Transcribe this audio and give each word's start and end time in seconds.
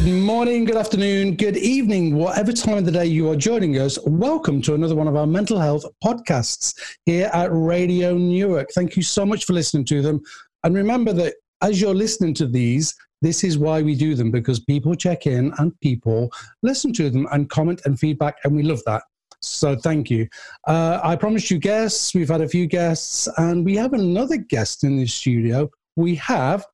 Good 0.00 0.22
morning, 0.22 0.64
good 0.64 0.78
afternoon, 0.78 1.36
good 1.36 1.58
evening, 1.58 2.14
whatever 2.14 2.54
time 2.54 2.78
of 2.78 2.86
the 2.86 2.90
day 2.90 3.04
you 3.04 3.28
are 3.28 3.36
joining 3.36 3.76
us. 3.78 3.98
Welcome 4.06 4.62
to 4.62 4.74
another 4.74 4.94
one 4.94 5.06
of 5.06 5.14
our 5.14 5.26
mental 5.26 5.58
health 5.58 5.84
podcasts 6.02 6.96
here 7.04 7.28
at 7.34 7.50
Radio 7.52 8.16
Newark. 8.16 8.70
Thank 8.70 8.96
you 8.96 9.02
so 9.02 9.26
much 9.26 9.44
for 9.44 9.52
listening 9.52 9.84
to 9.84 10.00
them. 10.00 10.22
And 10.64 10.74
remember 10.74 11.12
that 11.12 11.34
as 11.60 11.82
you're 11.82 11.94
listening 11.94 12.32
to 12.36 12.46
these, 12.46 12.94
this 13.20 13.44
is 13.44 13.58
why 13.58 13.82
we 13.82 13.94
do 13.94 14.14
them 14.14 14.30
because 14.30 14.58
people 14.58 14.94
check 14.94 15.26
in 15.26 15.52
and 15.58 15.78
people 15.80 16.32
listen 16.62 16.94
to 16.94 17.10
them 17.10 17.28
and 17.30 17.50
comment 17.50 17.82
and 17.84 18.00
feedback, 18.00 18.36
and 18.44 18.56
we 18.56 18.62
love 18.62 18.80
that. 18.86 19.02
So 19.42 19.76
thank 19.76 20.08
you. 20.08 20.26
Uh, 20.66 20.98
I 21.04 21.14
promised 21.14 21.50
you 21.50 21.58
guests. 21.58 22.14
We've 22.14 22.30
had 22.30 22.40
a 22.40 22.48
few 22.48 22.66
guests, 22.66 23.28
and 23.36 23.66
we 23.66 23.76
have 23.76 23.92
another 23.92 24.38
guest 24.38 24.82
in 24.82 24.96
the 24.96 25.06
studio. 25.06 25.70
We 25.96 26.14
have 26.14 26.64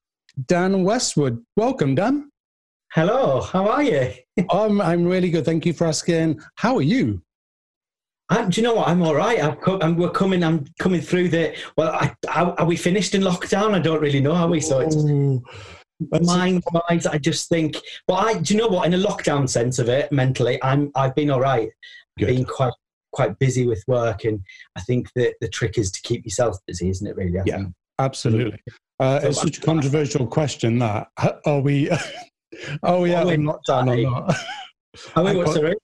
Dan 0.47 0.85
Westwood. 0.85 1.45
Welcome, 1.57 1.97
Dan. 1.97 2.31
Hello, 2.97 3.43
how 3.43 3.69
are 3.69 3.83
you? 3.83 4.11
I'm, 4.51 4.81
I'm 4.81 5.05
really 5.05 5.29
good. 5.29 5.45
Thank 5.45 5.67
you 5.67 5.75
for 5.75 5.87
asking. 5.87 6.41
How 6.55 6.77
are 6.77 6.83
you? 6.83 7.21
I'm, 8.31 8.49
do 8.49 8.59
you 8.59 8.67
know 8.67 8.73
what? 8.77 8.89
I'm 8.89 9.03
all 9.03 9.15
right. 9.15 9.39
I've 9.39 9.61
come, 9.61 9.81
I'm, 9.83 9.97
we're 9.97 10.09
coming. 10.09 10.43
I'm 10.43 10.65
coming 10.79 11.03
through 11.03 11.29
the. 11.29 11.55
Well, 11.77 11.93
I, 11.93 12.15
are, 12.35 12.59
are, 12.59 12.65
we 12.65 12.75
finished 12.75 13.15
in 13.15 13.21
lockdown? 13.21 13.75
I 13.75 13.81
don't 13.81 14.01
really 14.01 14.21
know. 14.21 14.33
Are 14.33 14.49
we? 14.49 14.63
So 14.63 14.81
it's 14.81 14.97
mind 16.27 16.65
wise. 16.73 17.05
I 17.05 17.19
just 17.19 17.51
think. 17.51 17.77
But 18.07 18.15
I, 18.15 18.39
do 18.39 18.55
you 18.55 18.61
know 18.61 18.69
what? 18.69 18.87
In 18.87 18.95
a 18.95 19.07
lockdown 19.07 19.47
sense 19.47 19.79
of 19.79 19.91
it, 19.91 20.11
mentally, 20.11 20.59
I'm. 20.63 20.91
I've 20.95 21.15
been 21.15 21.29
all 21.29 21.41
right. 21.41 21.69
Good. 22.19 22.29
Been 22.29 22.47
quite 22.47 22.73
quite 23.13 23.39
busy 23.39 23.67
with 23.67 23.85
work, 23.87 24.25
and 24.25 24.41
I 24.75 24.81
think 24.81 25.13
that 25.17 25.35
the 25.43 25.49
trick 25.49 25.77
is 25.77 25.91
to 25.91 26.01
keep 26.01 26.25
yourself 26.25 26.57
busy, 26.67 26.89
isn't 26.89 27.07
it? 27.07 27.15
Really? 27.15 27.39
I 27.41 27.43
yeah, 27.45 27.57
think. 27.57 27.75
absolutely. 27.99 28.63
Uh, 28.99 29.21
so 29.21 29.29
it's 29.29 29.41
such 29.43 29.59
a 29.59 29.61
controversial 29.61 30.27
question. 30.27 30.79
That 30.79 31.09
are 31.45 31.61
we? 31.61 31.91
Oh 32.83 33.05
yeah, 33.05 33.23
I'm 33.23 33.45
not 33.45 33.61
done. 33.67 33.89
I'm 33.89 34.03
not. 34.03 34.37
Are 35.15 35.25
we 35.25 35.37
what, 35.37 35.49
sorry? 35.49 35.75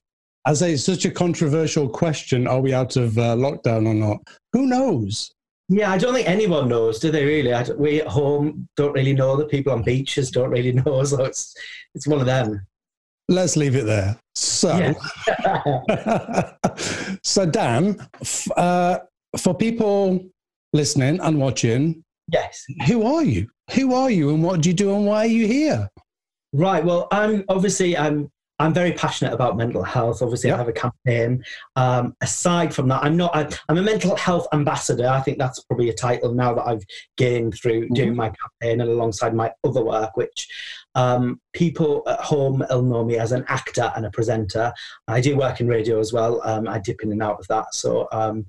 I 0.45 0.55
say 0.55 0.73
it's 0.73 0.85
such 0.85 1.05
a 1.05 1.11
controversial 1.11 1.89
question. 1.89 2.47
Are 2.47 2.61
we 2.61 2.75
out 2.75 2.97
of 2.97 3.17
uh, 3.17 3.37
lockdown 3.37 3.87
or 3.87 3.95
not? 3.95 4.19
Who 4.53 4.67
knows? 4.67 5.33
Yeah, 5.69 5.91
I 5.93 5.99
don't 5.99 6.13
think 6.13 6.29
anyone 6.29 6.69
knows, 6.69 6.99
do 6.99 7.11
they? 7.11 7.25
Really, 7.25 7.55
we 7.77 8.01
at 8.01 8.09
home 8.09 8.69
don't 8.77 8.93
really 8.93 9.15
know. 9.15 9.37
The 9.37 9.47
people 9.47 9.73
on 9.73 9.83
beaches 9.83 10.31
don't 10.31 10.51
really 10.51 10.73
know. 10.85 11.05
So 11.05 11.25
it's 11.25 11.55
it's 11.95 12.07
one 12.07 12.21
of 12.21 12.27
them. 12.27 12.67
Let's 13.29 13.57
leave 13.57 13.77
it 13.77 13.87
there. 13.87 14.19
So, 14.35 14.77
yeah. 14.77 16.53
so 17.23 17.47
Dan, 17.47 18.07
uh, 18.57 18.99
for 19.39 19.55
people 19.55 20.27
listening 20.73 21.21
and 21.21 21.39
watching, 21.39 22.03
yes, 22.29 22.65
who 22.87 23.07
are 23.07 23.23
you? 23.23 23.49
Who 23.75 23.95
are 23.95 24.11
you, 24.11 24.31
and 24.31 24.43
what 24.43 24.61
do 24.61 24.69
you 24.69 24.75
do, 24.75 24.95
and 24.95 25.07
why 25.07 25.19
are 25.19 25.27
you 25.27 25.47
here? 25.47 25.89
Right. 26.53 26.85
Well, 26.85 27.09
I'm 27.11 27.45
obviously 27.49 27.97
I'm 27.97 28.31
I'm 28.63 28.73
very 28.73 28.93
passionate 28.93 29.33
about 29.33 29.57
mental 29.57 29.83
health. 29.83 30.23
Obviously, 30.23 30.49
yep. 30.49 30.57
I 30.57 30.59
have 30.59 30.69
a 30.69 30.73
campaign. 30.73 31.43
Um, 31.75 32.15
aside 32.21 32.73
from 32.73 32.89
that, 32.89 33.03
I'm 33.03 33.17
not. 33.17 33.35
I, 33.35 33.49
am 33.69 33.79
a 33.79 33.83
mental 33.83 34.15
health 34.15 34.47
ambassador. 34.53 35.09
I 35.09 35.21
think 35.21 35.39
that's 35.39 35.61
probably 35.65 35.89
a 35.89 35.95
title 35.95 36.33
now 36.33 36.55
that 36.55 36.67
I've 36.67 36.83
gained 37.17 37.55
through 37.55 37.87
mm-hmm. 37.87 37.95
doing 37.95 38.15
my 38.15 38.29
campaign 38.29 38.81
and 38.81 38.91
alongside 38.91 39.35
my 39.35 39.51
other 39.65 39.83
work, 39.83 40.17
which 40.17 40.47
um, 40.95 41.41
people 41.55 42.03
at 42.07 42.21
home 42.21 42.65
will 42.71 42.83
know 42.83 43.05
me 43.05 43.17
as 43.17 43.33
an 43.33 43.45
actor 43.49 43.91
and 43.97 44.07
a 44.07 44.11
presenter. 44.11 44.73
I 45.09 45.21
do 45.21 45.37
work 45.37 45.61
in 45.61 45.67
radio 45.67 45.99
as 45.99 46.13
well. 46.13 46.41
Um, 46.45 46.69
I 46.69 46.79
dip 46.79 47.03
in 47.03 47.11
and 47.11 47.23
out 47.23 47.41
of 47.41 47.49
that. 47.49 47.75
So, 47.75 48.07
um, 48.13 48.47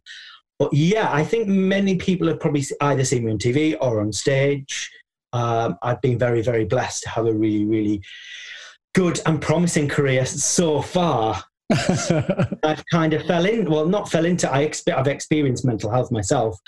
but 0.60 0.72
yeah, 0.74 1.12
I 1.12 1.24
think 1.24 1.48
many 1.48 1.96
people 1.96 2.28
have 2.28 2.40
probably 2.40 2.64
either 2.82 3.04
seen 3.04 3.26
me 3.26 3.32
on 3.32 3.40
TV 3.40 3.76
or 3.82 4.00
on 4.00 4.14
stage. 4.14 4.92
Um, 5.34 5.78
I've 5.82 6.02
been 6.02 6.18
very, 6.18 6.42
very 6.42 6.66
blessed 6.66 7.04
to 7.04 7.10
have 7.10 7.26
a 7.26 7.34
really, 7.34 7.66
really 7.66 8.02
good 8.94 9.20
and 9.26 9.42
promising 9.42 9.90
career 9.90 10.26
so 10.26 10.82
far. 10.82 11.44
I've 11.72 12.84
kind 12.92 13.14
of 13.14 13.26
fell 13.26 13.46
in, 13.46 13.70
well, 13.70 13.88
not 13.88 14.10
fell 14.10 14.26
into, 14.26 14.52
I 14.52 14.66
exp- 14.68 14.96
I've 14.96 15.08
experienced 15.08 15.66
mental 15.66 15.90
health 15.90 16.12
myself. 16.12 16.60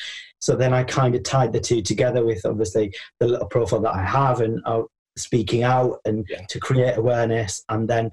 So 0.42 0.56
then 0.56 0.74
I 0.74 0.84
kind 0.84 1.16
of 1.16 1.24
tied 1.24 1.54
the 1.54 1.60
two 1.60 1.82
together 1.82 2.26
with 2.26 2.46
obviously 2.46 2.94
the 3.20 3.28
little 3.28 3.48
profile 3.48 3.82
that 3.82 3.94
I 3.94 4.04
have 4.04 4.42
and 4.42 4.62
uh, 4.66 4.84
speaking 5.16 5.64
out 5.64 6.00
and 6.06 6.26
yeah. 6.30 6.46
to 6.50 6.60
create 6.60 6.98
awareness. 6.98 7.64
And 7.70 7.88
then 7.88 8.10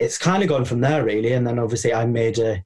it's 0.00 0.18
kind 0.18 0.42
of 0.42 0.48
gone 0.48 0.64
from 0.64 0.80
there 0.80 1.04
really. 1.04 1.32
And 1.32 1.46
then 1.46 1.58
obviously 1.58 1.94
I 1.94 2.06
made 2.06 2.38
a, 2.38 2.62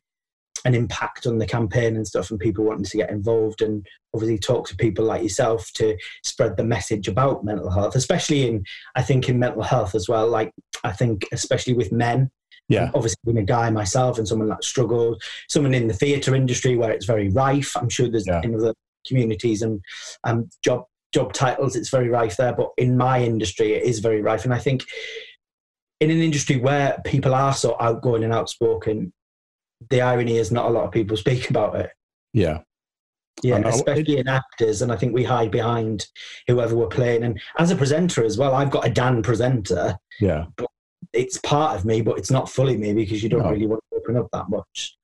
an 0.65 0.75
impact 0.75 1.27
on 1.27 1.39
the 1.39 1.47
campaign 1.47 1.97
and 1.97 2.07
stuff 2.07 2.31
and 2.31 2.39
people 2.39 2.65
wanting 2.65 2.85
to 2.85 2.97
get 2.97 3.11
involved. 3.11 3.63
And 3.63 3.87
obviously 4.15 4.39
talk 4.39 4.69
to 4.69 4.77
people 4.77 5.05
like 5.05 5.23
yourself 5.23 5.71
to 5.75 5.97
spread 6.25 6.57
the 6.57 6.65
message 6.65 7.09
about 7.09 7.45
mental 7.45 7.71
health 7.71 7.95
especially 7.95 8.49
in 8.49 8.65
i 8.97 9.03
think 9.03 9.29
in 9.29 9.39
mental 9.39 9.63
health 9.63 9.95
as 9.95 10.09
well. 10.09 10.29
Like 10.29 10.53
i 10.85 10.93
think 10.93 11.27
especially 11.33 11.75
with 11.75 11.93
men. 11.93 12.31
Yeah. 12.69 12.91
Obviously 12.95 13.19
being 13.25 13.39
a 13.39 13.43
guy 13.43 13.69
myself 13.71 14.19
and 14.19 14.29
someone 14.29 14.49
that 14.49 14.63
struggles 14.63 15.21
someone 15.49 15.75
in 15.75 15.89
the 15.89 15.95
theatre 15.95 16.37
industry 16.37 16.77
where 16.77 16.93
it's 16.93 17.07
very 17.07 17.29
rife. 17.29 17.77
I'm 17.77 17.89
sure 17.89 18.09
there's 18.09 18.29
yeah. 18.29 18.41
in 18.45 18.55
other 18.55 18.75
communities 19.07 19.63
and 19.63 19.81
um, 20.25 20.49
job 20.63 20.85
job 21.13 21.33
titles 21.33 21.75
it's 21.75 21.91
very 21.91 22.09
rife 22.09 22.37
there 22.37 22.53
but 22.53 22.69
in 22.77 22.97
my 22.97 23.21
industry 23.21 23.73
it 23.73 23.83
is 23.83 23.99
very 23.99 24.23
rife. 24.23 24.45
And 24.45 24.55
i 24.55 24.59
think 24.59 24.85
in 26.01 26.11
an 26.11 26.21
industry 26.21 26.57
where 26.57 26.99
people 27.05 27.35
are 27.35 27.53
so 27.53 27.77
outgoing 27.79 28.25
and 28.25 28.33
outspoken 28.33 29.13
the 29.89 30.03
irony 30.03 30.37
is 30.37 30.53
not 30.53 30.67
a 30.67 30.71
lot 30.71 30.85
of 30.85 30.93
people 30.93 31.17
speak 31.17 31.49
about 31.51 31.77
it. 31.77 31.91
Yeah. 32.33 32.61
Yeah, 33.43 33.67
especially 33.67 34.19
in 34.19 34.29
actors, 34.29 34.83
and 34.83 34.93
I 34.93 34.97
think 34.97 35.15
we 35.15 35.25
hide 35.25 35.51
behind 35.51 36.07
whoever 36.47 36.77
we're 36.77 36.89
playing. 36.89 37.23
And 37.23 37.41
as 37.59 37.71
a 37.71 37.77
presenter 37.77 38.23
as 38.23 38.37
well, 38.37 38.55
I've 38.55 38.71
got 38.71 38.87
a 38.87 38.91
Dan 38.91 39.23
presenter. 39.23 39.97
Yeah, 40.21 40.47
it's 41.15 41.39
part 41.39 41.79
of 41.79 41.87
me, 41.87 42.03
but 42.03 42.19
it's 42.19 42.31
not 42.31 42.51
fully 42.51 42.77
me 42.77 42.93
because 42.93 43.23
you 43.23 43.31
don't 43.31 43.45
no. 43.45 43.51
really 43.51 43.67
want 43.67 43.83
to 43.91 43.99
open 43.99 44.17
up 44.19 44.29
that 44.33 44.51
much. 44.51 44.97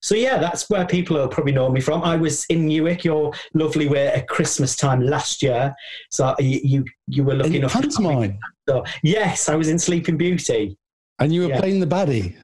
So 0.00 0.14
yeah, 0.14 0.38
that's 0.38 0.68
where 0.70 0.86
people 0.86 1.16
will 1.16 1.28
probably 1.28 1.52
know 1.52 1.70
me 1.70 1.80
from. 1.80 2.02
I 2.02 2.16
was 2.16 2.44
in 2.46 2.66
Newark, 2.66 3.04
your 3.04 3.32
lovely 3.54 3.88
way 3.88 4.08
at 4.08 4.26
Christmas 4.26 4.74
time 4.74 5.02
last 5.02 5.42
year. 5.42 5.72
So 6.10 6.34
you 6.40 6.60
you, 6.64 6.84
you 7.06 7.22
were 7.22 7.34
looking 7.34 7.62
up. 7.62 7.70
Pantomime. 7.70 8.38
So 8.68 8.84
yes, 9.02 9.48
I 9.48 9.54
was 9.54 9.68
in 9.68 9.78
Sleeping 9.78 10.16
Beauty. 10.16 10.76
And 11.20 11.32
you 11.32 11.42
were 11.42 11.48
yeah. 11.48 11.60
playing 11.60 11.80
the 11.80 11.86
baddie. 11.86 12.36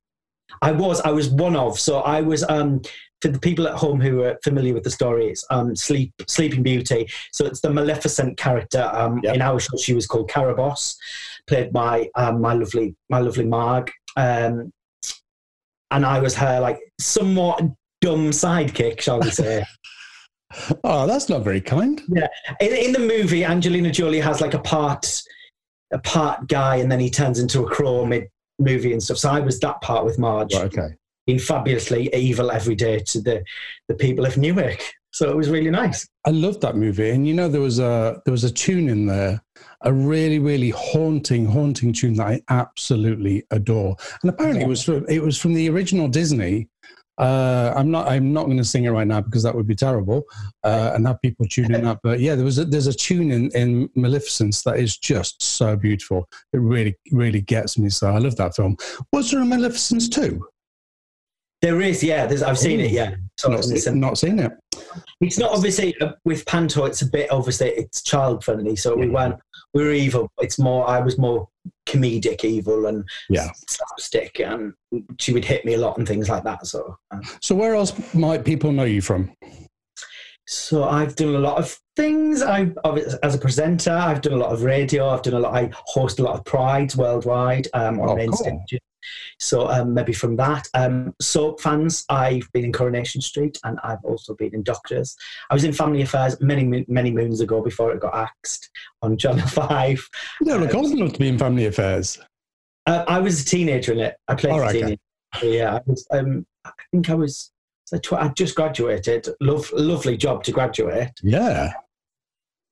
I 0.62 0.72
was. 0.72 1.00
I 1.02 1.10
was 1.10 1.28
one 1.28 1.56
of. 1.56 1.78
So 1.78 2.00
I 2.00 2.20
was. 2.20 2.44
Um, 2.48 2.82
for 3.24 3.28
the 3.28 3.40
people 3.40 3.66
at 3.66 3.74
home 3.74 4.02
who 4.02 4.22
are 4.22 4.38
familiar 4.44 4.74
with 4.74 4.82
the 4.82 4.90
story, 4.90 5.28
it's 5.28 5.46
um, 5.48 5.74
Sleep, 5.74 6.12
Sleeping 6.28 6.62
Beauty. 6.62 7.08
So 7.32 7.46
it's 7.46 7.62
the 7.62 7.70
Maleficent 7.70 8.36
character. 8.36 8.90
Um, 8.92 9.18
yep. 9.22 9.36
In 9.36 9.40
our 9.40 9.58
show, 9.58 9.78
she 9.78 9.94
was 9.94 10.06
called 10.06 10.28
Carabosse, 10.28 10.94
played 11.46 11.72
by 11.72 12.10
um, 12.16 12.42
my 12.42 12.52
lovely, 12.52 12.94
my 13.08 13.20
lovely 13.20 13.46
Marg. 13.46 13.90
Um, 14.18 14.70
and 15.90 16.04
I 16.04 16.18
was 16.20 16.34
her 16.34 16.60
like 16.60 16.78
somewhat 17.00 17.62
dumb 18.02 18.30
sidekick, 18.30 19.00
shall 19.00 19.20
we 19.20 19.30
say? 19.30 19.64
oh, 20.84 21.06
that's 21.06 21.30
not 21.30 21.42
very 21.42 21.62
kind. 21.62 22.02
Yeah, 22.08 22.28
in, 22.60 22.72
in 22.72 22.92
the 22.92 22.98
movie, 22.98 23.44
Angelina 23.44 23.90
Jolie 23.90 24.20
has 24.20 24.42
like 24.42 24.52
a 24.52 24.58
part, 24.58 25.22
a 25.92 25.98
part 25.98 26.46
guy, 26.48 26.76
and 26.76 26.92
then 26.92 27.00
he 27.00 27.08
turns 27.08 27.38
into 27.38 27.64
a 27.64 27.70
crow 27.70 28.04
mid 28.04 28.28
movie 28.58 28.92
and 28.92 29.02
stuff. 29.02 29.18
So 29.18 29.30
I 29.30 29.40
was 29.40 29.58
that 29.60 29.80
part 29.80 30.04
with 30.04 30.18
Marge. 30.18 30.54
Right, 30.54 30.64
okay. 30.64 30.94
Being 31.26 31.38
fabulously 31.38 32.14
evil 32.14 32.50
every 32.50 32.74
day 32.74 32.98
to 32.98 33.20
the, 33.20 33.44
the 33.88 33.94
people 33.94 34.26
of 34.26 34.36
Newark. 34.36 34.82
So 35.14 35.30
it 35.30 35.36
was 35.36 35.48
really 35.48 35.70
nice. 35.70 36.08
I 36.26 36.30
loved 36.30 36.60
that 36.62 36.74
movie, 36.74 37.10
and 37.10 37.24
you 37.24 37.34
know 37.34 37.48
there 37.48 37.60
was 37.60 37.78
a 37.78 38.20
there 38.24 38.32
was 38.32 38.42
a 38.42 38.50
tune 38.50 38.88
in 38.88 39.06
there, 39.06 39.40
a 39.82 39.92
really 39.92 40.40
really 40.40 40.70
haunting 40.70 41.46
haunting 41.46 41.92
tune 41.92 42.14
that 42.14 42.26
I 42.26 42.42
absolutely 42.48 43.44
adore. 43.52 43.94
And 44.22 44.30
apparently 44.30 44.62
yeah. 44.62 44.66
it 44.66 44.68
was 44.68 44.82
from, 44.82 45.06
it 45.08 45.22
was 45.22 45.38
from 45.40 45.54
the 45.54 45.70
original 45.70 46.08
Disney, 46.08 46.68
uh, 47.18 47.72
I'm 47.76 47.90
not. 47.90 48.08
I'm 48.08 48.32
not 48.32 48.46
going 48.46 48.58
to 48.58 48.64
sing 48.64 48.84
it 48.84 48.90
right 48.90 49.06
now 49.06 49.20
because 49.20 49.42
that 49.44 49.54
would 49.54 49.66
be 49.66 49.74
terrible, 49.74 50.24
uh, 50.64 50.92
and 50.94 51.06
have 51.06 51.20
people 51.22 51.46
tuning 51.46 51.86
up. 51.86 52.00
But 52.02 52.20
yeah, 52.20 52.34
there 52.34 52.44
was 52.44 52.58
a, 52.58 52.64
there's 52.64 52.88
a 52.88 52.92
tune 52.92 53.30
in, 53.30 53.50
in 53.50 53.88
Maleficence 53.94 54.62
that 54.62 54.78
is 54.78 54.96
just 54.96 55.42
so 55.42 55.76
beautiful. 55.76 56.28
It 56.52 56.58
really, 56.58 56.96
really 57.12 57.40
gets 57.40 57.78
me. 57.78 57.88
So 57.90 58.08
I 58.08 58.18
love 58.18 58.36
that 58.36 58.56
film. 58.56 58.76
Was 59.12 59.30
there 59.30 59.42
a 59.42 59.44
Maleficence 59.44 60.08
too? 60.08 60.44
There 61.62 61.80
is, 61.80 62.02
yeah. 62.02 62.26
There's, 62.26 62.42
I've 62.42 62.58
seen 62.58 62.78
it, 62.80 62.90
yeah. 62.90 63.14
So 63.38 63.48
not, 63.48 63.64
not 63.94 64.18
seen 64.18 64.38
it. 64.38 64.52
It's 65.22 65.38
not 65.38 65.50
obviously 65.50 65.98
uh, 66.02 66.12
with 66.26 66.44
Panto. 66.44 66.84
It's 66.84 67.00
a 67.00 67.06
bit 67.06 67.30
obviously 67.30 67.68
it's 67.68 68.02
child 68.02 68.44
friendly, 68.44 68.76
so 68.76 68.94
we 68.94 69.08
weren't 69.08 69.36
we 69.74 69.84
were 69.84 69.92
evil. 69.92 70.30
It's 70.38 70.58
more 70.58 70.88
I 70.88 71.00
was 71.00 71.18
more 71.18 71.48
comedic 71.86 72.44
evil 72.44 72.86
and 72.86 73.06
yeah 73.28 73.50
slapstick, 73.68 74.40
and 74.40 74.72
she 75.18 75.32
would 75.32 75.44
hit 75.44 75.64
me 75.64 75.74
a 75.74 75.78
lot 75.78 75.98
and 75.98 76.08
things 76.08 76.28
like 76.28 76.44
that. 76.44 76.66
So, 76.66 76.96
um, 77.10 77.22
so 77.40 77.54
where 77.54 77.74
else 77.74 78.14
might 78.14 78.44
people 78.44 78.72
know 78.72 78.84
you 78.84 79.02
from? 79.02 79.32
So 80.46 80.84
I've 80.84 81.16
done 81.16 81.34
a 81.34 81.38
lot 81.38 81.58
of 81.58 81.78
things. 81.96 82.42
I 82.42 82.70
as 83.22 83.34
a 83.34 83.38
presenter, 83.38 83.92
I've 83.92 84.20
done 84.20 84.34
a 84.34 84.38
lot 84.38 84.52
of 84.52 84.62
radio. 84.62 85.08
I've 85.08 85.22
done 85.22 85.34
a 85.34 85.40
lot. 85.40 85.54
I 85.54 85.70
host 85.72 86.20
a 86.20 86.22
lot 86.22 86.38
of 86.38 86.44
prides 86.44 86.96
worldwide 86.96 87.68
um, 87.74 88.00
on 88.00 88.20
oh, 88.20 88.28
cool. 88.28 88.60
So 89.38 89.68
um, 89.68 89.94
maybe 89.94 90.12
from 90.12 90.36
that. 90.36 90.68
Um, 90.74 91.14
soap 91.20 91.60
fans, 91.60 92.04
I've 92.08 92.50
been 92.52 92.64
in 92.64 92.72
Coronation 92.72 93.20
Street 93.20 93.58
and 93.64 93.78
I've 93.82 94.04
also 94.04 94.34
been 94.34 94.54
in 94.54 94.62
Doctors. 94.62 95.16
I 95.50 95.54
was 95.54 95.64
in 95.64 95.72
Family 95.72 96.02
Affairs 96.02 96.40
many, 96.40 96.84
many 96.88 97.10
moons 97.10 97.40
ago 97.40 97.62
before 97.62 97.92
it 97.92 98.00
got 98.00 98.14
axed 98.14 98.70
on 99.02 99.16
Channel 99.18 99.46
5. 99.46 100.08
You 100.40 100.46
don't 100.46 100.92
enough 100.92 101.12
to 101.12 101.18
be 101.18 101.28
in 101.28 101.38
Family 101.38 101.66
Affairs. 101.66 102.18
Uh, 102.86 103.04
I 103.08 103.20
was 103.20 103.40
a 103.40 103.44
teenager 103.44 103.92
in 103.92 104.00
it. 104.00 104.16
I 104.28 104.34
played 104.34 104.52
All 104.52 104.60
a 104.60 104.62
right, 104.62 104.72
teenager. 104.72 105.00
Yeah, 105.42 105.76
I 105.76 105.80
was. 105.86 106.06
Um, 106.10 106.46
I 106.64 106.70
think 106.90 107.10
I 107.10 107.14
was. 107.14 107.50
I 108.12 108.28
just 108.28 108.54
graduated. 108.54 109.28
Love, 109.40 109.70
lovely 109.72 110.16
job 110.16 110.42
to 110.44 110.52
graduate. 110.52 111.10
Yeah. 111.22 111.72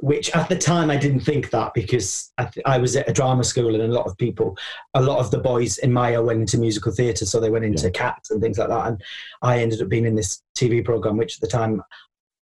Which 0.02 0.34
at 0.34 0.49
the 0.49 0.58
time 0.58 0.90
I 0.90 0.96
didn't 0.96 1.20
think 1.20 1.50
that 1.50 1.75
because 1.75 2.32
I, 2.37 2.46
th- 2.46 2.66
I 2.66 2.78
was 2.78 2.96
at 2.96 3.08
a 3.08 3.12
drama 3.12 3.44
school 3.44 3.72
and 3.72 3.84
a 3.84 3.94
lot 3.94 4.06
of 4.06 4.19
people, 4.19 4.58
a 4.94 5.00
lot 5.00 5.20
of 5.20 5.31
the 5.31 5.38
boys 5.38 5.78
in 5.78 5.93
Maya 5.93 6.20
went 6.20 6.40
into 6.40 6.58
musical 6.58 6.90
theatre, 6.90 7.25
so 7.25 7.38
they 7.38 7.50
went 7.50 7.64
into 7.64 7.88
cats 7.88 8.32
and 8.32 8.43
things 8.43 8.58
like 8.58 8.69
that. 8.69 8.88
And 8.88 9.02
I 9.43 9.60
ended 9.60 9.81
up 9.81 9.88
being 9.88 10.04
in 10.04 10.16
this 10.16 10.43
TV 10.58 10.84
program, 10.84 11.16
which 11.16 11.37
at 11.37 11.40
the 11.40 11.46
time 11.46 11.82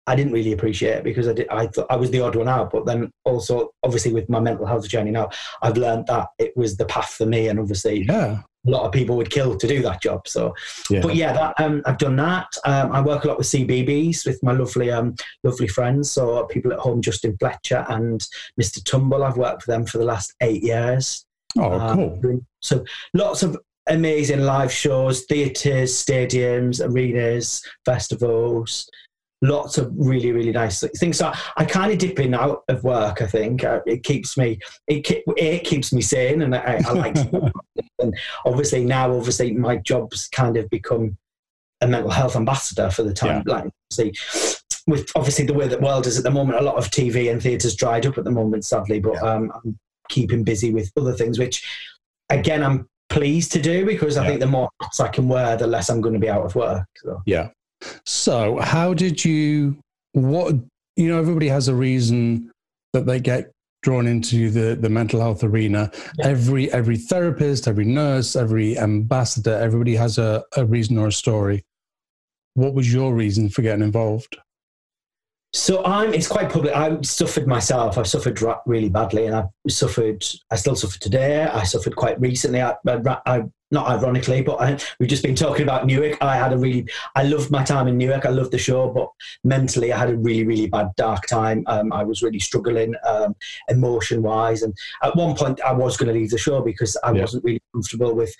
I 0.07 0.15
didn't 0.15 0.35
really 0.35 0.53
appreciate 0.53 1.03
because 1.03 1.29
I 1.29 1.33
did, 1.33 1.49
I 1.49 1.67
thought 1.69 1.87
I 1.89 1.97
was 1.97 2.11
the 2.11 2.21
odd 2.21 2.37
one 2.37 2.47
out. 2.47 2.71
But 2.71 2.85
then 2.85 3.11
also, 3.25 3.71
obviously, 3.83 4.13
with 4.13 4.29
my 4.29 4.39
mental 4.39 4.67
health 4.67 4.87
journey 4.87 5.11
now, 5.11 5.31
I've 5.63 5.79
learned 5.79 6.09
that 6.09 6.29
it 6.39 6.55
was 6.57 6.77
the 6.77 6.85
path 6.85 7.15
for 7.15 7.25
me, 7.25 7.49
and 7.49 7.59
obviously, 7.59 8.05
Yeah. 8.05 8.43
A 8.67 8.71
lot 8.71 8.85
of 8.85 8.93
people 8.93 9.17
would 9.17 9.31
kill 9.31 9.57
to 9.57 9.67
do 9.67 9.81
that 9.83 10.03
job. 10.03 10.27
So, 10.27 10.55
Yeah. 10.91 11.01
but 11.01 11.15
yeah, 11.15 11.33
that, 11.33 11.55
um, 11.65 11.83
I've 11.87 11.99
done 11.99 12.17
that. 12.17 12.49
Um, 12.65 12.93
I 12.93 13.01
work 13.01 13.25
a 13.25 13.29
lot 13.29 13.39
with 13.39 13.47
CBeebies 13.47 14.27
with 14.27 14.43
my 14.43 14.53
lovely, 14.53 14.91
um, 14.91 15.15
lovely 15.45 15.69
friends. 15.69 16.11
So 16.11 16.45
people 16.47 16.73
at 16.73 16.79
home, 16.79 17.01
Justin 17.03 17.37
Fletcher 17.39 17.85
and 17.89 18.21
Mr. 18.61 18.83
Tumble. 18.85 19.23
I've 19.25 19.37
worked 19.37 19.63
for 19.63 19.71
them 19.71 19.87
for 19.87 19.99
the 19.99 20.05
last 20.05 20.35
eight 20.43 20.63
years. 20.63 21.25
Oh, 21.59 21.73
Um, 21.73 22.21
cool. 22.21 22.41
So 22.61 22.85
lots 23.15 23.43
of 23.43 23.57
amazing 23.89 24.41
live 24.41 24.73
shows, 24.73 25.25
theatres, 25.27 25.95
stadiums, 25.95 26.85
arenas, 26.85 27.63
festivals. 27.85 28.89
Lots 29.43 29.77
of 29.77 29.93
really, 29.95 30.33
really 30.33 30.53
nice 30.53 30.83
things. 30.99 31.19
So 31.19 31.31
I 31.57 31.65
kind 31.67 31.93
of 31.93 31.99
dip 31.99 32.19
in 32.21 32.33
out 32.35 32.63
of 32.69 32.83
work. 32.85 33.21
I 33.21 33.27
think 33.27 33.65
uh, 33.65 33.81
it 33.87 34.03
keeps 34.03 34.37
me 34.39 34.59
it, 34.89 35.03
ke- 35.03 35.23
it 35.37 35.65
keeps 35.65 35.93
me 35.93 36.01
sane, 36.01 36.41
and 36.43 36.55
I, 36.55 36.81
I 36.87 36.93
like. 36.93 37.17
and 37.99 38.17
obviously 38.47 38.85
now, 38.85 39.13
obviously 39.15 39.53
my 39.53 39.77
job's 39.77 40.29
kind 40.29 40.57
of 40.57 40.69
become 40.71 41.19
a 41.83 41.87
mental 41.87 42.11
health 42.11 42.35
ambassador 42.35 42.91
for 42.91 43.03
the 43.03 43.13
time. 43.13 43.43
Like, 43.47 43.69
see, 43.93 44.15
with 44.87 45.11
obviously 45.15 45.45
the 45.45 45.53
way 45.55 45.69
the 45.69 45.79
world 45.81 46.07
is 46.07 46.17
at 46.17 46.25
the 46.25 46.31
moment, 46.31 46.59
a 46.59 46.63
lot 46.63 46.77
of 46.77 46.91
TV 46.91 47.31
and 47.31 47.43
theatres 47.43 47.77
dried 47.77 48.07
up 48.07 48.17
at 48.17 48.25
the 48.25 48.31
moment, 48.31 48.65
sadly. 48.65 49.01
But 49.01 49.23
um, 49.23 49.53
I'm 49.55 49.79
keeping 50.09 50.45
busy 50.45 50.73
with 50.73 50.91
other 50.97 51.13
things, 51.13 51.39
which 51.39 51.63
again 52.31 52.63
I'm 52.63 52.89
pleased 53.11 53.53
to 53.53 53.61
do 53.61 53.85
because 53.85 54.17
I 54.17 54.23
Yeah. 54.23 54.29
think 54.29 54.41
the 54.41 54.47
more 54.47 54.71
hats 54.81 54.99
I 55.01 55.09
can 55.09 55.29
wear, 55.29 55.57
the 55.59 55.67
less 55.67 55.91
I'm 55.91 56.01
going 56.01 56.15
to 56.15 56.21
be 56.21 56.31
out 56.31 56.45
of 56.47 56.55
work. 56.55 56.87
So. 56.97 57.21
Yeah. 57.27 57.49
So, 58.05 58.59
how 58.61 58.95
did 58.95 59.25
you? 59.25 59.79
What 60.13 60.55
you 60.97 61.09
know? 61.09 61.19
Everybody 61.19 61.49
has 61.49 61.69
a 61.69 61.75
reason 61.75 62.51
that 62.93 63.07
they 63.07 63.21
get 63.21 63.53
drawn 63.83 64.07
into 64.07 64.51
the 64.51 64.75
the 64.75 64.89
mental 64.89 65.21
health 65.21 65.45
arena. 65.45 65.91
Yeah. 66.19 66.29
Every 66.29 66.73
every 66.73 66.97
therapist, 66.97 67.69
every 67.69 67.85
nurse, 67.85 68.35
every 68.35 68.79
ambassador, 68.79 69.55
everybody 69.55 69.95
has 69.97 70.19
a, 70.19 70.43
a 70.57 70.65
reason 70.65 70.99
or 70.99 71.09
a 71.09 71.13
story. 71.13 71.65
What 72.55 72.75
was 72.75 72.93
your 72.93 73.15
reason 73.15 73.49
for 73.49 73.63
getting 73.63 73.85
involved? 73.85 74.37
So 75.53 75.85
I'm. 75.85 76.13
It's 76.13 76.29
quite 76.29 76.51
public. 76.51 76.75
I 76.75 77.01
suffered 77.03 77.47
myself. 77.47 77.97
I've 77.97 78.07
suffered 78.07 78.41
really 78.67 78.89
badly, 78.89 79.27
and 79.27 79.35
I've 79.35 79.49
suffered. 79.69 80.25
I 80.51 80.57
still 80.57 80.77
suffer 80.77 80.99
today. 80.99 81.45
I 81.45 81.63
suffered 81.65 81.97
quite 81.97 82.21
recently. 82.21 82.61
I, 82.61 82.75
I, 82.87 83.19
I 83.27 83.43
not 83.71 83.89
ironically, 83.89 84.43
but 84.43 84.61
I, 84.61 84.79
we've 85.01 85.09
just 85.09 85.23
been 85.23 85.35
talking 85.35 85.63
about 85.63 85.87
Newark. 85.87 86.23
I 86.23 86.37
had 86.37 86.53
a 86.53 86.59
really. 86.59 86.87
I 87.15 87.25
loved 87.25 87.51
my 87.51 87.65
time 87.65 87.89
in 87.89 87.99
Newark. 87.99 88.25
I 88.25 88.31
loved 88.31 88.53
the 88.53 88.59
show, 88.59 88.91
but 88.91 89.09
mentally, 89.45 89.93
I 89.93 89.99
had 89.99 90.11
a 90.11 90.17
really, 90.17 90.47
really 90.47 90.67
bad, 90.69 90.91
dark 90.97 91.27
time. 91.27 91.65
Um, 91.67 91.93
I 91.93 92.05
was 92.05 92.23
really 92.23 92.39
struggling, 92.39 92.95
um, 93.05 93.35
emotion 93.69 94.23
wise, 94.23 94.63
and 94.63 94.75
at 95.03 95.17
one 95.17 95.35
point, 95.35 95.61
I 95.63 95.73
was 95.73 95.97
going 95.97 96.13
to 96.13 96.19
leave 96.19 96.31
the 96.31 96.39
show 96.39 96.61
because 96.63 96.97
I 97.03 97.13
Yeah. 97.13 97.23
wasn't 97.23 97.45
really 97.45 97.63
comfortable 97.73 98.15
with 98.15 98.35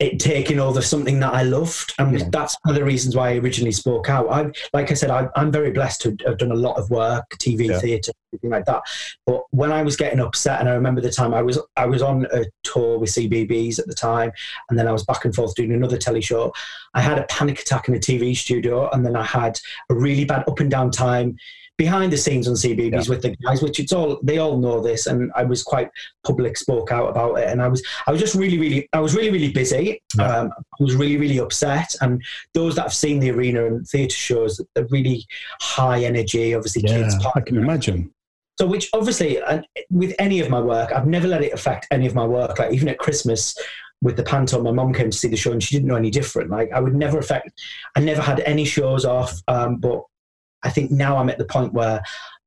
it 0.00 0.18
taking 0.18 0.58
over 0.58 0.80
something 0.80 1.20
that 1.20 1.34
I 1.34 1.42
loved, 1.42 1.92
and 1.98 2.18
Yeah. 2.18 2.28
that's 2.32 2.56
one 2.62 2.74
of 2.74 2.78
the 2.78 2.84
reasons 2.84 3.14
why 3.14 3.30
I 3.30 3.36
originally 3.36 3.70
spoke 3.72 4.08
out. 4.08 4.26
I, 4.30 4.50
like 4.72 4.90
I 4.90 4.94
said, 4.94 5.10
I, 5.10 5.28
I'm 5.36 5.52
very 5.52 5.70
blessed 5.70 6.00
to 6.02 6.16
have 6.26 6.38
done 6.38 6.50
a 6.52 6.56
lot 6.56 6.78
of 6.78 6.88
work, 6.90 7.24
TV, 7.38 7.66
Yeah. 7.68 7.78
theatre, 7.78 8.12
everything 8.32 8.50
like 8.50 8.64
that. 8.64 8.82
But 9.26 9.42
when 9.50 9.70
I 9.70 9.82
was 9.82 9.96
getting 9.96 10.18
upset, 10.20 10.58
and 10.60 10.68
I 10.70 10.72
remember 10.72 11.02
the 11.02 11.10
time 11.10 11.34
I 11.34 11.42
was 11.42 11.58
I 11.76 11.84
was 11.86 12.00
on 12.00 12.26
a 12.32 12.46
tour 12.64 12.98
with 12.98 13.10
CBeebies 13.10 13.78
at 13.78 13.86
the 13.86 13.94
time, 13.94 14.32
and 14.70 14.78
then 14.78 14.88
I 14.88 14.92
was 14.92 15.04
back 15.04 15.24
and 15.26 15.34
forth 15.34 15.54
doing 15.54 15.72
another 15.72 15.98
telly 15.98 16.22
show. 16.22 16.52
I 16.94 17.02
had 17.02 17.18
a 17.18 17.24
panic 17.24 17.60
attack 17.60 17.86
in 17.88 17.94
a 17.94 17.98
TV 17.98 18.34
studio, 18.34 18.88
and 18.90 19.04
then 19.04 19.16
I 19.16 19.24
had 19.24 19.60
a 19.90 19.94
really 19.94 20.24
bad 20.24 20.44
up 20.48 20.60
and 20.60 20.70
down 20.70 20.90
time 20.90 21.36
behind 21.80 22.12
the 22.12 22.16
scenes 22.18 22.46
on 22.46 22.52
CBeebies 22.52 23.08
with 23.08 23.22
the 23.22 23.34
guys, 23.36 23.62
which 23.62 23.80
it's 23.80 23.90
all 23.90 24.20
they 24.22 24.36
all 24.36 24.58
know 24.58 24.82
this, 24.82 25.06
and 25.06 25.32
I 25.34 25.44
was 25.44 25.62
quite 25.62 25.88
public, 26.26 26.58
spoke 26.58 26.92
out 26.92 27.08
about 27.08 27.38
it, 27.38 27.48
and 27.48 27.62
I 27.62 27.68
was 27.68 27.82
I 28.06 28.12
was 28.12 28.20
just 28.20 28.34
really, 28.34 28.58
really 28.58 28.86
I 28.92 29.00
was 29.00 29.14
really, 29.14 29.30
really 29.30 29.50
busy. 29.50 30.02
Yeah. 30.14 30.26
Um, 30.26 30.52
I 30.58 30.82
was 30.82 30.94
really, 30.94 31.16
really 31.16 31.38
upset, 31.38 31.96
and 32.02 32.22
those 32.52 32.74
that 32.74 32.82
have 32.82 32.92
seen 32.92 33.18
the 33.18 33.30
arena 33.30 33.64
and 33.64 33.88
theatre 33.88 34.14
shows, 34.14 34.60
they're 34.74 34.84
really 34.90 35.26
high 35.62 36.04
energy. 36.04 36.54
Obviously, 36.54 36.82
kids. 36.82 37.14
I 37.34 37.40
can 37.40 37.56
imagine. 37.56 38.12
So, 38.58 38.66
which 38.66 38.90
obviously, 38.92 39.40
and 39.40 39.66
with 39.88 40.14
any 40.18 40.40
of 40.40 40.50
my 40.50 40.60
work, 40.60 40.92
I've 40.92 41.06
never 41.06 41.26
let 41.26 41.42
it 41.42 41.54
affect 41.54 41.86
any 41.90 42.06
of 42.06 42.14
my 42.14 42.26
work. 42.26 42.58
Like 42.58 42.74
even 42.74 42.88
at 42.88 42.98
Christmas 42.98 43.56
with 44.02 44.18
the 44.18 44.22
panto, 44.22 44.62
my 44.62 44.70
mom 44.70 44.92
came 44.92 45.08
to 45.08 45.16
see 45.16 45.28
the 45.28 45.36
show 45.38 45.52
and 45.52 45.62
she 45.62 45.76
didn't 45.76 45.88
know 45.88 45.96
any 45.96 46.10
different. 46.10 46.50
Like 46.50 46.70
I 46.72 46.80
would 46.80 46.94
never 46.94 47.18
affect. 47.18 47.58
I 47.96 48.00
never 48.00 48.20
had 48.20 48.40
any 48.40 48.66
shows 48.66 49.06
off, 49.06 49.40
um, 49.48 49.76
but 49.76 50.02
I 50.62 50.70
think 50.70 50.90
now 50.90 51.16
I'm 51.16 51.30
at 51.30 51.38
the 51.38 51.44
point 51.44 51.72
where 51.72 52.02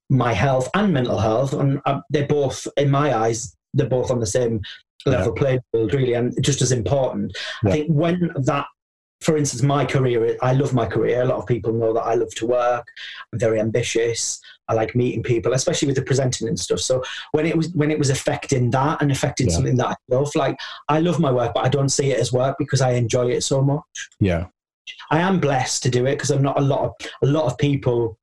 my 0.10 0.34
health 0.34 0.70
and 0.76 0.94
mental 0.94 1.18
health, 1.18 1.54
and 1.54 1.82
uh, 1.86 2.02
they're 2.10 2.28
both, 2.28 2.68
in 2.78 2.92
my 2.92 3.16
eyes, 3.16 3.56
they're 3.74 3.88
both 3.88 4.12
on 4.12 4.20
the 4.20 4.28
same 4.28 4.62
level 5.06 5.34
playing 5.34 5.60
field, 5.72 5.94
really, 5.94 6.14
and 6.14 6.34
just 6.44 6.62
as 6.62 6.72
important. 6.72 7.36
Yeah. 7.64 7.70
I 7.70 7.74
think 7.74 7.88
when 7.90 8.32
that 8.36 8.68
for 9.24 9.38
instance, 9.38 9.64
my 9.64 9.86
career, 9.86 10.38
I 10.42 10.52
love 10.52 10.74
my 10.74 10.86
career. 10.86 11.22
A 11.22 11.26
lot 11.26 11.38
of 11.38 11.48
people 11.48 11.72
know 11.72 11.94
that 11.94 12.02
I 12.02 12.16
love 12.16 12.36
to 12.36 12.46
work. 12.46 12.86
I'm 13.32 13.40
very 13.40 13.60
ambitious. 13.60 14.42
I 14.68 14.74
like 14.74 14.96
meeting 14.96 15.24
people, 15.24 15.54
especially 15.54 15.88
with 15.88 15.96
the 15.96 16.02
presenting 16.02 16.50
and 16.50 16.60
stuff. 16.60 16.80
So 16.80 17.02
when 17.32 17.46
it 17.46 17.56
was 17.56 17.70
when 17.74 17.90
it 17.90 17.98
was 17.98 18.10
affecting 18.10 18.70
that 18.72 19.02
and 19.02 19.12
affecting 19.12 19.48
Yeah. 19.48 19.56
something 19.56 19.78
that 19.78 19.88
I 19.88 19.96
love, 20.10 20.36
like 20.36 20.58
I 20.90 21.00
love 21.00 21.20
my 21.20 21.32
work, 21.32 21.54
but 21.54 21.66
I 21.66 21.70
don't 21.70 21.90
see 21.90 22.12
it 22.12 22.20
as 22.20 22.34
work 22.34 22.58
because 22.60 22.82
I 22.82 22.92
enjoy 22.92 23.32
it 23.32 23.44
so 23.44 23.62
much. 23.62 24.10
Yeah. 24.20 24.48
I 25.12 25.20
am 25.20 25.40
blessed 25.40 25.84
to 25.84 25.90
do 25.90 26.06
it 26.06 26.16
because 26.16 26.32
I'm 26.32 26.42
not 26.42 26.60
a 26.60 26.64
lot 26.64 26.82
of 26.82 26.94
a 27.22 27.28
lot 27.28 27.46
of 27.46 27.58
people 27.58 28.18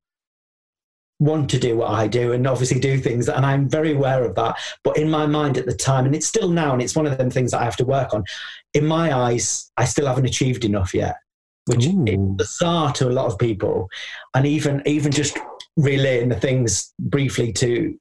want 1.19 1.49
to 1.51 1.59
do 1.59 1.77
what 1.77 1.91
I 1.91 2.07
do 2.07 2.33
and 2.33 2.47
obviously 2.47 2.79
do 2.79 2.97
things 2.97 3.29
and 3.29 3.45
I'm 3.45 3.69
very 3.69 3.93
aware 3.93 4.23
of 4.23 4.33
that. 4.35 4.57
But 4.83 4.97
in 4.97 5.09
my 5.09 5.27
mind 5.27 5.57
at 5.57 5.67
the 5.67 5.75
time, 5.75 6.05
and 6.05 6.15
it's 6.15 6.25
still 6.25 6.49
now, 6.49 6.73
and 6.73 6.81
it's 6.81 6.95
one 6.95 7.05
of 7.05 7.17
them 7.17 7.29
things 7.29 7.51
that 7.51 7.61
I 7.61 7.65
have 7.65 7.77
to 7.77 7.85
work 7.85 8.13
on. 8.13 8.23
In 8.73 8.87
my 8.87 9.15
eyes, 9.15 9.71
I 9.77 9.85
still 9.85 10.07
haven't 10.07 10.25
achieved 10.25 10.65
enough 10.65 10.93
yet, 10.93 11.17
which 11.65 11.85
Ooh. 11.85 12.05
is 12.05 12.17
bizarre 12.35 12.91
to 12.93 13.07
a 13.07 13.11
lot 13.11 13.27
of 13.27 13.37
people. 13.37 13.87
And 14.33 14.47
even 14.47 14.81
even 14.85 15.11
just 15.11 15.37
relaying 15.77 16.29
the 16.29 16.39
things 16.39 16.93
briefly 16.99 17.53
to 17.53 17.97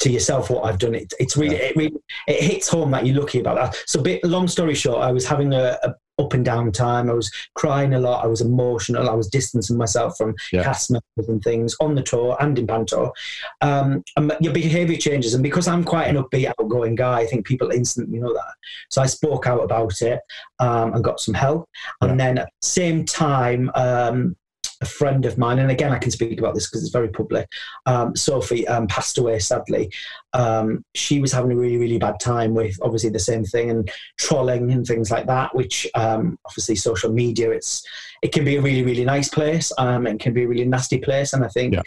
to 0.00 0.10
yourself 0.10 0.50
what 0.50 0.64
I've 0.64 0.78
done. 0.78 0.94
It, 0.94 1.12
it's 1.18 1.36
really, 1.36 1.56
it 1.56 1.76
really, 1.76 1.96
it 2.26 2.42
hits 2.42 2.68
home 2.68 2.90
that 2.92 3.04
you're 3.04 3.20
lucky 3.20 3.40
about 3.40 3.56
that. 3.56 3.82
So, 3.86 4.00
bit 4.00 4.24
long 4.24 4.48
story 4.48 4.74
short, 4.74 5.02
I 5.02 5.12
was 5.12 5.26
having 5.26 5.52
a, 5.52 5.78
a 5.82 5.94
up 6.18 6.32
and 6.32 6.44
down 6.44 6.70
time. 6.70 7.10
I 7.10 7.14
was 7.14 7.30
crying 7.54 7.94
a 7.94 7.98
lot. 8.00 8.24
I 8.24 8.26
was 8.28 8.40
emotional. 8.40 9.10
I 9.10 9.14
was 9.14 9.28
distancing 9.28 9.76
myself 9.76 10.16
from 10.16 10.34
Yeah. 10.52 10.62
cast 10.62 10.90
members 10.90 11.28
and 11.28 11.42
things 11.42 11.74
on 11.80 11.94
the 11.94 12.02
tour 12.02 12.36
and 12.40 12.58
in 12.58 12.66
Panto. 12.66 13.12
Um, 13.60 14.02
and 14.16 14.32
your 14.40 14.52
behaviour 14.52 14.96
changes, 14.96 15.34
and 15.34 15.42
because 15.42 15.66
I'm 15.66 15.84
quite 15.84 16.06
an 16.06 16.16
upbeat, 16.16 16.52
outgoing 16.58 16.94
guy, 16.94 17.20
I 17.20 17.26
think 17.26 17.46
people 17.46 17.70
instantly 17.70 18.18
know 18.20 18.32
that. 18.32 18.54
So 18.90 19.02
I 19.02 19.06
spoke 19.06 19.46
out 19.46 19.62
about 19.64 20.00
it 20.02 20.20
um, 20.60 20.94
and 20.94 21.02
got 21.02 21.20
some 21.20 21.34
help. 21.34 21.68
And 22.00 22.18
then 22.18 22.38
at 22.38 22.46
the 22.60 22.66
same 22.66 23.04
time. 23.04 23.70
Um, 23.74 24.36
a 24.80 24.86
friend 24.86 25.24
of 25.26 25.38
mine, 25.38 25.58
and 25.58 25.70
again, 25.70 25.92
I 25.92 25.98
can 25.98 26.10
speak 26.10 26.38
about 26.38 26.54
this 26.54 26.68
because 26.68 26.82
it's 26.82 26.92
very 26.92 27.08
public. 27.08 27.48
Um, 27.86 28.14
Sophie 28.16 28.66
um, 28.68 28.86
passed 28.86 29.18
away 29.18 29.38
sadly. 29.38 29.90
Um, 30.32 30.84
she 30.94 31.20
was 31.20 31.32
having 31.32 31.52
a 31.52 31.56
really, 31.56 31.76
really 31.76 31.98
bad 31.98 32.18
time 32.20 32.54
with 32.54 32.76
obviously 32.82 33.10
the 33.10 33.18
same 33.18 33.44
thing 33.44 33.70
and 33.70 33.90
trolling 34.18 34.72
and 34.72 34.86
things 34.86 35.10
like 35.10 35.26
that. 35.26 35.54
Which 35.54 35.86
um, 35.94 36.38
obviously 36.46 36.76
social 36.76 37.12
media, 37.12 37.50
it's 37.50 37.84
it 38.22 38.32
can 38.32 38.44
be 38.44 38.56
a 38.56 38.62
really, 38.62 38.82
really 38.82 39.04
nice 39.04 39.28
place. 39.28 39.72
Um, 39.78 40.06
it 40.06 40.20
can 40.20 40.34
be 40.34 40.44
a 40.44 40.48
really 40.48 40.64
nasty 40.64 40.98
place, 40.98 41.32
and 41.32 41.44
I 41.44 41.48
think 41.48 41.74
Yeah. 41.74 41.82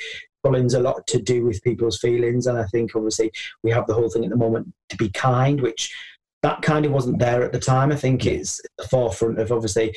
trolling's 0.46 0.74
a 0.76 0.80
lot 0.80 1.06
to 1.08 1.22
do 1.22 1.46
with 1.46 1.64
people's 1.64 2.00
feelings. 2.00 2.48
And 2.48 2.58
I 2.58 2.66
think 2.66 2.96
obviously 2.96 3.32
we 3.64 3.72
have 3.72 3.88
the 3.88 3.94
whole 3.94 4.10
thing 4.10 4.24
at 4.24 4.30
the 4.30 4.38
moment 4.38 4.74
to 4.90 4.98
be 4.98 5.10
kind, 5.10 5.62
which 5.62 5.94
that 6.44 6.62
kind 6.62 6.86
of 6.86 6.92
wasn't 6.92 7.20
there 7.20 7.44
at 7.44 7.52
the 7.52 7.60
time. 7.60 7.92
I 7.92 7.96
think 7.96 8.26
it's 8.26 8.62
the 8.78 8.88
forefront 8.88 9.40
of 9.40 9.52
obviously 9.52 9.96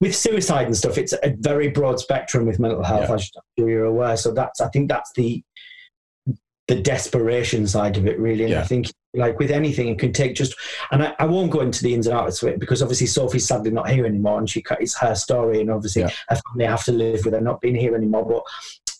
with 0.00 0.14
suicide 0.16 0.66
and 0.66 0.76
stuff. 0.76 0.96
It's 0.98 1.12
a 1.12 1.34
very 1.38 1.68
broad 1.68 2.00
spectrum 2.00 2.46
with 2.46 2.58
mental 2.58 2.82
health, 2.82 3.08
Yeah. 3.08 3.14
as 3.14 3.30
you're 3.56 3.84
aware. 3.84 4.16
So 4.16 4.32
that's 4.32 4.60
I 4.60 4.68
think 4.68 4.88
that's 4.88 5.12
the 5.12 5.42
the 6.68 6.80
desperation 6.80 7.66
side 7.66 7.96
of 7.96 8.06
it 8.06 8.18
really. 8.18 8.44
And 8.44 8.54
I 8.54 8.62
think 8.62 8.92
like 9.14 9.38
with 9.38 9.50
anything, 9.50 9.88
it 9.88 9.98
can 9.98 10.12
take 10.12 10.34
just 10.34 10.54
and 10.90 11.02
I, 11.02 11.14
I 11.18 11.24
won't 11.24 11.50
go 11.50 11.60
into 11.60 11.82
the 11.82 11.94
ins 11.94 12.06
and 12.06 12.16
outs 12.16 12.42
of 12.42 12.48
it 12.50 12.58
because 12.60 12.82
obviously 12.82 13.06
Sophie's 13.06 13.46
sadly 13.46 13.70
not 13.70 13.88
here 13.90 14.04
anymore, 14.06 14.38
and 14.38 14.48
she 14.48 14.62
it's 14.80 14.96
her 14.98 15.14
story, 15.14 15.60
and 15.60 15.70
obviously 15.70 16.02
Yeah. 16.02 16.10
her 16.28 16.36
family 16.50 16.66
have 16.66 16.84
to 16.84 16.92
live 16.92 17.24
with 17.24 17.34
her 17.34 17.40
not 17.40 17.60
being 17.60 17.74
here 17.74 17.94
anymore. 17.94 18.26
But 18.26 18.42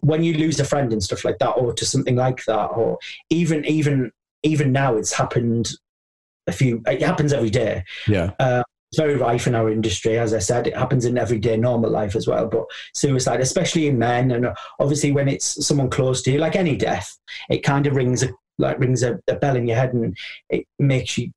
when 0.01 0.23
you 0.23 0.35
lose 0.35 0.59
a 0.61 0.65
friend 0.65 0.93
and 0.93 1.03
stuff 1.03 1.25
like 1.25 1.39
that, 1.39 1.51
or 1.51 1.73
to 1.75 1.85
something 1.85 2.17
like 2.17 2.45
that, 2.47 2.67
or 2.67 2.99
even 3.31 3.65
even 3.67 4.13
even 4.43 4.71
now, 4.73 4.97
it's 4.97 5.13
happened 5.13 5.71
a 6.49 6.53
few. 6.53 6.83
It 6.87 7.03
happens 7.03 7.33
every 7.33 7.51
day. 7.51 7.85
Yeah. 8.07 8.33
Uh, 8.39 8.63
it's 8.91 8.99
very 8.99 9.17
rife 9.17 9.47
in 9.47 9.55
our 9.55 9.71
industry, 9.71 10.19
as 10.19 10.33
I 10.33 10.39
said. 10.39 10.67
It 10.67 10.77
happens 10.77 11.05
in 11.05 11.19
everyday 11.19 11.59
normal 11.59 11.91
life 11.91 12.17
as 12.17 12.27
well. 12.27 12.47
But 12.47 12.65
suicide, 12.95 13.41
especially 13.41 13.87
in 13.87 13.99
men, 13.99 14.31
and 14.31 14.49
obviously 14.81 15.13
when 15.13 15.29
it's 15.29 15.67
someone 15.67 15.91
close 15.91 16.23
to 16.23 16.33
you, 16.33 16.39
like 16.39 16.57
any 16.57 16.75
death, 16.75 17.17
it 17.51 17.63
kind 17.63 17.87
of 17.87 17.97
rings 17.97 18.23
a 18.23 18.31
like 18.61 18.79
rings 18.79 19.03
a, 19.03 19.21
a 19.29 19.37
bell 19.37 19.57
in 19.57 19.69
your 19.69 19.77
head, 19.77 19.93
and 19.93 20.17
it 20.49 20.67
makes 20.79 21.19
you 21.19 21.31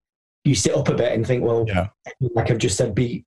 you 0.46 0.56
sit 0.56 0.76
up 0.76 0.88
a 0.90 0.96
bit 0.96 1.12
and 1.12 1.28
think, 1.28 1.44
well, 1.44 1.66
yeah. 1.68 1.88
like 2.20 2.50
I've 2.50 2.58
just 2.58 2.78
said, 2.78 2.96
be 2.96 3.26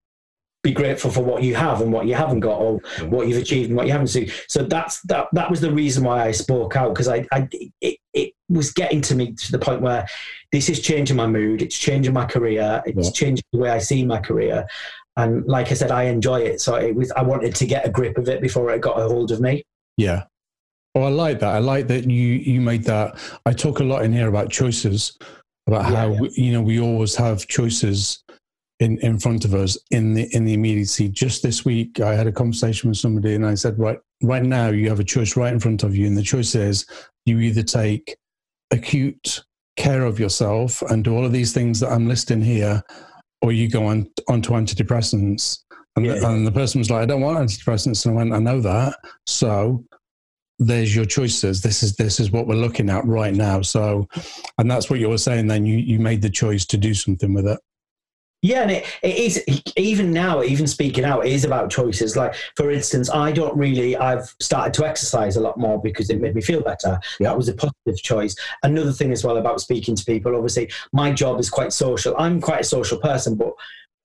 be 0.65 0.73
grateful 0.73 1.11
for 1.11 1.23
what 1.23 1.45
you 1.45 1.55
have 1.55 1.83
and 1.83 1.93
what 1.93 2.07
you 2.07 2.15
haven't 2.15 2.41
got, 2.41 2.59
or 2.59 2.81
what 3.09 3.29
you've 3.29 3.41
achieved 3.41 3.69
and 3.69 3.77
what 3.77 3.87
you 3.87 3.93
haven't 3.93 4.09
seen. 4.09 4.33
So 4.49 4.65
that's 4.65 5.01
that. 5.03 5.29
That 5.33 5.51
was 5.51 5.61
the 5.61 5.71
reason 5.71 6.03
why 6.03 6.25
I 6.25 6.33
spoke 6.33 6.75
out 6.75 6.93
because 6.93 7.07
I, 7.07 7.27
I 7.31 7.47
it, 7.81 7.99
it 8.13 8.33
was 8.49 8.73
getting 8.73 9.01
to 9.03 9.15
me 9.15 9.35
to 9.35 9.53
the 9.53 9.59
point 9.59 9.83
where 9.83 10.07
this 10.51 10.69
is 10.69 10.81
changing 10.81 11.17
my 11.17 11.27
mood. 11.27 11.63
It's 11.63 11.79
changing 11.79 12.15
my 12.15 12.25
career. 12.25 12.83
It's 12.87 13.09
yeah. 13.09 13.13
changing 13.13 13.45
the 13.53 13.59
way 13.59 13.71
I 13.71 13.79
see 13.79 14.05
my 14.05 14.19
career. 14.19 14.67
And 15.17 15.45
like 15.47 15.71
I 15.71 15.75
said, 15.75 15.93
I 15.93 16.05
enjoy 16.05 16.41
it. 16.41 16.61
So 16.61 16.75
it 16.75 16.97
was. 16.97 17.13
I 17.13 17.23
wanted 17.23 17.55
to 17.55 17.67
get 17.67 17.87
a 17.87 17.91
grip 17.91 18.19
of 18.19 18.29
it 18.29 18.41
before 18.41 18.71
it 18.71 18.81
got 18.81 18.99
a 18.99 19.07
hold 19.07 19.31
of 19.31 19.41
me. 19.41 19.63
Yeah. 19.97 20.25
Oh, 20.97 21.03
I 21.03 21.09
like 21.09 21.41
that. 21.41 21.55
I 21.55 21.59
like 21.59 21.89
that 21.89 22.11
you 22.11 22.27
you 22.27 22.61
made 22.61 22.85
that. 22.85 23.19
I 23.45 23.53
talk 23.53 23.81
a 23.81 23.85
lot 23.85 24.03
in 24.03 24.13
here 24.13 24.29
about 24.29 24.51
choices, 24.51 25.19
about 25.67 25.91
yeah, 25.91 25.97
how 25.97 26.13
yeah. 26.13 26.21
We, 26.21 26.31
you 26.31 26.53
know 26.53 26.63
we 26.63 26.81
always 26.81 27.15
have 27.17 27.47
choices 27.47 28.24
in, 28.81 28.99
in 28.99 29.19
front 29.19 29.45
of 29.45 29.55
us 29.55 29.79
in 29.91 30.15
the 30.15 30.35
in 30.35 30.45
the 30.45 30.55
immediacy. 30.55 31.09
Just 31.09 31.43
this 31.43 31.65
week, 31.65 32.01
I 32.01 32.15
had 32.15 32.27
a 32.27 32.33
conversation 32.33 32.91
with 32.91 32.99
somebody, 32.99 33.35
and 33.35 33.47
I 33.47 33.55
said, 33.55 33.79
right 33.79 33.99
right 34.23 34.43
now, 34.43 34.69
you 34.69 34.89
have 34.89 35.01
a 35.01 35.05
choice 35.05 35.37
right 35.37 35.53
in 35.53 35.61
front 35.61 35.83
of 35.83 35.97
you, 35.97 36.07
and 36.07 36.17
the 36.17 36.23
choice 36.23 36.55
is 36.55 36.87
you 37.25 37.39
either 37.41 37.63
take 37.63 38.17
acute 38.71 39.45
care 39.77 40.05
of 40.05 40.19
yourself 40.19 40.83
and 40.83 41.05
do 41.05 41.15
all 41.15 41.25
of 41.25 41.33
these 41.33 41.53
things 41.53 41.81
that 41.81 41.91
I'm 41.91 42.09
listing 42.09 42.43
here, 42.43 42.83
or 43.43 43.53
you 43.53 43.69
go 43.69 43.87
on 43.87 44.09
onto 44.29 44.53
antidepressants. 44.53 45.61
And, 45.97 46.05
yeah. 46.05 46.15
the, 46.15 46.29
and 46.29 46.45
the 46.45 46.53
person 46.53 46.81
was 46.81 46.91
like, 46.91 47.03
I 47.03 47.07
don't 47.07 47.21
want 47.21 47.39
antidepressants, 47.39 48.05
and 48.05 48.15
I 48.15 48.17
went, 48.17 48.33
I 48.33 48.39
know 48.39 48.61
that, 48.61 48.97
so 49.27 49.85
there's 50.59 50.95
your 50.95 51.05
choices. 51.05 51.63
This 51.63 51.83
is 51.83 51.97
this 51.97 52.19
is 52.19 52.31
what 52.31 52.47
we're 52.47 52.55
looking 52.55 52.91
at 52.91 53.05
right 53.05 53.35
now. 53.35 53.63
So 53.63 54.09
and 54.59 54.71
that's 54.71 54.91
what 54.91 54.99
you 54.99 55.09
were 55.09 55.19
saying 55.19 55.47
then. 55.47 55.65
You 55.65 55.79
you 55.79 56.01
made 56.01 56.23
the 56.23 56.31
choice 56.31 56.65
to 56.67 56.77
do 56.77 56.95
something 56.95 57.35
with 57.35 57.47
it 57.47 57.61
yeah, 58.45 58.61
and 58.61 58.71
it, 58.73 58.85
it 59.03 59.17
is 59.17 59.45
even 59.75 60.13
now, 60.13 60.43
even 60.43 60.67
speaking 60.67 61.03
out, 61.03 61.25
it 61.25 61.33
is 61.33 61.47
about 61.47 61.71
choices. 61.71 62.15
Like, 62.15 62.35
for 62.57 62.71
instance, 62.71 63.09
I 63.09 63.33
don't 63.33 63.57
really, 63.57 63.97
I've 63.97 64.35
started 64.39 64.75
to 64.75 64.87
exercise 64.87 65.37
a 65.37 65.41
lot 65.41 65.57
more 65.57 65.81
because 65.81 66.11
it 66.11 66.21
made 66.21 66.35
me 66.35 66.43
feel 66.43 66.61
better. 66.61 67.01
Yeah. 67.19 67.31
That 67.31 67.39
was 67.39 67.49
a 67.49 67.55
positive 67.55 68.03
choice. 68.03 68.37
Another 68.63 68.93
thing 68.93 69.13
as 69.13 69.25
well 69.25 69.39
about 69.39 69.63
speaking 69.63 69.97
to 69.97 70.05
people, 70.05 70.37
obviously, 70.37 70.71
my 70.93 71.11
job 71.11 71.41
is 71.41 71.49
quite 71.49 71.73
social. 71.73 72.15
I'm 72.19 72.39
quite 72.39 72.61
a 72.61 72.65
social 72.65 72.99
person, 72.99 73.35
but 73.35 73.55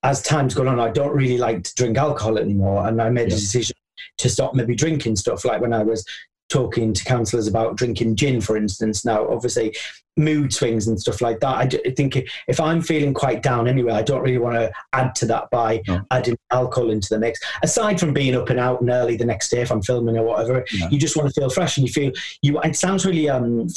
as 0.03 0.21
time's 0.21 0.53
gone 0.53 0.69
on, 0.69 0.79
I 0.79 0.89
don't 0.89 1.13
really 1.13 1.37
like 1.37 1.65
to 1.65 1.75
drink 1.75 1.97
alcohol 1.97 2.37
anymore. 2.37 2.87
And 2.87 3.01
I 3.01 3.09
made 3.09 3.27
yeah. 3.27 3.35
a 3.35 3.39
decision 3.39 3.75
to 4.19 4.29
stop 4.29 4.53
maybe 4.53 4.73
drinking 4.73 5.17
stuff 5.17 5.43
like 5.43 5.59
when 5.59 5.73
I 5.73 5.83
was 5.83 6.05
talking 6.47 6.93
to 6.93 7.03
counsellors 7.03 7.47
about 7.47 7.75
drinking 7.75 8.15
gin, 8.15 8.39
for 8.39 8.55
instance. 8.55 9.03
Now, 9.03 9.27
obviously, 9.27 9.75
mood 10.19 10.53
swings 10.53 10.87
and 10.87 10.99
stuff 10.99 11.21
like 11.21 11.39
that. 11.39 11.73
I 11.73 11.91
think 11.91 12.17
if 12.47 12.59
I'm 12.59 12.81
feeling 12.81 13.13
quite 13.13 13.41
down 13.41 13.67
anyway, 13.67 13.93
I 13.93 14.03
don't 14.03 14.21
really 14.21 14.37
want 14.37 14.55
to 14.55 14.71
add 14.93 15.15
to 15.15 15.25
that 15.27 15.49
by 15.49 15.81
no. 15.87 16.01
adding 16.11 16.37
alcohol 16.51 16.91
into 16.91 17.07
the 17.09 17.17
mix. 17.17 17.39
Aside 17.63 17.99
from 17.99 18.13
being 18.13 18.35
up 18.35 18.49
and 18.49 18.59
out 18.59 18.81
and 18.81 18.89
early 18.89 19.15
the 19.15 19.25
next 19.25 19.49
day 19.49 19.61
if 19.61 19.71
I'm 19.71 19.81
filming 19.81 20.17
or 20.17 20.23
whatever, 20.23 20.65
no. 20.77 20.89
you 20.89 20.99
just 20.99 21.15
want 21.15 21.33
to 21.33 21.39
feel 21.39 21.49
fresh 21.49 21.77
and 21.77 21.87
you 21.87 21.93
feel 21.93 22.11
you. 22.41 22.59
It 22.61 22.75
sounds 22.75 23.05
really 23.05 23.29
um, 23.29 23.67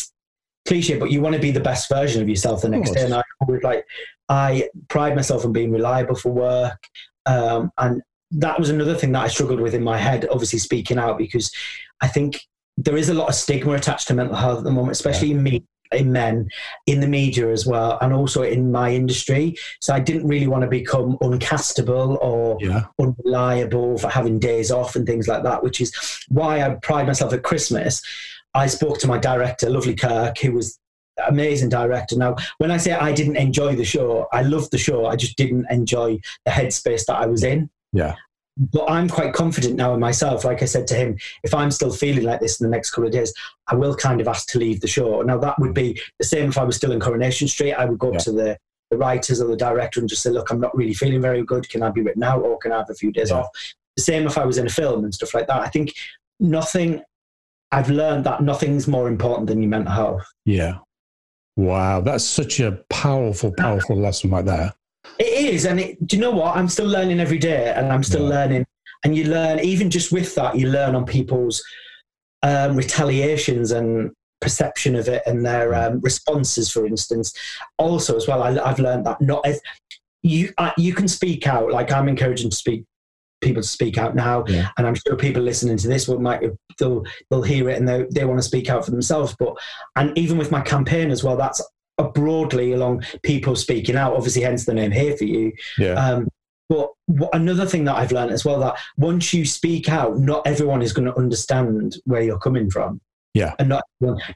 cliche, 0.67 0.99
but 0.99 1.11
you 1.11 1.23
want 1.23 1.35
to 1.37 1.41
be 1.41 1.53
the 1.53 1.61
best 1.61 1.89
version 1.89 2.21
of 2.21 2.29
yourself 2.29 2.63
the 2.63 2.69
next 2.69 2.91
day. 2.91 3.05
And 3.05 3.15
I 3.15 3.23
would 3.47 3.63
like, 3.63 3.87
I 4.29 4.69
pride 4.89 5.15
myself 5.15 5.45
on 5.45 5.53
being 5.53 5.71
reliable 5.71 6.17
for 6.17 6.33
work, 6.33 6.83
um, 7.27 7.71
and 7.79 8.03
that 8.33 8.59
was 8.59 8.71
another 8.71 8.95
thing 8.95 9.13
that 9.13 9.25
I 9.25 9.29
struggled 9.29 9.61
with 9.61 9.75
in 9.75 9.85
my 9.85 9.99
head. 9.99 10.27
Obviously, 10.31 10.59
speaking 10.59 10.99
out 10.99 11.19
because 11.19 11.53
I 12.01 12.09
think 12.09 12.41
there 12.79 12.97
is 12.97 13.11
a 13.11 13.15
lot 13.15 13.29
of 13.29 13.35
stigma 13.35 13.75
attached 13.75 14.09
to 14.09 14.15
mental 14.15 14.35
health 14.35 14.59
at 14.59 14.65
the 14.65 14.71
moment, 14.71 14.93
especially 14.93 15.29
yeah. 15.29 15.37
in 15.37 15.43
me 15.43 15.65
in 15.95 16.13
men 16.13 16.49
in 16.87 17.01
the 17.01 17.07
media 17.07 17.51
as 17.51 17.67
well 17.67 17.99
and 18.01 18.13
also 18.13 18.43
in 18.43 18.71
my 18.71 18.93
industry. 18.93 19.57
So 19.81 19.95
i 19.95 20.01
didn't 20.01 20.27
really 20.27 20.47
want 20.47 20.63
to 20.63 20.69
become 20.69 21.19
uncastable 21.19 22.19
or 22.21 22.59
yeah. 22.61 22.85
unreliable 22.99 23.99
for 23.99 24.09
having 24.09 24.39
days 24.39 24.71
off 24.71 24.97
and 24.97 25.07
things 25.07 25.29
like 25.29 25.43
that 25.43 25.63
which 25.63 25.81
is 25.81 25.93
why 26.29 26.63
i 26.63 26.71
pride 26.83 27.07
myself 27.07 27.33
at 27.33 27.43
christmas. 27.43 28.03
I 28.55 28.67
spoke 28.67 28.99
to 28.99 29.07
my 29.07 29.19
director 29.19 29.71
lovely 29.71 29.95
kirk 29.95 30.39
who 30.39 30.53
was 30.53 30.79
amazing 31.27 31.69
director. 31.69 32.17
Now 32.17 32.37
when 32.59 32.71
i 32.71 32.77
say 32.77 32.93
i 32.93 33.13
didn't 33.13 33.37
enjoy 33.37 33.77
the 33.77 33.85
show 33.85 34.27
i 34.33 34.43
loved 34.43 34.71
the 34.71 34.79
show 34.79 35.07
i 35.07 35.17
just 35.17 35.37
didn't 35.37 35.67
enjoy 35.71 36.19
the 36.45 36.51
headspace 36.51 37.07
that 37.07 37.17
i 37.17 37.27
was 37.27 37.45
in. 37.45 37.71
Yeah 37.93 38.15
but 38.57 38.91
I'm 38.91 39.09
quite 39.09 39.33
confident 39.33 39.77
now 39.77 39.95
in 39.95 40.01
myself. 40.01 40.45
Like 40.45 40.63
I 40.63 40.67
said 40.67 40.87
to 40.89 40.95
him, 40.95 41.17
if 41.43 41.55
I'm 41.55 41.71
still 41.71 41.91
feeling 41.91 42.25
like 42.25 42.41
this 42.41 42.61
in 42.61 42.65
the 42.65 42.71
next 42.71 42.91
couple 42.91 43.07
of 43.07 43.13
days, 43.13 43.33
I 43.69 43.75
will 43.75 43.95
kind 43.95 44.21
of 44.21 44.29
ask 44.29 44.49
to 44.49 44.59
leave 44.59 44.81
the 44.81 44.89
show. 44.89 45.23
Now 45.23 45.39
that 45.39 45.59
would 45.59 45.75
be 45.75 46.01
the 46.19 46.27
same 46.27 46.51
if 46.51 46.59
I 46.59 46.65
was 46.65 46.77
still 46.77 46.93
in 46.93 47.01
Coronation 47.01 47.49
Street. 47.49 47.73
I 47.73 47.87
would 47.87 47.99
go 47.99 48.13
yeah. 48.13 48.19
to 48.19 48.33
the, 48.33 48.59
the 48.91 48.99
writers 48.99 49.41
or 49.41 49.49
the 49.49 49.57
director 49.57 50.01
and 50.01 50.09
just 50.09 50.23
say, 50.23 50.31
look, 50.31 50.51
I'm 50.51 50.61
not 50.61 50.77
really 50.77 50.95
feeling 50.95 51.23
very 51.23 51.43
good. 51.43 51.69
Can 51.69 51.83
I 51.83 51.91
be 51.91 52.03
written 52.03 52.23
out 52.23 52.43
or 52.43 52.59
can 52.59 52.73
I 52.73 52.79
have 52.79 52.91
a 52.91 52.95
few 52.95 53.11
days 53.11 53.31
yeah. 53.31 53.39
off? 53.39 53.49
The 53.97 54.03
same 54.03 54.27
if 54.27 54.37
I 54.37 54.45
was 54.45 54.59
in 54.59 54.67
a 54.67 54.71
film 54.71 55.05
and 55.05 55.15
stuff 55.15 55.35
like 55.35 55.47
that. 55.47 55.61
I 55.61 55.69
think 55.69 55.95
nothing. 56.39 57.03
I've 57.71 57.89
learned 57.89 58.25
that 58.25 58.43
nothing's 58.43 58.87
more 58.87 59.09
important 59.09 59.47
than 59.47 59.63
your 59.63 59.71
mental 59.71 59.93
health. 59.93 60.27
Yeah. 60.45 60.79
Wow, 61.57 62.01
that's 62.01 62.25
such 62.25 62.61
a 62.61 62.73
powerful, 62.89 63.53
powerful 63.57 63.97
lesson 63.97 64.31
right 64.31 64.45
there. 64.45 64.73
It 65.23 65.55
is, 65.55 65.67
and 65.67 65.79
it, 65.79 66.05
do 66.05 66.17
you 66.17 66.21
know 66.21 66.33
what? 66.33 66.57
I'm 66.57 66.69
still 66.69 66.89
learning 66.89 67.21
every 67.21 67.39
day, 67.39 67.73
and 67.77 67.93
I'm 67.93 68.03
still 68.03 68.25
yeah. 68.25 68.29
learning. 68.31 68.67
And 69.05 69.15
you 69.17 69.27
learn, 69.27 69.61
even 69.61 69.89
just 69.89 70.11
with 70.11 70.35
that, 70.35 70.57
you 70.57 70.69
learn 70.69 70.97
on 70.97 71.07
people's 71.07 71.63
um, 72.43 72.75
retaliations 72.75 73.71
and 73.71 74.11
perception 74.41 74.97
of 74.97 75.07
it 75.07 75.23
and 75.25 75.47
their 75.47 75.77
um, 75.77 76.01
responses, 76.01 76.73
for 76.73 76.87
instance. 76.87 77.33
Also, 77.79 78.17
as 78.17 78.27
well, 78.27 78.43
I, 78.43 78.69
have 78.69 78.81
learned 78.81 79.07
that 79.07 79.21
not 79.21 79.47
if 79.47 79.61
you 80.25 80.53
uh, 80.59 80.73
you 80.77 80.93
can 80.93 81.07
speak 81.07 81.47
out. 81.47 81.71
Like 81.71 81.93
I'm 81.93 82.09
encouraging 82.09 82.51
to 82.51 82.57
speak 82.57 82.85
people 83.41 83.63
to 83.63 83.69
speak 83.69 83.99
out 83.99 84.17
now, 84.17 84.45
yeah. 84.49 84.71
and 84.77 84.89
I'm 84.89 84.97
sure 84.97 85.15
people 85.17 85.43
listening 85.43 85.77
to 85.77 85.87
this 85.87 86.09
will 86.09 86.19
might 86.19 86.43
they'll 86.81 87.05
they'll 87.31 87.43
hear 87.43 87.71
it 87.71 87.79
and 87.79 87.89
they 87.89 88.07
they 88.11 88.25
want 88.25 88.41
to 88.41 88.43
speak 88.43 88.69
out 88.69 88.85
for 88.85 88.91
themselves. 88.91 89.37
But 89.39 89.55
and 89.95 90.19
even 90.19 90.37
with 90.37 90.51
my 90.51 90.63
campaign 90.63 91.13
as 91.13 91.23
well, 91.23 91.37
that's 91.37 91.63
broadly 92.15 92.73
along 92.73 93.05
people 93.23 93.57
speaking 93.57 93.97
out. 93.97 94.15
Obviously, 94.15 94.43
hence 94.43 94.65
the 94.65 94.75
name 94.75 94.91
here 94.91 95.17
for 95.17 95.25
you. 95.25 95.53
Yeah. 95.79 95.95
Um, 95.95 96.29
but 96.69 96.91
another 97.35 97.67
thing 97.67 97.85
that 97.85 97.97
I've 97.97 98.13
learned 98.13 98.31
as 98.31 98.45
well 98.45 98.59
that 98.61 98.79
once 98.97 99.35
you 99.35 99.45
speak 99.45 99.91
out, 99.91 100.19
not 100.19 100.47
everyone 100.47 100.81
is 100.81 100.93
going 100.93 101.07
to 101.07 101.19
understand 101.19 101.97
where 102.05 102.23
you're 102.23 102.39
coming 102.39 102.71
from. 102.71 103.01
Yeah. 103.35 103.55
And 103.59 103.69
not 103.69 103.85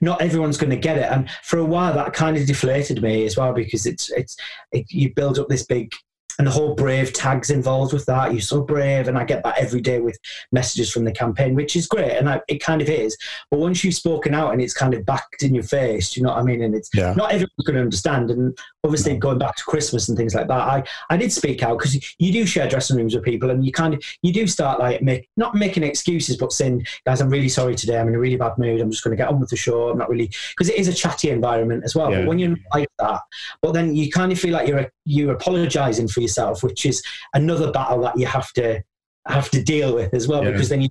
not 0.00 0.22
everyone's 0.22 0.56
going 0.56 0.70
to 0.70 0.76
get 0.76 0.98
it. 0.98 1.10
And 1.10 1.30
for 1.42 1.58
a 1.58 1.64
while, 1.64 1.94
that 1.94 2.14
kind 2.14 2.36
of 2.36 2.46
deflated 2.46 3.02
me 3.02 3.24
as 3.26 3.36
well 3.36 3.52
because 3.52 3.86
it's 3.86 4.10
it's 4.12 4.36
it, 4.72 4.86
you 4.90 5.12
build 5.14 5.38
up 5.38 5.48
this 5.48 5.64
big 5.64 5.92
and 6.38 6.46
the 6.46 6.50
whole 6.50 6.74
brave 6.74 7.12
tags 7.12 7.50
involved 7.50 7.92
with 7.92 8.06
that. 8.06 8.32
You're 8.32 8.40
so 8.40 8.62
brave, 8.62 9.08
and 9.08 9.16
I 9.16 9.24
get 9.24 9.42
that 9.44 9.58
every 9.58 9.80
day 9.80 10.00
with 10.00 10.18
messages 10.52 10.90
from 10.90 11.04
the 11.04 11.12
campaign, 11.12 11.54
which 11.54 11.76
is 11.76 11.86
great, 11.86 12.12
and 12.12 12.28
I, 12.28 12.40
it 12.48 12.62
kind 12.62 12.82
of 12.82 12.88
is. 12.88 13.16
But 13.50 13.60
once 13.60 13.82
you've 13.82 13.94
spoken 13.94 14.34
out 14.34 14.52
and 14.52 14.60
it's 14.60 14.74
kind 14.74 14.94
of 14.94 15.04
backed 15.06 15.42
in 15.42 15.54
your 15.54 15.64
face, 15.64 16.16
you 16.16 16.22
know 16.22 16.30
what 16.30 16.38
I 16.38 16.42
mean? 16.42 16.62
And 16.62 16.74
it's 16.74 16.90
yeah. 16.94 17.14
not 17.14 17.30
everyone's 17.30 17.64
going 17.64 17.76
to 17.76 17.82
understand. 17.82 18.30
And 18.30 18.56
obviously, 18.84 19.14
no. 19.14 19.18
going 19.18 19.38
back 19.38 19.56
to 19.56 19.64
Christmas 19.64 20.08
and 20.08 20.16
things 20.16 20.34
like 20.34 20.48
that, 20.48 20.60
I 20.60 20.84
I 21.10 21.16
did 21.16 21.32
speak 21.32 21.62
out 21.62 21.78
because 21.78 21.94
you 22.18 22.32
do 22.32 22.46
share 22.46 22.68
dressing 22.68 22.96
rooms 22.96 23.14
with 23.14 23.24
people, 23.24 23.50
and 23.50 23.64
you 23.64 23.72
kind 23.72 23.94
of 23.94 24.02
you 24.22 24.32
do 24.32 24.46
start 24.46 24.78
like 24.78 25.02
make 25.02 25.28
not 25.36 25.54
making 25.54 25.82
excuses, 25.82 26.36
but 26.36 26.52
saying, 26.52 26.86
guys, 27.06 27.20
I'm 27.20 27.30
really 27.30 27.48
sorry 27.48 27.74
today. 27.74 27.98
I'm 27.98 28.08
in 28.08 28.14
a 28.14 28.18
really 28.18 28.36
bad 28.36 28.58
mood. 28.58 28.80
I'm 28.80 28.90
just 28.90 29.04
going 29.04 29.16
to 29.16 29.22
get 29.22 29.30
on 29.30 29.40
with 29.40 29.50
the 29.50 29.56
show. 29.56 29.88
I'm 29.88 29.98
not 29.98 30.10
really 30.10 30.30
because 30.50 30.68
it 30.68 30.76
is 30.76 30.88
a 30.88 30.94
chatty 30.94 31.30
environment 31.30 31.84
as 31.84 31.94
well. 31.94 32.10
Yeah. 32.10 32.20
But 32.20 32.28
when 32.28 32.38
you're 32.38 32.56
like 32.72 32.88
that, 32.98 33.22
but 33.62 33.72
then 33.72 33.94
you 33.94 34.10
kind 34.10 34.32
of 34.32 34.38
feel 34.38 34.52
like 34.52 34.68
you're 34.68 34.90
you're 35.04 35.32
apologising 35.32 36.08
for 36.08 36.20
yourself, 36.26 36.62
which 36.62 36.86
is 36.86 37.02
another 37.34 37.70
battle 37.70 38.00
that 38.02 38.18
you 38.18 38.26
have 38.26 38.52
to 38.54 38.82
have 39.26 39.50
to 39.50 39.62
deal 39.62 39.94
with 39.94 40.14
as 40.14 40.28
well, 40.28 40.44
yeah. 40.44 40.52
because 40.52 40.68
then 40.68 40.82
you 40.82 40.88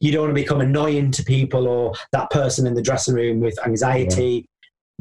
you 0.00 0.12
don't 0.12 0.22
want 0.22 0.36
to 0.36 0.42
become 0.42 0.60
annoying 0.60 1.10
to 1.12 1.22
people 1.22 1.66
or 1.66 1.92
that 2.12 2.30
person 2.30 2.66
in 2.66 2.74
the 2.74 2.82
dressing 2.82 3.14
room 3.14 3.40
with 3.40 3.58
anxiety. 3.66 4.32
Yeah. 4.32 4.42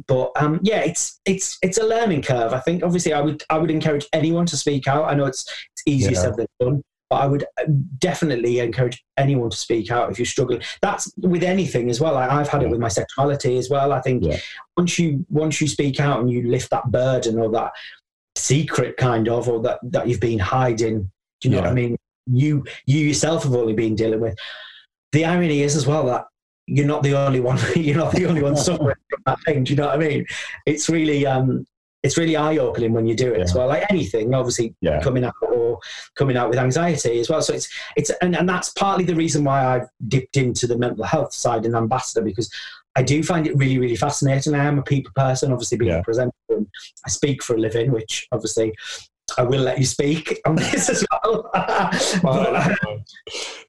But 0.08 0.32
um, 0.38 0.60
yeah, 0.64 0.80
it's 0.80 1.20
it's 1.26 1.58
it's 1.62 1.78
a 1.78 1.86
learning 1.86 2.24
curve. 2.24 2.54
I 2.54 2.60
think 2.60 2.84
obviously 2.84 3.14
I 3.14 3.22
would 3.22 3.44
I 3.50 3.58
would 3.58 3.72
encourage 3.72 4.08
anyone 4.12 4.46
to 4.48 4.58
speak 4.58 4.88
out. 4.88 5.06
I 5.06 5.14
know 5.14 5.26
it's 5.26 5.44
it's 5.74 5.84
easier 5.86 6.12
yeah. 6.12 6.20
said 6.20 6.36
than 6.36 6.48
done, 6.60 6.84
but 7.10 7.18
I 7.18 7.28
would 7.28 7.44
uh, 7.44 7.66
definitely 8.00 8.60
encourage 8.60 9.04
anyone 9.18 9.52
to 9.52 9.58
speak 9.58 9.92
out 9.92 10.10
if 10.10 10.18
you're 10.18 10.26
struggling. 10.26 10.62
That's 10.82 11.14
with 11.18 11.44
anything 11.44 11.92
as 11.92 12.02
well. 12.02 12.18
I, 12.18 12.34
have 12.34 12.50
had 12.50 12.64
it 12.64 12.70
with 12.70 12.80
my 12.80 12.88
sexuality 12.88 13.58
as 13.60 13.70
well. 13.70 13.94
I 13.94 14.02
think 14.02 14.24
once 14.76 14.98
you 14.98 15.24
once 15.30 15.62
you 15.62 15.68
speak 15.68 16.00
out 16.00 16.22
and 16.22 16.32
you 16.32 16.50
lift 16.50 16.72
that 16.72 16.92
burden 16.92 17.38
or 17.38 17.52
that 17.52 17.72
secret 18.36 18.98
kind 18.98 19.28
of 19.30 19.48
or 19.48 19.62
that, 19.62 19.80
that 19.84 20.08
you've 20.08 20.20
been 20.20 20.40
hiding 20.40 21.12
do 21.42 21.50
you 21.50 21.52
know 21.52 21.58
yeah. 21.58 21.64
what 21.64 21.72
i 21.72 21.74
mean 21.74 21.98
you 22.26 22.64
you 22.86 23.00
yourself 23.00 23.44
have 23.44 23.54
only 23.54 23.74
been 23.74 23.96
dealing 23.96 24.20
with 24.20 24.38
the 25.12 25.26
irony 25.26 25.62
is 25.62 25.76
as 25.76 25.86
well 25.86 26.06
that 26.06 26.26
you're 26.66 26.88
not 26.88 27.04
the 27.04 27.16
only 27.16 27.40
one 27.40 27.60
you're 27.76 27.98
not 27.98 28.12
the 28.14 28.26
only 28.26 28.42
one 28.42 28.56
suffering 28.68 28.96
from 29.10 29.22
that 29.26 29.40
thing 29.44 29.64
do 29.64 29.72
you 29.72 29.78
know 29.78 29.86
what 29.86 29.96
i 29.96 29.98
mean 29.98 30.26
it's 30.66 30.90
really 30.90 31.26
um 31.26 31.66
it's 32.04 32.18
really 32.18 32.36
eye 32.36 32.58
opening 32.58 32.92
when 32.92 33.08
you 33.08 33.16
do 33.16 33.32
it 33.32 33.38
yeah. 33.38 33.44
as 33.44 33.56
well. 33.56 33.68
Like 33.68 33.86
anything, 33.90 34.34
obviously 34.34 34.76
yeah. 34.82 35.02
coming 35.02 35.24
out 35.24 35.34
or 35.42 35.80
coming 36.16 36.36
out 36.36 36.50
with 36.50 36.60
anxiety 36.60 37.20
as 37.20 37.30
well. 37.30 37.42
So 37.42 37.54
it's 37.54 37.70
it's 37.96 38.12
and, 38.22 38.36
and 38.36 38.48
that's 38.48 38.70
partly 38.72 39.06
the 39.06 39.16
reason 39.16 39.46
why 39.46 39.66
I've 39.66 39.88
dipped 40.10 40.36
into 40.36 40.68
the 40.68 40.78
mental 40.78 41.06
health 41.06 41.34
side 41.34 41.66
in 41.66 41.76
ambassador 41.76 42.22
because 42.22 42.52
I 42.96 43.04
do 43.04 43.24
find 43.24 43.48
it 43.48 43.58
really, 43.58 43.80
really 43.80 43.96
fascinating. 43.96 44.54
I 44.54 44.66
am 44.66 44.80
a 44.80 44.84
people 44.84 45.12
person, 45.16 45.52
obviously 45.52 45.78
being 45.78 45.92
yeah. 45.92 46.00
a 46.00 46.04
presenter 46.04 46.34
and 46.50 46.68
I 47.06 47.10
speak 47.10 47.44
for 47.44 47.56
a 47.56 47.60
living, 47.60 47.92
which 47.92 48.28
obviously 48.32 48.74
I 49.38 49.44
will 49.44 49.62
let 49.62 49.80
you 49.80 49.86
speak 49.86 50.42
on 50.46 50.56
this 50.56 50.90
as 50.90 51.06
well. 51.12 51.50
uh, 51.54 52.70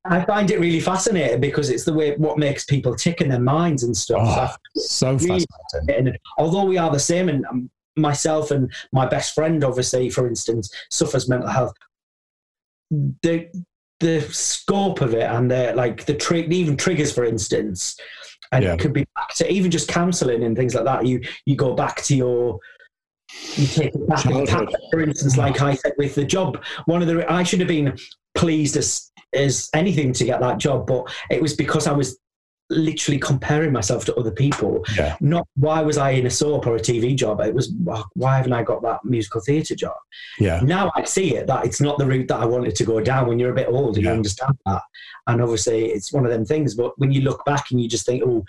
I 0.05 0.25
find 0.27 0.51
it 0.51 0.61
really 0.61 0.81
fascinating 0.81 1.41
because 1.41 1.71
it's 1.71 1.85
the 1.85 1.93
way 1.93 2.17
what 2.17 2.39
makes 2.39 2.65
people 2.65 2.95
tick 2.95 3.21
in 3.21 3.29
their 3.29 3.41
minds 3.41 3.83
and 3.83 3.97
stuff. 3.97 4.57
Oh, 4.59 4.81
so 4.81 5.15
really 5.15 5.47
fascinating. 5.73 6.17
Although 6.39 6.65
we 6.65 6.77
are 6.77 6.91
the 6.91 6.99
same, 6.99 7.29
and 7.29 7.47
um, 7.47 7.71
myself 7.97 8.51
and 8.51 8.71
my 8.93 9.07
best 9.07 9.35
friend, 9.35 9.65
obviously, 9.65 10.11
for 10.11 10.27
instance, 10.27 10.71
suffers 10.91 11.29
mental 11.29 11.49
health. 11.49 11.73
The 12.91 13.49
the 14.01 14.21
scope 14.33 15.01
of 15.01 15.15
it 15.15 15.23
and 15.23 15.51
the 15.51 15.73
like 15.75 16.05
the 16.05 16.47
even 16.51 16.77
triggers, 16.77 17.13
for 17.13 17.25
instance, 17.25 17.99
and 18.53 18.65
yeah. 18.65 18.75
it 18.75 18.81
could 18.81 18.93
be 18.93 19.07
back 19.15 19.35
to 19.35 19.51
even 19.51 19.71
just 19.71 19.89
counselling 19.89 20.45
and 20.45 20.57
things 20.57 20.75
like 20.75 20.85
that. 20.85 21.07
You 21.07 21.21
you 21.47 21.57
go 21.57 21.75
back 21.75 22.03
to 22.05 22.17
your 22.17 22.61
you 23.57 23.67
take 23.67 23.95
it 23.95 24.09
back. 24.09 24.25
for 24.91 25.01
instance, 25.01 25.37
like 25.37 25.61
I 25.61 25.75
said 25.75 25.93
with 25.99 26.15
the 26.15 26.25
job, 26.25 26.63
one 26.87 27.03
of 27.03 27.09
the 27.09 27.31
I 27.31 27.43
should 27.43 27.61
have 27.61 27.69
been 27.69 27.97
pleased 28.35 28.77
as 28.77 29.11
as 29.33 29.69
anything 29.75 30.13
to 30.13 30.25
get 30.25 30.41
that 30.41 30.59
job, 30.59 30.87
but 30.87 31.13
it 31.31 31.43
was 31.43 31.55
because 31.55 31.87
I 31.87 31.93
was 31.93 32.19
literally 32.75 33.19
comparing 33.19 33.73
myself 33.73 34.05
to 34.07 34.15
other 34.17 34.31
people. 34.31 34.85
Yeah. 34.97 35.17
Not 35.21 35.47
why 35.57 35.83
was 35.83 35.99
I 35.99 36.11
in 36.11 36.27
a 36.27 36.31
soap 36.31 36.67
or 36.67 36.77
a 36.77 36.81
TV 36.81 37.17
job? 37.17 37.41
It 37.41 37.55
was 37.55 37.73
why 38.15 38.37
haven't 38.37 38.53
I 38.53 38.63
got 38.63 38.83
that 38.83 39.05
musical 39.05 39.41
theatre 39.41 39.75
job? 39.75 39.97
Yeah. 40.39 40.61
Now 40.61 40.93
I 40.95 41.05
see 41.05 41.37
it 41.37 41.47
that 41.47 41.65
it's 41.65 41.81
not 41.81 41.99
the 41.99 42.07
route 42.07 42.29
that 42.29 42.41
I 42.41 42.47
wanted 42.47 42.75
to 42.77 42.85
go 42.85 43.01
down. 43.01 43.29
When 43.29 43.39
you're 43.39 43.53
a 43.53 43.55
bit 43.55 43.69
older, 43.69 44.01
yeah. 44.01 44.11
you 44.11 44.17
understand 44.17 44.59
that, 44.67 44.83
and 45.27 45.41
obviously 45.41 45.87
it's 45.87 46.13
one 46.13 46.25
of 46.25 46.33
them 46.33 46.45
things. 46.45 46.75
But 46.75 46.99
when 46.99 47.13
you 47.13 47.23
look 47.23 47.45
back 47.45 47.71
and 47.71 47.81
you 47.81 47.89
just 47.89 48.07
think, 48.07 48.23
oh. 48.27 48.45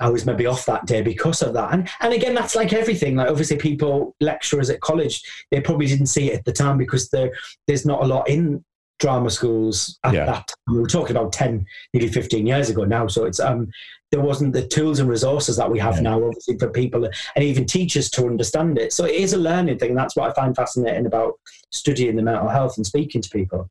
I 0.00 0.08
was 0.10 0.26
maybe 0.26 0.44
off 0.44 0.66
that 0.66 0.86
day 0.86 1.02
because 1.02 1.40
of 1.40 1.54
that. 1.54 1.72
And 1.72 1.88
and 2.00 2.12
again, 2.12 2.34
that's 2.34 2.56
like 2.56 2.72
everything. 2.72 3.14
Like 3.14 3.30
obviously, 3.30 3.58
people 3.58 4.16
lecturers 4.20 4.68
at 4.68 4.80
college, 4.80 5.22
they 5.52 5.60
probably 5.60 5.86
didn't 5.86 6.06
see 6.06 6.32
it 6.32 6.38
at 6.40 6.44
the 6.44 6.52
time 6.52 6.78
because 6.78 7.10
there 7.10 7.30
there's 7.68 7.86
not 7.86 8.02
a 8.02 8.06
lot 8.06 8.28
in 8.28 8.64
drama 9.04 9.28
schools 9.28 9.98
at 10.02 10.14
yeah. 10.14 10.24
that 10.24 10.48
time. 10.48 10.74
We 10.74 10.80
were 10.80 10.86
talking 10.86 11.14
about 11.14 11.30
10, 11.30 11.66
nearly 11.92 12.08
15 12.08 12.46
years 12.46 12.70
ago 12.70 12.84
now. 12.84 13.06
So 13.06 13.26
it's 13.26 13.38
um 13.38 13.70
there 14.10 14.22
wasn't 14.22 14.54
the 14.54 14.66
tools 14.66 14.98
and 14.98 15.10
resources 15.10 15.58
that 15.58 15.70
we 15.70 15.78
have 15.78 15.96
yeah. 15.96 16.02
now, 16.02 16.24
obviously, 16.24 16.56
for 16.58 16.70
people 16.70 17.04
and 17.04 17.44
even 17.44 17.66
teachers 17.66 18.08
to 18.10 18.26
understand 18.26 18.78
it. 18.78 18.94
So 18.94 19.04
it 19.04 19.16
is 19.16 19.34
a 19.34 19.36
learning 19.36 19.78
thing. 19.78 19.94
That's 19.94 20.16
what 20.16 20.30
I 20.30 20.32
find 20.32 20.56
fascinating 20.56 21.04
about 21.04 21.34
studying 21.70 22.16
the 22.16 22.22
mental 22.22 22.48
health 22.48 22.78
and 22.78 22.86
speaking 22.86 23.20
to 23.20 23.28
people. 23.28 23.68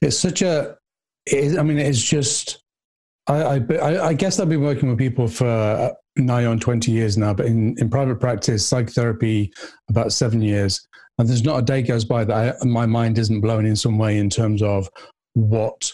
It's 0.00 0.18
such 0.18 0.40
a, 0.40 0.76
I 1.30 1.62
mean, 1.62 1.78
it's 1.78 2.02
just, 2.02 2.62
I, 3.26 3.56
I, 3.56 4.06
I 4.08 4.14
guess 4.14 4.40
I've 4.40 4.48
been 4.48 4.62
working 4.62 4.88
with 4.88 4.98
people 4.98 5.28
for 5.28 5.94
nigh 6.16 6.46
on 6.46 6.58
20 6.58 6.92
years 6.92 7.18
now, 7.18 7.34
but 7.34 7.46
in, 7.46 7.76
in 7.78 7.90
private 7.90 8.20
practice, 8.20 8.64
psychotherapy, 8.64 9.52
about 9.88 10.12
seven 10.12 10.40
years. 10.40 10.86
And 11.20 11.28
there's 11.28 11.44
not 11.44 11.58
a 11.58 11.62
day 11.62 11.82
goes 11.82 12.06
by 12.06 12.24
that 12.24 12.56
I, 12.62 12.64
my 12.64 12.86
mind 12.86 13.18
isn't 13.18 13.42
blown 13.42 13.66
in 13.66 13.76
some 13.76 13.98
way 13.98 14.16
in 14.16 14.30
terms 14.30 14.62
of 14.62 14.88
what 15.34 15.92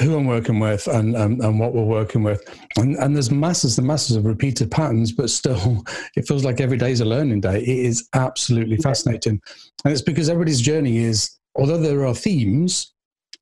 who 0.00 0.16
I'm 0.16 0.26
working 0.26 0.58
with 0.58 0.86
and, 0.86 1.14
and, 1.14 1.42
and 1.42 1.60
what 1.60 1.74
we're 1.74 1.84
working 1.84 2.22
with. 2.22 2.42
And, 2.78 2.96
and 2.96 3.14
there's 3.14 3.30
masses 3.30 3.76
and 3.76 3.86
masses 3.86 4.16
of 4.16 4.24
repeated 4.24 4.70
patterns, 4.70 5.12
but 5.12 5.28
still, 5.28 5.84
it 6.16 6.26
feels 6.26 6.42
like 6.42 6.58
every 6.58 6.78
day 6.78 6.90
is 6.90 7.02
a 7.02 7.04
learning 7.04 7.42
day. 7.42 7.60
It 7.60 7.68
is 7.68 8.08
absolutely 8.14 8.78
fascinating. 8.78 9.38
And 9.84 9.92
it's 9.92 10.00
because 10.00 10.30
everybody's 10.30 10.62
journey 10.62 10.96
is, 10.96 11.38
although 11.54 11.76
there 11.76 12.06
are 12.06 12.14
themes, 12.14 12.94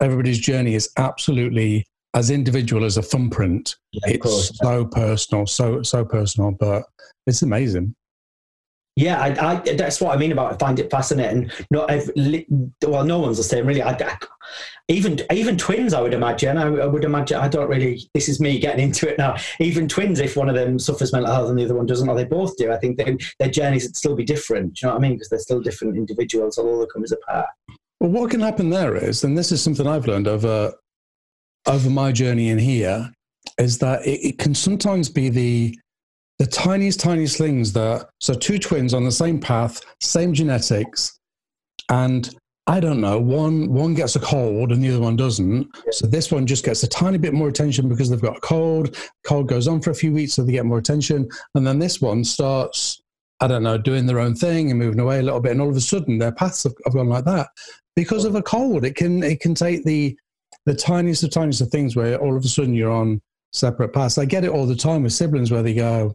everybody's 0.02 0.40
journey 0.40 0.74
is 0.74 0.90
absolutely 0.96 1.86
as 2.14 2.28
individual 2.28 2.84
as 2.84 2.96
a 2.96 3.02
thumbprint. 3.02 3.76
Yeah, 3.92 4.14
it's 4.14 4.58
so 4.58 4.84
personal, 4.84 5.46
so, 5.46 5.82
so 5.82 6.04
personal, 6.04 6.50
but 6.50 6.82
it's 7.28 7.42
amazing. 7.42 7.94
Yeah, 8.96 9.20
I, 9.20 9.52
I, 9.52 9.74
that's 9.76 10.00
what 10.00 10.14
I 10.14 10.18
mean 10.18 10.32
about 10.32 10.52
I 10.52 10.56
find 10.58 10.78
it 10.78 10.90
fascinating. 10.90 11.50
Not 11.70 11.90
every, 11.90 12.46
well, 12.84 13.04
no 13.04 13.20
one's 13.20 13.38
the 13.38 13.44
same, 13.44 13.66
really. 13.66 13.82
I, 13.82 13.92
I, 13.92 14.18
even 14.88 15.20
even 15.32 15.56
twins, 15.56 15.94
I 15.94 16.00
would 16.00 16.12
imagine. 16.12 16.58
I, 16.58 16.66
I, 16.66 16.86
would 16.86 17.04
imagine. 17.04 17.38
I 17.38 17.48
don't 17.48 17.68
really. 17.68 18.02
This 18.14 18.28
is 18.28 18.40
me 18.40 18.58
getting 18.58 18.84
into 18.84 19.08
it 19.08 19.16
now. 19.16 19.36
Even 19.60 19.88
twins, 19.88 20.18
if 20.18 20.36
one 20.36 20.48
of 20.48 20.54
them 20.54 20.78
suffers 20.78 21.12
mental 21.12 21.32
health 21.32 21.48
and 21.48 21.58
the 21.58 21.64
other 21.64 21.76
one 21.76 21.86
doesn't, 21.86 22.08
or 22.08 22.16
they 22.16 22.24
both 22.24 22.56
do, 22.56 22.72
I 22.72 22.76
think 22.78 22.98
they, 22.98 23.16
their 23.38 23.48
journeys 23.48 23.84
would 23.84 23.96
still 23.96 24.16
be 24.16 24.24
different. 24.24 24.74
Do 24.74 24.80
you 24.80 24.88
know 24.88 24.94
what 24.94 25.04
I 25.04 25.08
mean? 25.08 25.14
Because 25.14 25.28
they're 25.28 25.38
still 25.38 25.60
different 25.60 25.96
individuals, 25.96 26.58
although 26.58 26.80
they 26.80 26.90
come 26.92 27.04
as 27.04 27.12
a 27.12 27.16
pair. 27.28 27.46
Well, 28.00 28.10
what 28.10 28.30
can 28.30 28.40
happen 28.40 28.70
there 28.70 28.96
is, 28.96 29.24
and 29.24 29.38
this 29.38 29.52
is 29.52 29.62
something 29.62 29.86
I've 29.86 30.06
learned 30.06 30.28
over 30.28 30.74
over 31.66 31.90
my 31.90 32.10
journey 32.10 32.48
in 32.48 32.58
here, 32.58 33.12
is 33.58 33.78
that 33.78 34.04
it, 34.04 34.20
it 34.24 34.38
can 34.38 34.54
sometimes 34.54 35.08
be 35.08 35.28
the 35.28 35.78
the 36.40 36.46
tiniest, 36.46 37.00
tiniest 37.00 37.36
things 37.36 37.70
that, 37.74 38.08
so 38.18 38.32
two 38.32 38.58
twins 38.58 38.94
on 38.94 39.04
the 39.04 39.12
same 39.12 39.38
path, 39.38 39.82
same 40.00 40.32
genetics, 40.32 41.20
and 41.90 42.34
I 42.66 42.80
don't 42.80 43.02
know, 43.02 43.20
one, 43.20 43.70
one 43.70 43.92
gets 43.92 44.16
a 44.16 44.20
cold 44.20 44.72
and 44.72 44.82
the 44.82 44.88
other 44.88 45.00
one 45.00 45.16
doesn't. 45.16 45.68
So 45.90 46.06
this 46.06 46.32
one 46.32 46.46
just 46.46 46.64
gets 46.64 46.82
a 46.82 46.88
tiny 46.88 47.18
bit 47.18 47.34
more 47.34 47.48
attention 47.48 47.90
because 47.90 48.08
they've 48.08 48.22
got 48.22 48.38
a 48.38 48.40
cold. 48.40 48.96
Cold 49.26 49.48
goes 49.48 49.68
on 49.68 49.82
for 49.82 49.90
a 49.90 49.94
few 49.94 50.14
weeks, 50.14 50.32
so 50.32 50.42
they 50.42 50.52
get 50.52 50.64
more 50.64 50.78
attention. 50.78 51.28
And 51.54 51.66
then 51.66 51.78
this 51.78 52.00
one 52.00 52.24
starts, 52.24 53.02
I 53.40 53.46
don't 53.46 53.62
know, 53.62 53.76
doing 53.76 54.06
their 54.06 54.20
own 54.20 54.34
thing 54.34 54.70
and 54.70 54.78
moving 54.78 55.00
away 55.00 55.18
a 55.18 55.22
little 55.22 55.40
bit. 55.40 55.52
And 55.52 55.60
all 55.60 55.68
of 55.68 55.76
a 55.76 55.80
sudden 55.80 56.16
their 56.16 56.32
paths 56.32 56.62
have, 56.62 56.72
have 56.86 56.94
gone 56.94 57.10
like 57.10 57.26
that 57.26 57.48
because 57.96 58.24
of 58.24 58.34
a 58.34 58.42
cold. 58.42 58.86
It 58.86 58.96
can, 58.96 59.22
it 59.22 59.40
can 59.40 59.54
take 59.54 59.84
the, 59.84 60.16
the 60.64 60.74
tiniest 60.74 61.22
of 61.22 61.32
tiniest 61.32 61.60
of 61.60 61.68
things 61.68 61.96
where 61.96 62.18
all 62.18 62.34
of 62.34 62.42
a 62.46 62.48
sudden 62.48 62.72
you're 62.72 62.90
on 62.90 63.20
separate 63.52 63.92
paths. 63.92 64.16
I 64.16 64.24
get 64.24 64.44
it 64.44 64.50
all 64.50 64.66
the 64.66 64.76
time 64.76 65.02
with 65.02 65.12
siblings 65.12 65.50
where 65.50 65.62
they 65.62 65.74
go, 65.74 66.14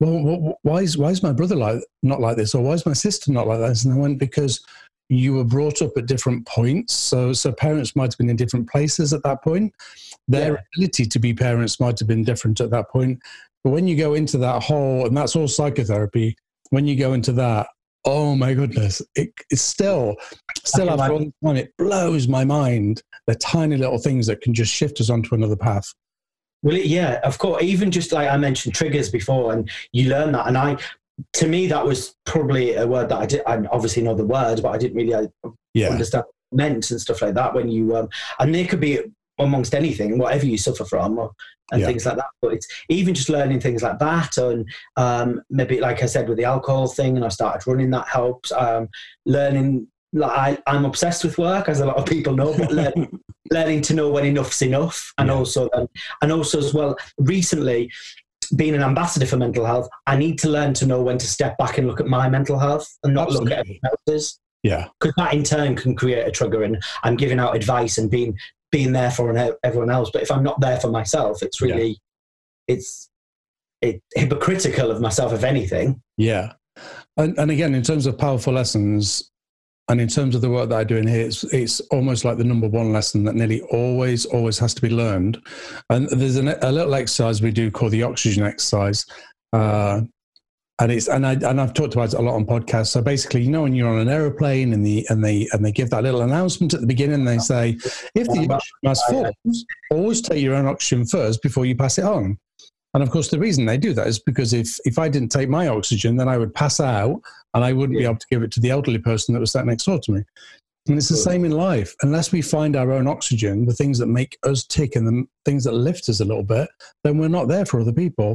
well, 0.00 0.58
why 0.62 0.78
is 0.78 0.98
why 0.98 1.10
is 1.10 1.22
my 1.22 1.32
brother 1.32 1.56
like 1.56 1.80
not 2.02 2.20
like 2.20 2.36
this, 2.36 2.54
or 2.54 2.62
why 2.62 2.72
is 2.72 2.86
my 2.86 2.92
sister 2.92 3.32
not 3.32 3.46
like 3.46 3.60
this? 3.60 3.84
And 3.84 3.94
I 3.94 3.96
went 3.96 4.18
because 4.18 4.64
you 5.08 5.34
were 5.34 5.44
brought 5.44 5.82
up 5.82 5.96
at 5.96 6.06
different 6.06 6.46
points. 6.46 6.92
So 6.92 7.32
so 7.32 7.52
parents 7.52 7.96
might 7.96 8.12
have 8.12 8.18
been 8.18 8.30
in 8.30 8.36
different 8.36 8.68
places 8.68 9.12
at 9.12 9.22
that 9.22 9.42
point. 9.42 9.72
Their 10.28 10.54
yeah. 10.54 10.60
ability 10.76 11.06
to 11.06 11.18
be 11.18 11.32
parents 11.32 11.80
might 11.80 11.98
have 11.98 12.08
been 12.08 12.24
different 12.24 12.60
at 12.60 12.70
that 12.70 12.90
point. 12.90 13.20
But 13.64 13.70
when 13.70 13.88
you 13.88 13.96
go 13.96 14.14
into 14.14 14.38
that 14.38 14.62
whole, 14.62 15.06
and 15.06 15.16
that's 15.16 15.34
all 15.34 15.48
psychotherapy. 15.48 16.36
When 16.70 16.86
you 16.86 16.96
go 16.96 17.12
into 17.12 17.32
that, 17.32 17.68
oh 18.04 18.34
my 18.36 18.54
goodness, 18.54 19.02
it, 19.14 19.32
it's 19.50 19.62
still, 19.62 20.16
still 20.64 20.90
after 20.90 21.12
all 21.12 21.32
time, 21.44 21.56
it 21.56 21.72
blows 21.78 22.28
my 22.28 22.44
mind. 22.44 23.02
The 23.26 23.34
tiny 23.34 23.76
little 23.76 23.98
things 23.98 24.26
that 24.28 24.40
can 24.40 24.54
just 24.54 24.72
shift 24.72 25.00
us 25.00 25.10
onto 25.10 25.34
another 25.34 25.56
path. 25.56 25.92
Well, 26.66 26.76
yeah, 26.76 27.20
of 27.22 27.38
course. 27.38 27.62
Even 27.62 27.92
just 27.92 28.10
like 28.10 28.28
I 28.28 28.36
mentioned 28.36 28.74
triggers 28.74 29.08
before, 29.08 29.52
and 29.52 29.70
you 29.92 30.08
learn 30.08 30.32
that. 30.32 30.48
And 30.48 30.58
I, 30.58 30.76
to 31.34 31.46
me, 31.46 31.68
that 31.68 31.86
was 31.86 32.16
probably 32.24 32.74
a 32.74 32.84
word 32.84 33.08
that 33.10 33.18
I 33.18 33.26
did. 33.26 33.42
I 33.46 33.64
obviously 33.70 34.02
know 34.02 34.16
the 34.16 34.26
word, 34.26 34.60
but 34.64 34.70
I 34.70 34.76
didn't 34.76 34.96
really 34.96 35.28
yeah. 35.74 35.90
understand 35.90 36.24
meant 36.50 36.90
and 36.90 37.00
stuff 37.00 37.22
like 37.22 37.34
that. 37.34 37.54
When 37.54 37.68
you, 37.68 37.94
um, 37.94 38.08
and 38.40 38.52
they 38.52 38.64
could 38.66 38.80
be 38.80 38.98
amongst 39.38 39.76
anything, 39.76 40.18
whatever 40.18 40.44
you 40.44 40.58
suffer 40.58 40.84
from, 40.84 41.20
or, 41.20 41.30
and 41.70 41.82
yeah. 41.82 41.86
things 41.86 42.04
like 42.04 42.16
that. 42.16 42.30
But 42.42 42.54
it's 42.54 42.66
even 42.88 43.14
just 43.14 43.28
learning 43.28 43.60
things 43.60 43.84
like 43.84 44.00
that, 44.00 44.36
and 44.36 44.68
um, 44.96 45.42
maybe 45.48 45.78
like 45.78 46.02
I 46.02 46.06
said 46.06 46.28
with 46.28 46.36
the 46.36 46.46
alcohol 46.46 46.88
thing, 46.88 47.14
and 47.14 47.24
I 47.24 47.28
started 47.28 47.64
running. 47.64 47.90
That 47.90 48.08
helps. 48.08 48.50
Um, 48.50 48.88
learning 49.24 49.86
like 50.12 50.60
I, 50.66 50.76
am 50.76 50.84
obsessed 50.84 51.24
with 51.24 51.38
work, 51.38 51.68
as 51.68 51.80
a 51.80 51.86
lot 51.86 51.96
of 51.96 52.06
people 52.06 52.34
know, 52.34 52.56
but 52.56 52.72
learning, 52.72 53.20
learning 53.50 53.82
to 53.82 53.94
know 53.94 54.10
when 54.10 54.24
enough's 54.24 54.62
enough, 54.62 55.12
and 55.18 55.28
yeah. 55.28 55.34
also 55.34 55.68
um, 55.74 55.88
and 56.22 56.32
also 56.32 56.58
as 56.58 56.72
well, 56.72 56.96
recently 57.18 57.90
being 58.54 58.74
an 58.74 58.82
ambassador 58.82 59.26
for 59.26 59.36
mental 59.36 59.64
health, 59.64 59.88
I 60.06 60.16
need 60.16 60.38
to 60.40 60.48
learn 60.48 60.72
to 60.74 60.86
know 60.86 61.02
when 61.02 61.18
to 61.18 61.26
step 61.26 61.58
back 61.58 61.78
and 61.78 61.86
look 61.86 62.00
at 62.00 62.06
my 62.06 62.28
mental 62.28 62.58
health 62.58 62.88
and 63.02 63.12
not 63.12 63.28
Absolutely. 63.28 63.50
look 63.50 63.52
at 63.52 63.60
everyone 63.60 63.80
else's. 64.08 64.40
Yeah, 64.62 64.88
because 65.00 65.14
that 65.16 65.34
in 65.34 65.44
turn 65.44 65.76
can 65.76 65.94
create 65.94 66.26
a 66.26 66.30
trigger, 66.30 66.62
and 66.62 66.82
I'm 67.02 67.16
giving 67.16 67.38
out 67.38 67.56
advice 67.56 67.98
and 67.98 68.10
being 68.10 68.36
being 68.72 68.92
there 68.92 69.10
for 69.10 69.56
everyone 69.62 69.90
else. 69.90 70.10
But 70.12 70.22
if 70.22 70.30
I'm 70.30 70.42
not 70.42 70.60
there 70.60 70.80
for 70.80 70.90
myself, 70.90 71.42
it's 71.42 71.60
really 71.60 71.88
yeah. 71.88 72.74
it's 72.74 73.10
it, 73.82 74.02
hypocritical 74.14 74.90
of 74.90 75.00
myself, 75.00 75.32
if 75.32 75.44
anything. 75.44 76.02
Yeah. 76.16 76.52
And, 77.16 77.38
and 77.38 77.50
again, 77.50 77.74
in 77.74 77.82
terms 77.82 78.06
of 78.06 78.18
powerful 78.18 78.52
lessons, 78.52 79.30
and 79.88 80.00
in 80.00 80.08
terms 80.08 80.34
of 80.34 80.40
the 80.40 80.50
work 80.50 80.68
that 80.70 80.78
I 80.78 80.84
do 80.84 80.96
in 80.96 81.06
here, 81.06 81.26
it's, 81.26 81.44
it's 81.44 81.80
almost 81.92 82.24
like 82.24 82.38
the 82.38 82.44
number 82.44 82.68
one 82.68 82.92
lesson 82.92 83.22
that 83.24 83.36
nearly 83.36 83.60
always, 83.62 84.26
always 84.26 84.58
has 84.58 84.74
to 84.74 84.82
be 84.82 84.90
learned. 84.90 85.40
And 85.90 86.08
there's 86.08 86.36
an, 86.36 86.48
a 86.48 86.72
little 86.72 86.94
exercise 86.94 87.40
we 87.40 87.52
do 87.52 87.70
called 87.70 87.92
the 87.92 88.02
oxygen 88.02 88.42
exercise. 88.42 89.06
Uh, 89.52 90.02
and 90.78 90.92
it's 90.92 91.08
and 91.08 91.26
I 91.26 91.32
and 91.32 91.58
I've 91.58 91.72
talked 91.72 91.94
about 91.94 92.12
it 92.12 92.18
a 92.18 92.20
lot 92.20 92.34
on 92.34 92.44
podcasts. 92.44 92.88
So 92.88 93.00
basically, 93.00 93.42
you 93.42 93.50
know, 93.50 93.62
when 93.62 93.74
you're 93.74 93.88
on 93.88 93.98
an 93.98 94.10
aeroplane 94.10 94.74
and 94.74 94.84
the 94.84 95.06
and 95.08 95.24
they 95.24 95.48
and 95.52 95.64
they 95.64 95.72
give 95.72 95.88
that 95.90 96.02
little 96.02 96.20
announcement 96.20 96.74
at 96.74 96.82
the 96.82 96.86
beginning, 96.86 97.24
they 97.24 97.38
say, 97.38 97.78
if 98.14 98.26
the 98.26 98.46
oxygen 98.50 98.78
mask 98.82 99.06
falls, 99.08 99.64
always 99.90 100.20
take 100.20 100.42
your 100.42 100.54
own 100.54 100.66
oxygen 100.66 101.06
first 101.06 101.42
before 101.42 101.64
you 101.64 101.74
pass 101.74 101.96
it 101.96 102.04
on. 102.04 102.38
And 102.96 103.02
of 103.02 103.10
course, 103.10 103.28
the 103.28 103.38
reason 103.38 103.66
they 103.66 103.76
do 103.76 103.92
that 103.92 104.06
is 104.06 104.18
because 104.18 104.54
if, 104.54 104.78
if 104.86 104.98
I 104.98 105.10
didn't 105.10 105.28
take 105.28 105.50
my 105.50 105.68
oxygen, 105.68 106.16
then 106.16 106.30
I 106.30 106.38
would 106.38 106.54
pass 106.54 106.80
out 106.80 107.20
and 107.52 107.62
I 107.62 107.74
wouldn't 107.74 107.98
yeah. 107.98 108.04
be 108.04 108.08
able 108.08 108.18
to 108.20 108.26
give 108.30 108.42
it 108.42 108.50
to 108.52 108.60
the 108.60 108.70
elderly 108.70 108.96
person 108.96 109.34
that 109.34 109.40
was 109.40 109.52
sat 109.52 109.66
next 109.66 109.84
door 109.84 109.98
to 109.98 110.12
me. 110.12 110.22
And 110.88 110.96
it's 110.96 111.10
the 111.10 111.16
same 111.18 111.44
in 111.44 111.50
life. 111.50 111.94
Unless 112.00 112.32
we 112.32 112.40
find 112.40 112.74
our 112.74 112.92
own 112.92 113.06
oxygen, 113.06 113.66
the 113.66 113.74
things 113.74 113.98
that 113.98 114.06
make 114.06 114.38
us 114.44 114.64
tick 114.64 114.96
and 114.96 115.06
the 115.06 115.26
things 115.44 115.64
that 115.64 115.72
lift 115.72 116.08
us 116.08 116.20
a 116.20 116.24
little 116.24 116.42
bit, 116.42 116.70
then 117.04 117.18
we're 117.18 117.28
not 117.28 117.48
there 117.48 117.66
for 117.66 117.80
other 117.80 117.92
people. 117.92 118.30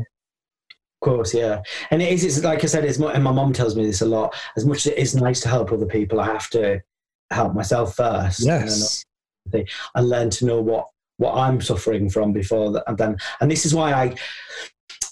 Of 0.67 1.06
course, 1.06 1.34
yeah. 1.34 1.63
And 1.89 2.00
it 2.00 2.13
is, 2.13 2.24
it's 2.24 2.43
like 2.43 2.63
I 2.63 2.67
said, 2.67 2.86
it's 2.86 3.00
and 3.00 3.24
my 3.24 3.32
mom 3.32 3.54
tells 3.54 3.76
me 3.76 3.84
this 3.84 4.02
a 4.02 4.06
lot. 4.06 4.36
As 4.58 4.67
much 4.67 4.86
as 4.86 4.91
it 4.91 5.00
is 5.00 5.15
nice 5.15 5.41
to 5.41 5.50
help 5.50 5.71
other 5.71 5.88
people, 5.88 6.19
I 6.19 6.28
have 6.28 6.52
to 6.52 6.84
help 7.32 7.56
myself 7.56 7.95
first. 7.95 8.45
Yes. 8.45 9.04
And, 9.52 9.67
and 9.95 10.08
learn 10.08 10.30
to 10.30 10.45
know 10.45 10.62
what, 10.62 10.90
what 11.21 11.38
I'm 11.38 11.62
suffering 11.62 12.10
from 12.10 12.34
before 12.34 12.71
that. 12.71 12.84
And 12.88 12.97
then, 12.97 13.17
and 13.39 13.51
this 13.51 13.63
is 13.63 13.75
why 13.75 13.93
I, 13.93 14.15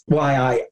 why 0.07 0.35
I 0.37 0.65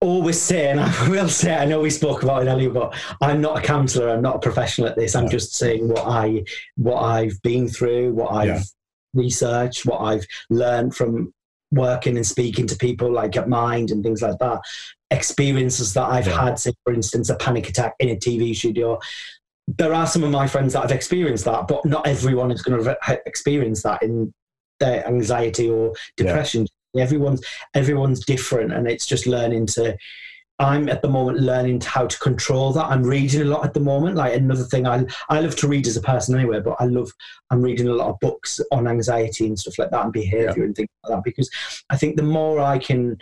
always 0.00 0.40
say, 0.40 0.70
and 0.70 0.80
I 0.80 1.08
will 1.10 1.28
say, 1.28 1.54
I 1.54 1.66
know 1.66 1.80
we 1.80 1.90
spoke 1.90 2.22
about 2.22 2.46
it 2.46 2.50
earlier, 2.50 2.70
but 2.70 2.94
I'm 3.20 3.42
not 3.42 3.58
a 3.58 3.60
counsellor. 3.60 4.08
I'm 4.08 4.22
not 4.22 4.36
a 4.36 4.38
professional 4.38 4.88
at 4.88 4.96
this. 4.96 5.14
I'm 5.14 5.28
just 5.28 5.54
saying 5.54 5.86
what 5.86 6.06
I 6.06 6.44
what 6.76 7.02
I've 7.02 7.40
been 7.42 7.68
through, 7.68 8.14
what 8.14 8.32
I've 8.32 8.48
yeah. 8.48 8.62
researched, 9.12 9.84
what 9.84 9.98
I've 9.98 10.24
learned 10.48 10.96
from 10.96 11.34
working 11.70 12.16
and 12.16 12.26
speaking 12.26 12.66
to 12.68 12.76
people 12.76 13.12
like 13.12 13.36
at 13.36 13.48
Mind 13.48 13.90
and 13.90 14.02
things 14.02 14.22
like 14.22 14.38
that. 14.38 14.60
Experiences 15.10 15.92
that 15.92 16.08
I've 16.08 16.26
yeah. 16.26 16.42
had, 16.42 16.58
say 16.58 16.72
for 16.84 16.94
instance, 16.94 17.28
a 17.28 17.36
panic 17.36 17.68
attack 17.68 17.96
in 17.98 18.08
a 18.08 18.16
TV 18.16 18.56
studio. 18.56 18.98
There 19.66 19.92
are 19.92 20.06
some 20.06 20.24
of 20.24 20.30
my 20.30 20.46
friends 20.46 20.72
that 20.72 20.82
have 20.82 20.92
experienced 20.92 21.44
that, 21.44 21.68
but 21.68 21.84
not 21.84 22.06
everyone 22.06 22.50
is 22.50 22.62
going 22.62 22.82
to 22.82 23.20
experience 23.26 23.82
that 23.82 24.02
in 24.02 24.32
their 24.80 25.06
anxiety 25.06 25.68
or 25.68 25.94
depression. 26.16 26.62
Yeah 26.62 26.68
Everyone's 26.96 27.44
everyone's 27.74 28.24
different, 28.24 28.72
and 28.72 28.86
it's 28.86 29.04
just 29.04 29.26
learning 29.26 29.66
to. 29.66 29.96
I'm 30.60 30.88
at 30.88 31.02
the 31.02 31.08
moment 31.08 31.40
learning 31.40 31.80
how 31.80 32.06
to 32.06 32.18
control 32.20 32.72
that. 32.74 32.84
I'm 32.84 33.02
reading 33.02 33.42
a 33.42 33.46
lot 33.46 33.64
at 33.64 33.74
the 33.74 33.80
moment. 33.80 34.14
Like 34.14 34.34
another 34.34 34.62
thing, 34.62 34.86
I 34.86 35.04
I 35.28 35.40
love 35.40 35.56
to 35.56 35.66
read 35.66 35.88
as 35.88 35.96
a 35.96 36.00
person 36.00 36.36
anyway, 36.36 36.60
but 36.60 36.76
I 36.78 36.84
love 36.84 37.10
I'm 37.50 37.62
reading 37.62 37.88
a 37.88 37.94
lot 37.94 38.10
of 38.10 38.20
books 38.20 38.60
on 38.70 38.86
anxiety 38.86 39.48
and 39.48 39.58
stuff 39.58 39.76
like 39.76 39.90
that 39.90 40.04
and 40.04 40.12
behavior 40.12 40.54
yeah. 40.56 40.62
and 40.62 40.76
things 40.76 40.88
like 41.02 41.16
that 41.16 41.24
because 41.24 41.50
I 41.90 41.96
think 41.96 42.16
the 42.16 42.22
more 42.22 42.60
I 42.60 42.78
can 42.78 43.18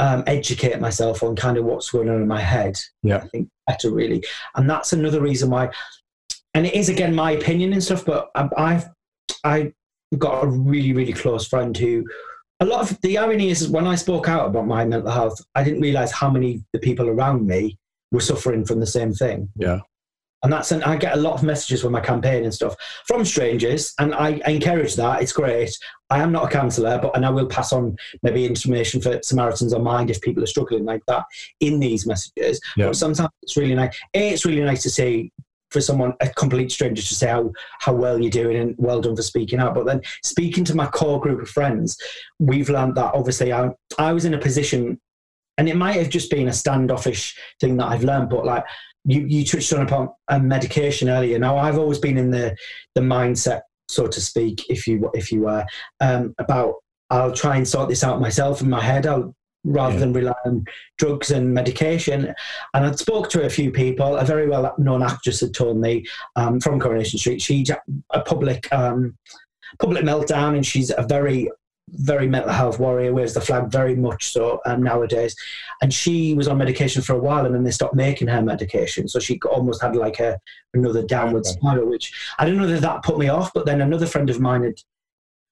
um, 0.00 0.24
educate 0.26 0.80
myself 0.80 1.22
on 1.22 1.36
kind 1.36 1.56
of 1.56 1.64
what's 1.64 1.90
going 1.90 2.08
on 2.08 2.20
in 2.20 2.26
my 2.26 2.40
head, 2.40 2.76
yeah, 3.04 3.18
I 3.18 3.28
think 3.28 3.48
better 3.68 3.92
really. 3.92 4.24
And 4.56 4.68
that's 4.68 4.92
another 4.92 5.20
reason 5.20 5.50
why. 5.50 5.70
And 6.54 6.66
it 6.66 6.74
is 6.74 6.88
again 6.88 7.14
my 7.14 7.30
opinion 7.32 7.72
and 7.72 7.84
stuff, 7.84 8.04
but 8.04 8.30
I, 8.34 8.48
I've 8.56 8.88
I 9.44 9.72
got 10.16 10.42
a 10.42 10.46
really 10.46 10.92
really 10.92 11.12
close 11.12 11.46
friend 11.46 11.76
who 11.76 12.04
a 12.60 12.66
lot 12.66 12.90
of 12.90 13.00
the 13.02 13.18
irony 13.18 13.50
is 13.50 13.68
when 13.68 13.86
I 13.86 13.94
spoke 13.94 14.28
out 14.28 14.46
about 14.48 14.66
my 14.66 14.84
mental 14.84 15.10
health, 15.10 15.40
I 15.54 15.62
didn't 15.62 15.80
realize 15.80 16.10
how 16.10 16.30
many 16.30 16.64
the 16.72 16.80
people 16.80 17.08
around 17.08 17.46
me 17.46 17.78
were 18.10 18.20
suffering 18.20 18.64
from 18.64 18.80
the 18.80 18.86
same 18.86 19.12
thing. 19.12 19.48
Yeah. 19.56 19.80
And 20.42 20.52
that's 20.52 20.70
and 20.70 20.84
I 20.84 20.96
get 20.96 21.16
a 21.16 21.20
lot 21.20 21.34
of 21.34 21.42
messages 21.42 21.82
with 21.82 21.92
my 21.92 22.00
campaign 22.00 22.44
and 22.44 22.54
stuff 22.54 22.76
from 23.08 23.24
strangers, 23.24 23.92
and 23.98 24.14
I, 24.14 24.40
I 24.46 24.52
encourage 24.52 24.94
that. 24.94 25.20
It's 25.20 25.32
great. 25.32 25.76
I 26.10 26.20
am 26.22 26.30
not 26.30 26.44
a 26.44 26.48
counsellor, 26.48 26.96
but 27.02 27.16
and 27.16 27.26
I 27.26 27.30
will 27.30 27.48
pass 27.48 27.72
on 27.72 27.96
maybe 28.22 28.46
information 28.46 29.00
for 29.00 29.18
Samaritans 29.20 29.72
on 29.72 29.82
Mind 29.82 30.10
if 30.10 30.20
people 30.20 30.44
are 30.44 30.46
struggling 30.46 30.84
like 30.84 31.02
that 31.08 31.24
in 31.58 31.80
these 31.80 32.06
messages. 32.06 32.60
Yeah. 32.76 32.86
But 32.86 32.96
sometimes 32.96 33.30
it's 33.42 33.56
really 33.56 33.74
nice. 33.74 33.98
A, 34.14 34.30
it's 34.30 34.44
really 34.44 34.62
nice 34.62 34.82
to 34.84 34.90
see 34.90 35.32
for 35.70 35.80
someone 35.80 36.14
a 36.20 36.28
complete 36.30 36.70
stranger 36.70 37.02
to 37.02 37.14
say 37.14 37.28
how 37.28 37.50
how 37.80 37.92
well 37.92 38.20
you're 38.20 38.30
doing 38.30 38.56
and 38.56 38.74
well 38.78 39.00
done 39.00 39.16
for 39.16 39.22
speaking 39.22 39.58
out 39.58 39.74
but 39.74 39.86
then 39.86 40.00
speaking 40.22 40.64
to 40.64 40.74
my 40.74 40.86
core 40.86 41.20
group 41.20 41.40
of 41.40 41.48
friends 41.48 41.96
we've 42.38 42.70
learned 42.70 42.94
that 42.94 43.14
obviously 43.14 43.52
i, 43.52 43.68
I 43.98 44.12
was 44.12 44.24
in 44.24 44.34
a 44.34 44.38
position 44.38 45.00
and 45.56 45.68
it 45.68 45.76
might 45.76 45.96
have 45.96 46.10
just 46.10 46.30
been 46.30 46.48
a 46.48 46.52
standoffish 46.52 47.36
thing 47.60 47.76
that 47.78 47.86
i've 47.86 48.04
learned 48.04 48.30
but 48.30 48.44
like 48.44 48.64
you, 49.04 49.24
you 49.26 49.44
touched 49.44 49.72
on 49.72 49.82
upon 49.82 50.08
a 50.28 50.40
medication 50.40 51.08
earlier 51.08 51.38
now 51.38 51.56
i've 51.56 51.78
always 51.78 51.98
been 51.98 52.18
in 52.18 52.30
the 52.30 52.56
the 52.94 53.00
mindset 53.00 53.60
so 53.88 54.06
to 54.06 54.20
speak 54.20 54.64
if 54.68 54.86
you 54.86 55.10
if 55.14 55.32
you 55.32 55.42
were 55.42 55.64
um, 56.00 56.34
about 56.38 56.74
I'll 57.10 57.32
try 57.32 57.56
and 57.56 57.66
sort 57.66 57.88
this 57.88 58.04
out 58.04 58.20
myself 58.20 58.60
in 58.60 58.68
my 58.68 58.82
head. 58.82 59.06
I'll 59.06 59.34
rather 59.68 59.94
yeah. 59.94 60.00
than 60.00 60.12
rely 60.12 60.34
on 60.44 60.64
drugs 60.98 61.30
and 61.30 61.52
medication. 61.52 62.34
And 62.74 62.86
I'd 62.86 62.98
spoke 62.98 63.30
to 63.30 63.44
a 63.44 63.50
few 63.50 63.70
people. 63.70 64.16
A 64.16 64.24
very 64.24 64.48
well 64.48 64.74
known 64.78 65.02
actress 65.02 65.40
had 65.40 65.54
told 65.54 65.78
me 65.78 66.06
um, 66.36 66.60
from 66.60 66.80
Coronation 66.80 67.18
Street 67.18 67.42
she 67.42 67.64
a 68.10 68.20
public 68.20 68.72
um, 68.72 69.16
public 69.78 70.04
meltdown, 70.04 70.56
and 70.56 70.66
she's 70.66 70.90
a 70.96 71.02
very 71.02 71.50
very 71.90 72.28
mental 72.28 72.52
health 72.52 72.78
warrior, 72.78 73.14
wears 73.14 73.34
the 73.34 73.40
flag 73.40 73.70
very 73.70 73.96
much 73.96 74.30
so 74.32 74.60
um, 74.66 74.82
nowadays. 74.82 75.34
And 75.80 75.92
she 75.92 76.34
was 76.34 76.48
on 76.48 76.58
medication 76.58 77.02
for 77.02 77.14
a 77.14 77.18
while, 77.18 77.46
and 77.46 77.54
then 77.54 77.64
they 77.64 77.70
stopped 77.70 77.94
making 77.94 78.28
her 78.28 78.42
medication, 78.42 79.08
so 79.08 79.18
she 79.18 79.38
almost 79.50 79.82
had 79.82 79.96
like 79.96 80.20
a 80.20 80.38
another 80.74 81.02
downward 81.02 81.46
okay. 81.46 81.50
spiral. 81.50 81.88
Which 81.88 82.12
I 82.38 82.44
don't 82.44 82.56
know 82.56 82.66
that 82.66 82.82
that 82.82 83.02
put 83.02 83.18
me 83.18 83.28
off, 83.28 83.52
but 83.54 83.66
then 83.66 83.80
another 83.80 84.06
friend 84.06 84.28
of 84.30 84.40
mine 84.40 84.64
had 84.64 84.80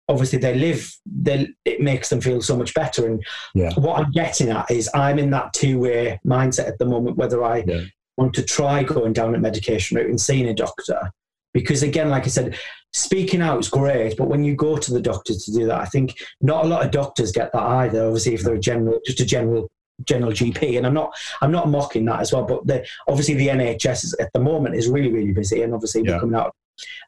obviously 0.08 0.38
they 0.38 0.54
live 0.54 0.94
they, 1.04 1.48
it 1.64 1.80
makes 1.80 2.08
them 2.08 2.20
feel 2.20 2.40
so 2.40 2.56
much 2.56 2.72
better 2.74 3.06
and 3.06 3.24
yeah. 3.54 3.72
what 3.74 3.98
i'm 3.98 4.10
getting 4.12 4.50
at 4.50 4.70
is 4.70 4.88
i'm 4.94 5.18
in 5.18 5.30
that 5.30 5.52
two-way 5.52 6.18
mindset 6.26 6.68
at 6.68 6.78
the 6.78 6.86
moment 6.86 7.16
whether 7.16 7.42
i 7.42 7.62
yeah. 7.66 7.82
want 8.16 8.32
to 8.34 8.42
try 8.42 8.82
going 8.82 9.12
down 9.12 9.34
a 9.34 9.38
medication 9.38 9.96
route 9.96 10.08
and 10.08 10.20
seeing 10.20 10.48
a 10.48 10.54
doctor 10.54 11.10
because 11.52 11.82
again 11.82 12.08
like 12.08 12.24
i 12.24 12.28
said 12.28 12.56
speaking 12.92 13.42
out 13.42 13.58
is 13.58 13.68
great 13.68 14.16
but 14.16 14.28
when 14.28 14.44
you 14.44 14.54
go 14.54 14.76
to 14.76 14.92
the 14.92 15.00
doctor 15.00 15.34
to 15.34 15.52
do 15.52 15.66
that 15.66 15.80
i 15.80 15.84
think 15.84 16.16
not 16.40 16.64
a 16.64 16.68
lot 16.68 16.84
of 16.84 16.90
doctors 16.90 17.32
get 17.32 17.52
that 17.52 17.62
either 17.62 18.06
obviously 18.06 18.34
if 18.34 18.42
they're 18.42 18.54
a 18.54 18.60
general 18.60 19.00
just 19.04 19.20
a 19.20 19.26
general 19.26 19.68
general 20.04 20.32
GP, 20.32 20.76
and 20.76 20.86
I'm 20.86 20.94
not 20.94 21.16
I'm 21.40 21.50
not 21.50 21.70
mocking 21.70 22.04
that 22.04 22.20
as 22.20 22.30
well. 22.30 22.42
But 22.42 22.66
the, 22.66 22.86
obviously 23.08 23.34
the 23.34 23.48
NHS 23.48 24.04
is, 24.04 24.14
at 24.14 24.30
the 24.34 24.40
moment 24.40 24.74
is 24.74 24.88
really 24.88 25.10
really 25.10 25.32
busy, 25.32 25.62
and 25.62 25.72
obviously 25.72 26.02
yeah. 26.02 26.12
we're 26.12 26.20
coming 26.20 26.34
out 26.34 26.54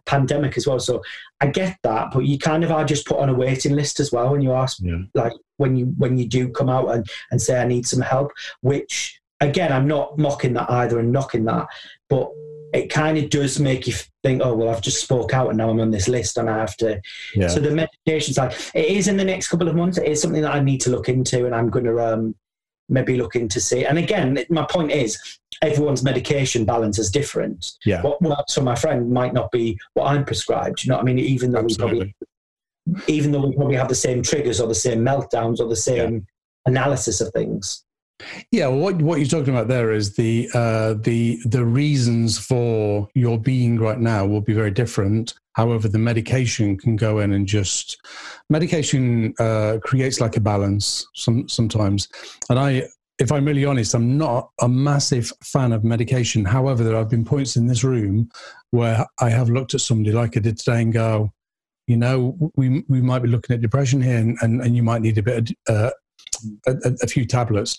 pandemic 0.07 0.57
as 0.57 0.67
well. 0.67 0.81
So 0.81 1.03
I 1.41 1.47
get 1.47 1.79
that, 1.83 2.11
but 2.13 2.21
you 2.21 2.39
kind 2.39 2.65
of 2.65 2.71
are 2.71 2.85
just 2.85 3.07
put 3.07 3.19
on 3.19 3.29
a 3.29 3.35
waiting 3.35 3.75
list 3.75 4.01
as 4.01 4.13
well 4.13 4.31
when 4.31 4.41
you 4.41 4.53
ask, 4.53 4.79
yeah. 4.81 4.99
like 5.15 5.33
when 5.57 5.77
you 5.77 5.87
when 5.97 6.19
you 6.19 6.27
do 6.27 6.49
come 6.49 6.69
out 6.69 6.89
and, 6.89 7.07
and 7.31 7.41
say 7.41 7.61
I 7.61 7.67
need 7.67 7.87
some 7.87 8.01
help. 8.01 8.33
Which 8.61 9.21
again, 9.41 9.73
I'm 9.73 9.87
not 9.87 10.19
mocking 10.19 10.55
that 10.55 10.71
either 10.71 10.99
and 10.99 11.13
knocking 11.13 11.45
that, 11.45 11.69
but 12.09 12.31
it 12.73 12.89
kind 12.89 13.17
of 13.17 13.31
does 13.31 13.59
make 13.59 13.87
you 13.87 13.95
think, 14.23 14.43
oh 14.45 14.55
well, 14.55 14.69
I've 14.69 14.83
just 14.83 15.01
spoke 15.01 15.33
out 15.33 15.49
and 15.49 15.59
now 15.59 15.71
I'm 15.71 15.81
on 15.81 15.91
this 15.91 16.09
list 16.09 16.37
and 16.37 16.51
I 16.51 16.59
have 16.59 16.77
to. 16.79 17.01
Yeah. 17.35 17.49
So 17.49 17.61
the 17.61 17.71
meditation 17.71 18.35
side, 18.35 18.55
it 18.75 18.87
is 18.87 19.09
in 19.09 19.17
the 19.17 19.25
next 19.25 19.49
couple 19.49 19.69
of 19.69 19.77
months. 19.77 19.99
It 19.99 20.07
is 20.07 20.21
something 20.21 20.43
that 20.43 20.55
I 20.55 20.61
need 20.61 20.81
to 20.83 20.91
look 20.91 21.09
into, 21.09 21.47
and 21.47 21.55
I'm 21.55 21.71
going 21.71 21.87
to 21.87 21.99
um, 22.01 22.35
maybe 22.89 23.17
looking 23.17 23.49
to 23.49 23.61
see. 23.61 23.85
And 23.85 23.99
again, 23.99 24.45
my 24.51 24.65
point 24.65 24.91
is, 24.91 25.19
everyone's 25.63 26.03
medication 26.03 26.65
balance 26.65 26.99
is 26.99 27.11
different. 27.11 27.73
Yeah. 27.85 28.03
What 28.03 28.23
works 28.23 28.55
for 28.55 28.63
my 28.63 28.75
friend 28.75 29.11
might 29.11 29.35
not 29.35 29.51
be 29.51 29.79
what 29.95 30.07
I'm 30.07 30.25
prescribed. 30.25 30.85
You 30.85 30.91
know 30.91 30.97
what 30.97 31.03
I 31.03 31.05
mean? 31.05 31.19
Even 31.19 31.53
though 31.53 31.61
Absolutely. 31.61 32.15
we 32.87 32.95
probably, 32.97 33.15
even 33.15 33.33
though 33.33 33.47
we 33.47 33.55
probably 33.55 33.77
have 33.77 33.89
the 33.89 33.95
same 33.95 34.23
triggers 34.23 34.61
or 34.61 34.69
the 34.69 34.75
same 34.75 35.01
meltdowns 35.01 35.61
or 35.61 35.69
the 35.69 35.77
same 35.77 36.15
yeah. 36.15 36.21
analysis 36.67 37.21
of 37.21 37.33
things. 37.33 37.85
Yeah, 38.51 38.67
what 38.67 38.97
what 38.97 39.19
you're 39.19 39.29
talking 39.29 39.55
about 39.55 39.69
there 39.69 39.93
is 39.93 40.17
the 40.17 40.49
uh, 40.53 40.95
the 40.95 41.39
the 41.45 41.65
reasons 41.65 42.39
for 42.39 43.09
your 43.15 43.39
being 43.39 43.79
right 43.79 43.99
now 43.99 44.27
will 44.27 44.41
be 44.41 44.55
very 44.55 44.73
different. 44.73 45.35
However, 45.53 45.89
the 45.89 45.99
medication 45.99 46.77
can 46.77 46.97
go 46.97 47.21
in 47.21 47.33
and 47.33 47.47
just 47.47 47.97
medication 48.51 49.35
uh, 49.39 49.79
creates 49.85 50.21
like 50.21 50.37
a 50.37 50.41
balance 50.41 51.07
some 51.15 51.49
sometimes. 51.49 52.09
And 52.51 52.59
I 52.59 52.89
if 53.19 53.33
I'm 53.33 53.45
really 53.45 53.65
honest, 53.65 53.95
I'm 53.95 54.17
not 54.17 54.51
a 54.61 54.69
massive 54.69 55.33
fan 55.43 55.73
of 55.73 55.85
medication. 55.85 56.45
However, 56.45 56.85
there 56.85 56.97
have 56.97 57.11
been 57.11 57.25
points 57.25 57.57
in 57.57 57.67
this 57.67 57.83
room 57.83 58.31
where 58.71 59.07
I 59.21 59.31
have 59.31 59.51
looked 59.51 59.75
at 59.75 59.81
somebody 59.81 60.13
like 60.13 60.37
I 60.37 60.41
did 60.41 60.59
today 60.59 60.83
and 60.83 60.93
go, 60.93 61.33
you 61.87 61.97
know, 61.97 62.53
we 62.55 62.85
we 62.89 63.01
might 63.01 63.21
be 63.21 63.29
looking 63.29 63.55
at 63.55 63.63
depression 63.63 64.01
here, 64.03 64.19
and, 64.19 64.37
and, 64.43 64.61
and 64.61 64.77
you 64.77 64.83
might 64.83 65.03
need 65.03 65.19
a 65.19 65.23
bit 65.23 65.51
of 65.51 65.75
uh, 65.75 65.91
a, 66.67 66.93
a, 67.03 67.07
few 67.07 67.25
tablets, 67.25 67.79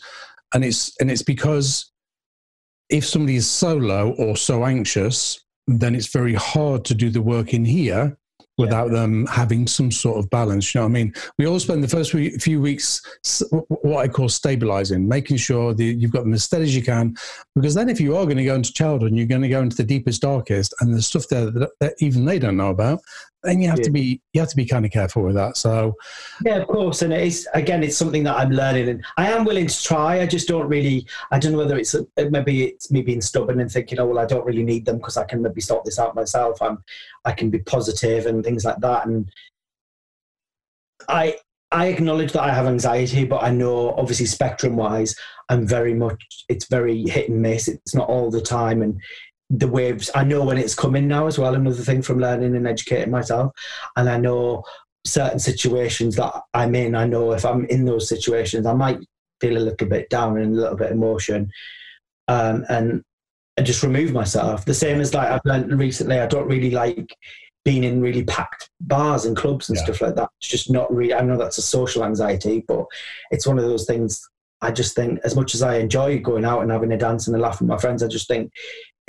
and 0.54 0.64
it's 0.64 0.94
and 1.00 1.10
it's 1.10 1.24
because 1.24 1.92
if 2.90 3.06
somebody 3.06 3.36
is 3.36 3.50
so 3.50 3.76
low 3.76 4.12
or 4.18 4.36
so 4.36 4.66
anxious, 4.66 5.40
then 5.68 5.96
it's 5.96 6.08
very 6.08 6.34
hard 6.34 6.84
to 6.86 6.96
do 6.96 7.10
the 7.10 7.22
work 7.22 7.54
in 7.54 7.66
here 7.66 8.18
without 8.60 8.92
yeah. 8.92 9.00
them 9.00 9.26
having 9.28 9.66
some 9.66 9.90
sort 9.90 10.18
of 10.18 10.30
balance. 10.30 10.76
You 10.76 10.82
know 10.82 10.86
what 10.86 10.92
I 10.92 10.94
mean? 10.94 11.14
We 11.38 11.48
all 11.48 11.60
spend 11.60 11.82
the 11.82 11.88
first 11.88 12.12
few 12.12 12.62
weeks 12.62 13.02
what 13.70 14.02
I 14.02 14.08
call 14.10 14.28
stabilizing, 14.28 15.08
making 15.08 15.38
sure 15.38 15.74
that 15.74 15.84
you've 15.84 16.12
got 16.12 16.24
them 16.24 16.34
as 16.34 16.44
steady 16.44 16.66
as 16.66 16.76
you 16.76 16.84
can. 16.84 17.16
Because 17.56 17.74
then, 17.74 17.90
if 17.90 18.02
you 18.02 18.18
are 18.18 18.26
going 18.26 18.38
to 18.38 18.44
go 18.44 18.56
into 18.56 18.74
childhood, 18.74 19.16
you're 19.16 19.26
going 19.26 19.42
to 19.42 19.50
go 19.50 19.62
into 19.62 19.78
the 19.78 19.84
deepest, 19.84 20.22
darkest, 20.22 20.76
and 20.82 20.94
the 20.94 21.02
stuff 21.02 21.28
there 21.30 21.50
that, 21.50 21.70
that 21.80 21.94
even 22.00 22.26
they 22.26 22.38
don't 22.38 22.58
know 22.58 22.70
about, 22.70 23.00
then 23.44 23.62
you 23.62 23.70
have 23.70 23.80
yeah. 23.80 23.86
to 23.86 23.92
be 23.92 24.22
you 24.34 24.42
have 24.42 24.50
to 24.50 24.56
be 24.56 24.66
kind 24.66 24.86
of 24.86 24.92
careful 24.92 25.24
with 25.24 25.36
that. 25.36 25.58
So, 25.58 25.96
yeah, 26.44 26.58
of 26.58 26.68
course, 26.68 27.02
and 27.02 27.14
it's 27.14 27.48
again, 27.54 27.84
it's 27.84 27.98
something 27.98 28.24
that 28.24 28.36
I'm 28.36 28.52
learning, 28.52 28.90
and 28.90 29.06
I 29.18 29.32
am 29.32 29.46
willing 29.46 29.68
to 29.68 29.84
try. 29.84 30.22
I 30.22 30.26
just 30.26 30.48
don't 30.48 30.68
really. 30.68 31.08
I 31.32 31.40
don't 31.40 31.54
know 31.54 31.58
whether 31.60 31.78
it's 31.78 31.96
uh, 31.96 32.04
maybe 32.30 32.64
it's 32.64 32.92
me 32.92 33.02
being 33.02 33.22
stubborn 33.22 33.60
and 33.60 33.72
thinking, 33.72 34.00
oh 34.00 34.08
well, 34.08 34.20
I 34.20 34.26
don't 34.26 34.46
really 34.46 34.64
need 34.64 34.86
them 34.86 34.98
because 34.98 35.18
I 35.18 35.26
can 35.26 35.42
maybe 35.42 35.62
sort 35.62 35.86
this 35.86 36.00
out 36.00 36.16
myself. 36.16 36.62
I'm 36.62 36.84
I 37.26 37.32
can 37.32 37.50
be 37.50 37.60
positive 37.60 38.26
and 38.26 38.44
things 38.44 38.66
like 38.66 38.80
that, 38.80 39.06
and 39.06 39.30
I 41.08 41.36
I 41.72 41.88
acknowledge 41.88 42.32
that 42.34 42.44
I 42.44 42.52
have 42.52 42.66
anxiety, 42.66 43.26
but 43.26 43.44
I 43.44 43.52
know 43.52 43.92
obviously 43.92 44.26
spectrum 44.26 44.76
wise, 44.76 45.16
I'm 45.50 45.68
very 45.68 45.94
much, 45.94 46.46
it's 46.50 46.68
very 46.68 47.04
hit 47.04 47.30
and 47.30 47.42
miss. 47.42 47.68
It's 47.68 47.94
not 47.94 48.10
all 48.10 48.32
the 48.32 48.42
time. 48.42 48.82
And 48.82 49.00
the 49.50 49.68
waves, 49.68 50.12
I 50.14 50.24
know 50.24 50.44
when 50.44 50.58
it's 50.58 50.76
coming 50.76 51.08
now 51.08 51.28
as 51.28 51.40
well. 51.40 51.56
Another 51.56 51.82
thing 51.82 52.02
from 52.02 52.20
learning 52.20 52.56
and 52.56 52.68
educating 52.68 53.12
myself. 53.12 53.52
And 53.96 54.10
I 54.10 54.18
know 54.18 54.64
certain 55.06 55.40
situations 55.40 56.16
that 56.18 56.34
I'm 56.54 56.76
in, 56.76 56.96
I 56.96 57.06
know 57.06 57.32
if 57.32 57.46
I'm 57.46 57.66
in 57.66 57.86
those 57.86 58.08
situations, 58.08 58.66
I 58.66 58.74
might 58.74 59.00
feel 59.42 59.58
a 59.58 59.60
little 59.60 59.88
bit 59.88 60.10
down 60.10 60.38
and 60.38 60.56
a 60.56 60.62
little 60.62 60.78
bit 60.78 60.92
emotion. 60.92 61.52
Um, 62.28 62.66
and 62.70 63.04
I 63.58 63.64
just 63.64 63.84
remove 63.84 64.14
myself. 64.14 64.66
The 64.66 64.74
same 64.74 65.02
as 65.02 65.14
like 65.14 65.30
I've 65.30 65.42
learned 65.46 65.78
recently, 65.80 66.20
I 66.20 66.28
don't 66.28 66.48
really 66.48 66.72
like 66.72 67.16
being 67.66 67.84
in 67.84 68.02
really 68.02 68.24
packed 68.24 68.70
bars 68.82 69.26
and 69.26 69.36
clubs 69.36 69.70
and 69.70 69.78
yeah. 69.78 69.84
stuff 69.84 70.02
like 70.02 70.16
that. 70.16 70.30
It's 70.40 70.50
just 70.50 70.70
not 70.70 70.94
really, 70.94 71.14
I 71.14 71.22
know 71.22 71.38
that's 71.38 71.58
a 71.58 71.64
social 71.64 72.04
anxiety, 72.04 72.64
but 72.68 72.86
it's 73.32 73.48
one 73.48 73.58
of 73.58 73.66
those 73.66 73.86
things 73.86 74.28
I 74.62 74.72
just 74.72 74.96
think, 74.96 75.20
as 75.24 75.36
much 75.36 75.56
as 75.56 75.62
I 75.62 75.78
enjoy 75.78 76.20
going 76.20 76.46
out 76.46 76.62
and 76.62 76.72
having 76.72 76.92
a 76.92 76.98
dance 76.98 77.28
and 77.28 77.36
a 77.36 77.40
laugh 77.40 77.62
with 77.62 77.70
my 77.70 77.78
friends, 77.78 78.04
I 78.04 78.08
just 78.08 78.28
think 78.28 78.52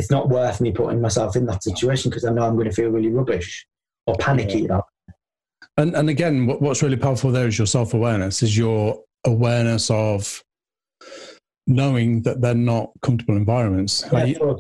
it's 0.01 0.11
not 0.11 0.31
worth 0.31 0.63
me 0.63 0.73
putting 0.73 0.99
myself 0.99 1.37
in 1.37 1.45
that 1.45 1.63
situation 1.63 2.09
because 2.09 2.25
I 2.25 2.33
know 2.33 2.43
I'm 2.43 2.55
going 2.55 2.71
to 2.71 2.75
feel 2.75 2.89
really 2.89 3.11
rubbish 3.11 3.67
or 4.07 4.17
panicky 4.17 4.63
yeah. 4.63 4.81
And, 5.77 5.95
and 5.95 6.09
again, 6.09 6.47
what's 6.47 6.83
really 6.83 6.97
powerful 6.97 7.31
there 7.31 7.47
is 7.47 7.59
your 7.59 7.67
self 7.67 7.93
awareness, 7.95 8.43
is 8.43 8.57
your 8.57 9.03
awareness 9.27 9.91
of 9.91 10.43
knowing 11.67 12.23
that 12.23 12.41
they're 12.41 12.55
not 12.55 12.91
comfortable 13.03 13.37
environments. 13.37 14.05
Yeah, 14.11 14.25
like, 14.41 14.59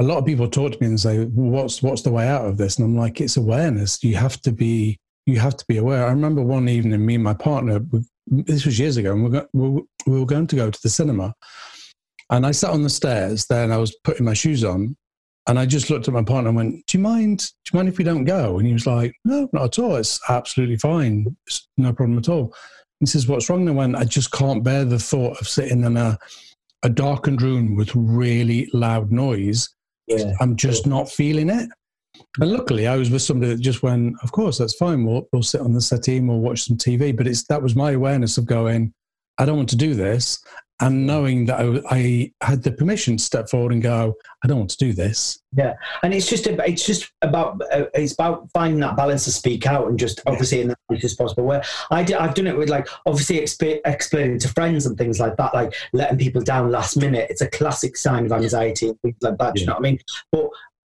a 0.00 0.04
lot 0.04 0.18
of 0.18 0.26
people 0.26 0.48
talk 0.48 0.72
to 0.72 0.78
me 0.80 0.88
and 0.88 1.00
say, 1.00 1.18
well, 1.18 1.50
"What's 1.50 1.82
what's 1.82 2.02
the 2.02 2.12
way 2.12 2.28
out 2.28 2.44
of 2.46 2.56
this?" 2.56 2.78
And 2.78 2.86
I'm 2.86 2.96
like, 2.96 3.20
"It's 3.20 3.36
awareness. 3.36 4.02
You 4.02 4.16
have 4.16 4.40
to 4.42 4.52
be 4.52 4.98
you 5.26 5.38
have 5.38 5.56
to 5.56 5.64
be 5.66 5.78
aware." 5.78 6.06
I 6.06 6.10
remember 6.10 6.42
one 6.42 6.68
evening, 6.68 7.04
me 7.04 7.16
and 7.16 7.24
my 7.24 7.34
partner, 7.34 7.80
this 8.26 8.64
was 8.64 8.78
years 8.78 8.96
ago, 8.96 9.12
and 9.12 9.24
we 9.24 9.68
were, 9.68 9.82
we 10.06 10.20
were 10.20 10.26
going 10.26 10.46
to 10.46 10.56
go 10.56 10.70
to 10.70 10.82
the 10.82 10.90
cinema, 10.90 11.34
and 12.34 12.46
I 12.46 12.52
sat 12.52 12.70
on 12.70 12.82
the 12.82 12.90
stairs 12.90 13.46
there, 13.46 13.64
and 13.64 13.72
I 13.72 13.78
was 13.78 13.94
putting 14.04 14.24
my 14.24 14.34
shoes 14.34 14.64
on, 14.64 14.96
and 15.46 15.58
I 15.58 15.66
just 15.66 15.90
looked 15.90 16.08
at 16.08 16.14
my 16.14 16.22
partner 16.22 16.48
and 16.48 16.56
went, 16.56 16.86
"Do 16.86 16.98
you 16.98 17.02
mind? 17.02 17.38
Do 17.38 17.70
you 17.72 17.78
mind 17.78 17.88
if 17.88 17.98
we 17.98 18.04
don't 18.04 18.24
go?" 18.24 18.58
And 18.58 18.66
he 18.66 18.72
was 18.72 18.86
like, 18.86 19.14
"No, 19.24 19.48
not 19.52 19.64
at 19.64 19.78
all. 19.78 19.96
It's 19.96 20.20
absolutely 20.28 20.76
fine. 20.76 21.36
It's 21.46 21.68
no 21.76 21.92
problem 21.92 22.18
at 22.18 22.28
all." 22.28 22.54
He 23.00 23.06
says, 23.06 23.28
"What's 23.28 23.48
wrong?" 23.48 23.60
And 23.60 23.70
I 23.70 23.72
went, 23.72 23.96
"I 23.96 24.04
just 24.04 24.32
can't 24.32 24.64
bear 24.64 24.84
the 24.84 24.98
thought 24.98 25.40
of 25.40 25.48
sitting 25.48 25.84
in 25.84 25.96
a 25.96 26.18
a 26.82 26.88
darkened 26.90 27.40
room 27.40 27.76
with 27.76 27.90
really 27.94 28.68
loud 28.74 29.10
noise 29.10 29.70
yeah. 30.06 30.32
I'm 30.40 30.56
just 30.56 30.86
not 30.86 31.10
feeling 31.10 31.50
it. 31.50 31.68
And 32.40 32.50
luckily, 32.50 32.86
I 32.86 32.96
was 32.96 33.10
with 33.10 33.22
somebody 33.22 33.54
that 33.54 33.60
just 33.60 33.82
went, 33.82 34.14
"Of 34.22 34.32
course, 34.32 34.58
that's 34.58 34.76
fine. 34.76 35.04
We'll 35.04 35.26
we'll 35.32 35.42
sit 35.42 35.60
on 35.60 35.72
the 35.72 35.80
settee 35.80 36.18
and 36.18 36.28
we'll 36.28 36.40
watch 36.40 36.62
some 36.62 36.76
TV." 36.76 37.16
But 37.16 37.26
it's 37.26 37.44
that 37.44 37.62
was 37.62 37.74
my 37.74 37.92
awareness 37.92 38.38
of 38.38 38.46
going, 38.46 38.92
"I 39.38 39.44
don't 39.44 39.56
want 39.56 39.68
to 39.70 39.76
do 39.76 39.94
this," 39.94 40.42
and 40.80 41.06
knowing 41.06 41.46
that 41.46 41.60
I, 41.60 42.32
I, 42.40 42.46
had 42.46 42.62
the 42.62 42.72
permission 42.72 43.16
to 43.16 43.22
step 43.22 43.48
forward 43.48 43.72
and 43.72 43.82
go, 43.82 44.14
"I 44.42 44.48
don't 44.48 44.58
want 44.58 44.70
to 44.70 44.76
do 44.76 44.92
this." 44.92 45.38
Yeah, 45.56 45.74
and 46.02 46.12
it's 46.12 46.28
just 46.28 46.46
it's 46.46 46.84
just 46.84 47.12
about 47.22 47.60
uh, 47.72 47.84
it's 47.94 48.12
about 48.12 48.48
finding 48.52 48.80
that 48.80 48.96
balance 48.96 49.24
to 49.24 49.32
speak 49.32 49.66
out 49.66 49.88
and 49.88 49.98
just 49.98 50.20
obviously 50.26 50.62
in 50.62 50.68
the 50.68 50.76
nicest 50.90 51.16
possible 51.16 51.44
way. 51.44 51.62
I 51.90 52.02
did, 52.02 52.16
I've 52.16 52.34
done 52.34 52.48
it 52.48 52.56
with 52.56 52.70
like 52.70 52.88
obviously 53.06 53.38
exp- 53.38 53.80
explaining 53.84 54.40
to 54.40 54.48
friends 54.48 54.86
and 54.86 54.98
things 54.98 55.20
like 55.20 55.36
that, 55.36 55.54
like 55.54 55.74
letting 55.92 56.18
people 56.18 56.42
down 56.42 56.72
last 56.72 56.96
minute. 56.96 57.28
It's 57.30 57.40
a 57.40 57.48
classic 57.50 57.96
sign 57.96 58.26
of 58.26 58.32
anxiety 58.32 58.88
and 58.88 59.00
things 59.00 59.16
like 59.20 59.38
that. 59.38 59.56
Yeah. 59.56 59.60
you 59.60 59.66
know 59.66 59.74
what 59.74 59.80
I 59.80 59.82
mean? 59.82 59.98
But 60.32 60.48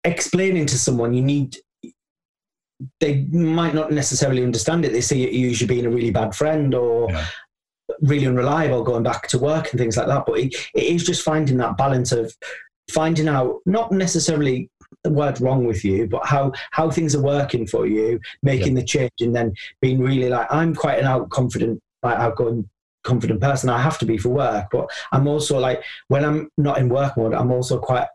explaining 0.03 0.65
to 0.67 0.79
someone, 0.79 1.13
you 1.13 1.21
need 1.21 1.57
they 2.99 3.23
might 3.31 3.73
not 3.73 3.91
necessarily 3.91 4.43
understand 4.43 4.85
it. 4.85 4.91
They 4.91 5.01
see 5.01 5.29
you 5.31 5.49
as 5.49 5.61
you 5.61 5.67
being 5.67 5.85
a 5.85 5.89
really 5.89 6.11
bad 6.11 6.35
friend 6.35 6.73
or 6.73 7.11
yeah 7.11 7.27
really 8.01 8.27
unreliable 8.27 8.83
going 8.83 9.03
back 9.03 9.27
to 9.29 9.39
work 9.39 9.71
and 9.71 9.79
things 9.79 9.97
like 9.97 10.07
that. 10.07 10.25
But 10.25 10.39
it, 10.39 10.55
it 10.73 10.83
is 10.83 11.03
just 11.03 11.23
finding 11.23 11.57
that 11.57 11.77
balance 11.77 12.11
of 12.11 12.33
finding 12.91 13.27
out 13.27 13.59
not 13.65 13.91
necessarily 13.91 14.69
the 15.03 15.09
word 15.11 15.39
wrong 15.41 15.65
with 15.65 15.83
you, 15.83 16.07
but 16.07 16.25
how 16.25 16.51
how 16.71 16.89
things 16.89 17.15
are 17.15 17.21
working 17.21 17.67
for 17.67 17.85
you, 17.85 18.19
making 18.43 18.75
yeah. 18.75 18.81
the 18.81 18.87
change, 18.87 19.11
and 19.19 19.35
then 19.35 19.53
being 19.81 19.99
really 19.99 20.29
like 20.29 20.47
I'm 20.49 20.73
quite 20.73 20.99
an 20.99 21.05
out 21.05 21.29
confident, 21.29 21.81
like 22.03 22.17
outgoing 22.17 22.69
confident 23.03 23.41
person. 23.41 23.69
I 23.69 23.81
have 23.81 23.97
to 23.99 24.05
be 24.05 24.17
for 24.17 24.29
work, 24.29 24.67
but 24.71 24.89
I'm 25.11 25.27
also 25.27 25.59
like 25.59 25.83
when 26.07 26.25
I'm 26.25 26.49
not 26.57 26.77
in 26.77 26.89
work 26.89 27.17
mode, 27.17 27.33
I'm 27.33 27.51
also 27.51 27.79
quite 27.79 28.07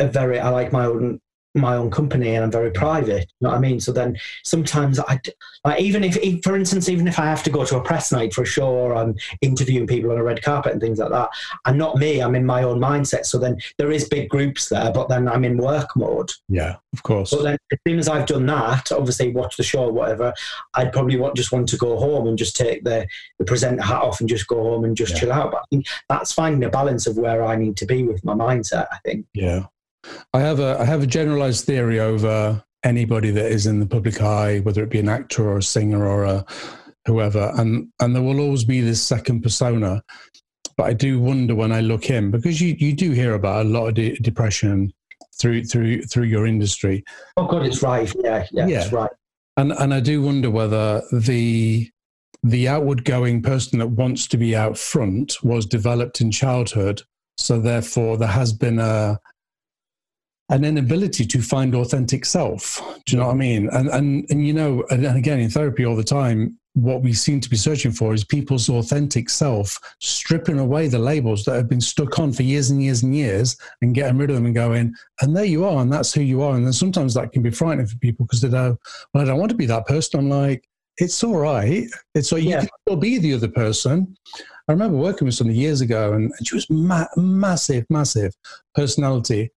a 0.00 0.06
very 0.06 0.40
I 0.40 0.48
like 0.48 0.72
my 0.72 0.86
own 0.86 1.20
my 1.54 1.76
own 1.76 1.90
company 1.90 2.34
and 2.34 2.44
I'm 2.44 2.50
very 2.50 2.70
private. 2.70 3.30
You 3.40 3.46
know 3.46 3.50
what 3.50 3.58
I 3.58 3.60
mean? 3.60 3.80
So 3.80 3.92
then 3.92 4.18
sometimes 4.42 4.98
I, 4.98 5.20
like 5.64 5.80
even 5.80 6.02
if, 6.02 6.42
for 6.42 6.56
instance, 6.56 6.88
even 6.88 7.06
if 7.06 7.18
I 7.18 7.26
have 7.26 7.42
to 7.44 7.50
go 7.50 7.64
to 7.64 7.76
a 7.76 7.80
press 7.82 8.10
night 8.10 8.34
for 8.34 8.42
a 8.42 8.46
show 8.46 8.68
or 8.68 8.94
I'm 8.94 9.14
interviewing 9.40 9.86
people 9.86 10.10
on 10.10 10.18
a 10.18 10.24
red 10.24 10.42
carpet 10.42 10.72
and 10.72 10.80
things 10.80 10.98
like 10.98 11.10
that, 11.10 11.30
I'm 11.64 11.78
not 11.78 11.96
me. 11.96 12.20
I'm 12.20 12.34
in 12.34 12.44
my 12.44 12.64
own 12.64 12.80
mindset. 12.80 13.26
So 13.26 13.38
then 13.38 13.58
there 13.78 13.92
is 13.92 14.08
big 14.08 14.28
groups 14.28 14.68
there, 14.68 14.92
but 14.92 15.08
then 15.08 15.28
I'm 15.28 15.44
in 15.44 15.56
work 15.56 15.96
mode. 15.96 16.30
Yeah, 16.48 16.76
of 16.92 17.02
course. 17.02 17.30
But 17.30 17.42
then 17.42 17.58
as 17.72 17.78
soon 17.86 17.98
as 17.98 18.08
I've 18.08 18.26
done 18.26 18.46
that, 18.46 18.90
obviously 18.90 19.30
watch 19.32 19.56
the 19.56 19.62
show 19.62 19.84
or 19.84 19.92
whatever, 19.92 20.34
I'd 20.74 20.92
probably 20.92 21.16
want, 21.16 21.36
just 21.36 21.52
want 21.52 21.68
to 21.68 21.76
go 21.76 21.96
home 21.98 22.26
and 22.26 22.36
just 22.36 22.56
take 22.56 22.84
the, 22.84 23.06
the 23.38 23.44
presenter 23.44 23.82
hat 23.82 24.02
off 24.02 24.20
and 24.20 24.28
just 24.28 24.48
go 24.48 24.62
home 24.62 24.84
and 24.84 24.96
just 24.96 25.14
yeah. 25.14 25.20
chill 25.20 25.32
out. 25.32 25.52
But 25.52 25.60
I 25.60 25.64
think 25.70 25.86
that's 26.08 26.32
finding 26.32 26.64
a 26.64 26.70
balance 26.70 27.06
of 27.06 27.16
where 27.16 27.44
I 27.44 27.56
need 27.56 27.76
to 27.76 27.86
be 27.86 28.02
with 28.02 28.24
my 28.24 28.34
mindset, 28.34 28.86
I 28.90 28.98
think. 29.04 29.26
Yeah. 29.34 29.66
I 30.32 30.40
have 30.40 30.60
a 30.60 30.78
I 30.80 30.84
have 30.84 31.02
a 31.02 31.06
generalized 31.06 31.64
theory 31.64 32.00
over 32.00 32.62
anybody 32.84 33.30
that 33.30 33.50
is 33.50 33.66
in 33.66 33.80
the 33.80 33.86
public 33.86 34.20
eye, 34.20 34.60
whether 34.60 34.82
it 34.82 34.90
be 34.90 34.98
an 34.98 35.08
actor 35.08 35.48
or 35.48 35.58
a 35.58 35.62
singer 35.62 36.06
or 36.06 36.24
a 36.24 36.44
whoever, 37.06 37.52
and 37.56 37.88
and 38.00 38.14
there 38.14 38.22
will 38.22 38.40
always 38.40 38.64
be 38.64 38.80
this 38.80 39.02
second 39.02 39.42
persona. 39.42 40.02
But 40.76 40.84
I 40.84 40.92
do 40.92 41.20
wonder 41.20 41.54
when 41.54 41.72
I 41.72 41.80
look 41.80 42.10
in 42.10 42.30
because 42.30 42.60
you 42.60 42.76
you 42.78 42.92
do 42.94 43.12
hear 43.12 43.34
about 43.34 43.66
a 43.66 43.68
lot 43.68 43.88
of 43.88 43.94
de- 43.94 44.16
depression 44.16 44.92
through 45.40 45.64
through 45.64 46.02
through 46.02 46.24
your 46.24 46.46
industry. 46.46 47.04
Oh 47.36 47.46
God, 47.46 47.64
it's 47.66 47.82
right. 47.82 48.12
Yeah, 48.22 48.46
yeah, 48.50 48.66
yeah. 48.66 48.82
it's 48.82 48.92
right. 48.92 49.10
And 49.56 49.72
and 49.72 49.94
I 49.94 50.00
do 50.00 50.22
wonder 50.22 50.50
whether 50.50 51.02
the 51.12 51.90
the 52.42 52.68
outward 52.68 53.04
going 53.04 53.40
person 53.40 53.78
that 53.78 53.88
wants 53.88 54.26
to 54.28 54.36
be 54.36 54.54
out 54.54 54.76
front 54.76 55.42
was 55.42 55.64
developed 55.64 56.20
in 56.20 56.30
childhood 56.30 57.02
so 57.36 57.58
therefore 57.58 58.16
there 58.16 58.28
has 58.28 58.52
been 58.52 58.78
a 58.78 59.18
an 60.50 60.64
inability 60.64 61.24
to 61.24 61.40
find 61.40 61.74
authentic 61.74 62.24
self. 62.24 62.80
Do 63.06 63.16
you 63.16 63.18
know 63.18 63.26
what 63.26 63.34
I 63.34 63.38
mean? 63.38 63.68
And 63.72 63.88
and 63.88 64.26
and 64.30 64.46
you 64.46 64.52
know, 64.52 64.84
and, 64.90 65.04
and 65.04 65.16
again 65.16 65.40
in 65.40 65.50
therapy 65.50 65.86
all 65.86 65.96
the 65.96 66.04
time, 66.04 66.58
what 66.74 67.02
we 67.02 67.12
seem 67.12 67.40
to 67.40 67.48
be 67.48 67.56
searching 67.56 67.92
for 67.92 68.12
is 68.12 68.24
people's 68.24 68.68
authentic 68.68 69.30
self, 69.30 69.78
stripping 70.00 70.58
away 70.58 70.88
the 70.88 70.98
labels 70.98 71.44
that 71.44 71.54
have 71.54 71.68
been 71.68 71.80
stuck 71.80 72.18
on 72.18 72.32
for 72.32 72.42
years 72.42 72.70
and 72.70 72.82
years 72.82 73.02
and 73.02 73.14
years, 73.14 73.56
and 73.80 73.94
getting 73.94 74.18
rid 74.18 74.30
of 74.30 74.36
them 74.36 74.46
and 74.46 74.54
going, 74.54 74.92
and 75.20 75.36
there 75.36 75.44
you 75.44 75.64
are, 75.64 75.80
and 75.80 75.92
that's 75.92 76.12
who 76.12 76.20
you 76.20 76.42
are. 76.42 76.56
And 76.56 76.66
then 76.66 76.72
sometimes 76.72 77.14
that 77.14 77.32
can 77.32 77.42
be 77.42 77.50
frightening 77.50 77.86
for 77.86 77.96
people 77.98 78.26
because 78.26 78.40
they 78.40 78.48
go, 78.48 78.76
well, 79.12 79.22
I 79.22 79.26
don't 79.26 79.38
want 79.38 79.50
to 79.50 79.56
be 79.56 79.66
that 79.66 79.86
person. 79.86 80.20
I'm 80.20 80.28
like, 80.28 80.68
it's 80.98 81.24
all 81.24 81.36
right. 81.36 81.86
It's 82.14 82.32
all, 82.32 82.38
you 82.38 82.50
yeah. 82.50 82.60
can 82.60 82.68
still 82.86 82.96
be 82.96 83.18
the 83.18 83.34
other 83.34 83.48
person. 83.48 84.16
I 84.68 84.72
remember 84.72 84.96
working 84.96 85.26
with 85.26 85.34
somebody 85.34 85.58
years 85.58 85.80
ago, 85.80 86.12
and, 86.14 86.32
and 86.36 86.46
she 86.46 86.54
was 86.54 86.68
ma- 86.70 87.06
massive, 87.16 87.86
massive 87.88 88.34
personality 88.74 89.50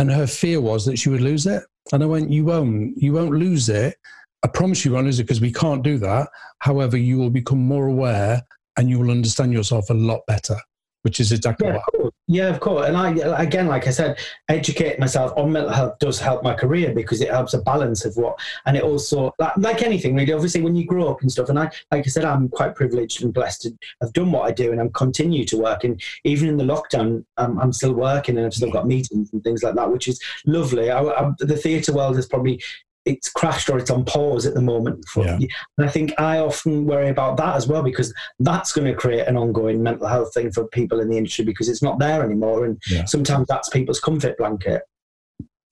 and 0.00 0.10
her 0.10 0.26
fear 0.26 0.62
was 0.62 0.86
that 0.86 0.98
she 0.98 1.10
would 1.10 1.20
lose 1.20 1.44
it. 1.46 1.62
And 1.92 2.02
I 2.02 2.06
went, 2.06 2.30
You 2.30 2.46
won't. 2.46 2.96
You 2.96 3.12
won't 3.12 3.32
lose 3.32 3.68
it. 3.68 3.96
I 4.42 4.48
promise 4.48 4.82
you 4.82 4.92
won't 4.92 5.04
lose 5.04 5.20
it 5.20 5.24
because 5.24 5.42
we 5.42 5.52
can't 5.52 5.84
do 5.84 5.98
that. 5.98 6.28
However, 6.60 6.96
you 6.96 7.18
will 7.18 7.28
become 7.28 7.58
more 7.58 7.86
aware 7.86 8.42
and 8.78 8.88
you 8.88 8.98
will 8.98 9.10
understand 9.10 9.52
yourself 9.52 9.90
a 9.90 9.94
lot 9.94 10.22
better 10.26 10.56
which 11.02 11.20
is 11.20 11.32
exactly 11.32 11.66
yeah, 11.66 11.74
what. 11.74 11.82
Of 11.88 12.00
course. 12.00 12.14
Yeah, 12.26 12.48
of 12.48 12.60
course. 12.60 12.86
And 12.86 12.96
I, 12.96 13.10
again, 13.42 13.66
like 13.66 13.86
I 13.86 13.90
said, 13.90 14.18
educate 14.48 14.98
myself 14.98 15.32
on 15.36 15.52
mental 15.52 15.72
health 15.72 15.98
does 15.98 16.20
help 16.20 16.42
my 16.42 16.54
career 16.54 16.92
because 16.94 17.20
it 17.20 17.30
helps 17.30 17.54
a 17.54 17.62
balance 17.62 18.04
of 18.04 18.16
what, 18.16 18.38
and 18.66 18.76
it 18.76 18.82
also, 18.82 19.34
like, 19.38 19.56
like 19.56 19.82
anything 19.82 20.14
really, 20.14 20.32
obviously 20.32 20.60
when 20.60 20.76
you 20.76 20.86
grow 20.86 21.08
up 21.08 21.22
and 21.22 21.32
stuff, 21.32 21.48
and 21.48 21.58
I, 21.58 21.70
like 21.90 22.06
I 22.06 22.10
said, 22.10 22.24
I'm 22.24 22.48
quite 22.48 22.74
privileged 22.74 23.22
and 23.22 23.34
blessed 23.34 23.62
to 23.62 23.78
have 24.00 24.12
done 24.12 24.30
what 24.30 24.46
I 24.46 24.52
do 24.52 24.72
and 24.72 24.80
I'm 24.80 24.90
continue 24.90 25.44
to 25.46 25.58
work. 25.58 25.84
And 25.84 26.00
even 26.24 26.48
in 26.48 26.56
the 26.56 26.64
lockdown, 26.64 27.24
um, 27.36 27.58
I'm 27.58 27.72
still 27.72 27.94
working 27.94 28.36
and 28.36 28.46
I've 28.46 28.54
still 28.54 28.70
got 28.70 28.86
meetings 28.86 29.32
and 29.32 29.42
things 29.42 29.62
like 29.62 29.74
that, 29.74 29.90
which 29.90 30.08
is 30.08 30.20
lovely. 30.46 30.90
I, 30.90 31.02
I, 31.02 31.30
the 31.38 31.56
theatre 31.56 31.92
world 31.92 32.16
has 32.16 32.26
probably 32.26 32.62
it's 33.04 33.30
crashed 33.30 33.70
or 33.70 33.78
it's 33.78 33.90
on 33.90 34.04
pause 34.04 34.46
at 34.46 34.54
the 34.54 34.60
moment. 34.60 35.04
For, 35.08 35.24
yeah. 35.24 35.38
And 35.78 35.86
I 35.86 35.88
think 35.88 36.12
I 36.18 36.38
often 36.38 36.84
worry 36.84 37.08
about 37.08 37.36
that 37.38 37.56
as 37.56 37.66
well 37.66 37.82
because 37.82 38.12
that's 38.38 38.72
going 38.72 38.86
to 38.86 38.94
create 38.94 39.26
an 39.26 39.36
ongoing 39.36 39.82
mental 39.82 40.06
health 40.06 40.34
thing 40.34 40.52
for 40.52 40.66
people 40.68 41.00
in 41.00 41.08
the 41.08 41.16
industry 41.16 41.44
because 41.44 41.68
it's 41.68 41.82
not 41.82 41.98
there 41.98 42.22
anymore. 42.22 42.66
And 42.66 42.80
yeah. 42.88 43.04
sometimes 43.06 43.46
that's 43.48 43.68
people's 43.70 44.00
comfort 44.00 44.36
blanket. 44.36 44.82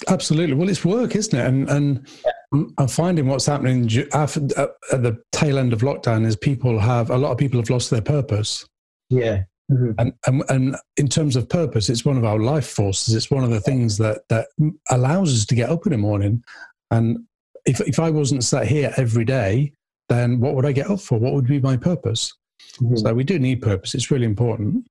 Absolutely. 0.08 0.54
Well, 0.54 0.68
it's 0.68 0.84
work, 0.84 1.16
isn't 1.16 1.38
it? 1.38 1.44
And 1.44 1.68
and 1.68 2.06
yeah. 2.24 2.62
I'm 2.78 2.88
finding 2.88 3.26
what's 3.26 3.46
happening 3.46 3.82
at 3.84 4.32
the 4.32 5.20
tail 5.32 5.58
end 5.58 5.72
of 5.72 5.80
lockdown 5.80 6.24
is 6.24 6.36
people 6.36 6.78
have 6.78 7.10
a 7.10 7.18
lot 7.18 7.32
of 7.32 7.38
people 7.38 7.58
have 7.58 7.68
lost 7.68 7.90
their 7.90 8.00
purpose. 8.00 8.64
Yeah. 9.10 9.42
Mm-hmm. 9.70 9.90
And, 9.98 10.12
and 10.26 10.42
and 10.48 10.76
in 10.96 11.08
terms 11.08 11.36
of 11.36 11.48
purpose, 11.48 11.90
it's 11.90 12.04
one 12.04 12.16
of 12.16 12.24
our 12.24 12.38
life 12.38 12.68
forces. 12.68 13.14
It's 13.14 13.30
one 13.30 13.44
of 13.44 13.50
the 13.50 13.60
things 13.60 13.98
that 13.98 14.22
that 14.28 14.46
allows 14.90 15.34
us 15.34 15.44
to 15.46 15.54
get 15.54 15.68
up 15.68 15.84
in 15.84 15.92
the 15.92 15.98
morning 15.98 16.42
and 16.90 17.18
if, 17.64 17.80
if 17.80 17.98
I 17.98 18.10
wasn't 18.10 18.44
sat 18.44 18.66
here 18.66 18.92
every 18.96 19.24
day 19.24 19.72
then 20.08 20.40
what 20.40 20.54
would 20.54 20.66
I 20.66 20.72
get 20.72 20.90
up 20.90 21.00
for? 21.00 21.18
What 21.18 21.34
would 21.34 21.46
be 21.46 21.60
my 21.60 21.76
purpose? 21.76 22.34
Mm-hmm. 22.80 22.96
So 22.96 23.14
we 23.14 23.24
do 23.24 23.38
need 23.38 23.62
purpose. 23.62 23.94
It's 23.94 24.10
really 24.10 24.26
important. 24.26 24.86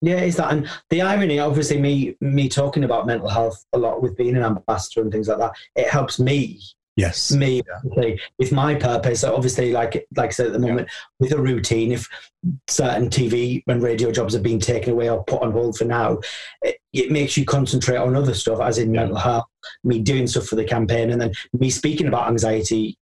Yeah, 0.00 0.20
is 0.20 0.36
that 0.36 0.52
and 0.52 0.70
the 0.90 1.02
irony? 1.02 1.40
Obviously, 1.40 1.80
me 1.80 2.16
me 2.20 2.48
talking 2.48 2.84
about 2.84 3.06
mental 3.06 3.28
health 3.28 3.64
a 3.72 3.78
lot 3.78 4.00
with 4.00 4.16
being 4.16 4.36
an 4.36 4.44
ambassador 4.44 5.00
and 5.00 5.10
things 5.10 5.26
like 5.26 5.38
that. 5.38 5.52
It 5.74 5.88
helps 5.88 6.20
me. 6.20 6.60
Yes. 6.98 7.30
Me 7.30 7.62
with 8.38 8.50
my 8.50 8.74
purpose. 8.74 9.20
so 9.20 9.32
Obviously, 9.32 9.70
like 9.70 10.04
like 10.16 10.30
I 10.30 10.32
said 10.32 10.46
at 10.46 10.52
the 10.52 10.58
moment, 10.58 10.88
yeah. 10.88 10.94
with 11.20 11.32
a 11.32 11.40
routine, 11.40 11.92
if 11.92 12.08
certain 12.66 13.08
TV 13.08 13.62
and 13.68 13.80
radio 13.80 14.10
jobs 14.10 14.34
are 14.34 14.40
being 14.40 14.58
taken 14.58 14.94
away 14.94 15.08
or 15.08 15.22
put 15.22 15.40
on 15.40 15.52
hold 15.52 15.78
for 15.78 15.84
now, 15.84 16.18
it, 16.62 16.78
it 16.92 17.12
makes 17.12 17.36
you 17.36 17.44
concentrate 17.44 17.98
on 17.98 18.16
other 18.16 18.34
stuff, 18.34 18.60
as 18.60 18.78
in 18.78 18.92
yeah. 18.92 19.02
mental 19.02 19.16
health. 19.16 19.44
Me 19.84 20.00
doing 20.00 20.26
stuff 20.26 20.46
for 20.46 20.56
the 20.56 20.64
campaign, 20.64 21.10
and 21.10 21.20
then 21.20 21.32
me 21.52 21.70
speaking 21.70 22.08
about 22.08 22.26
anxiety 22.26 22.98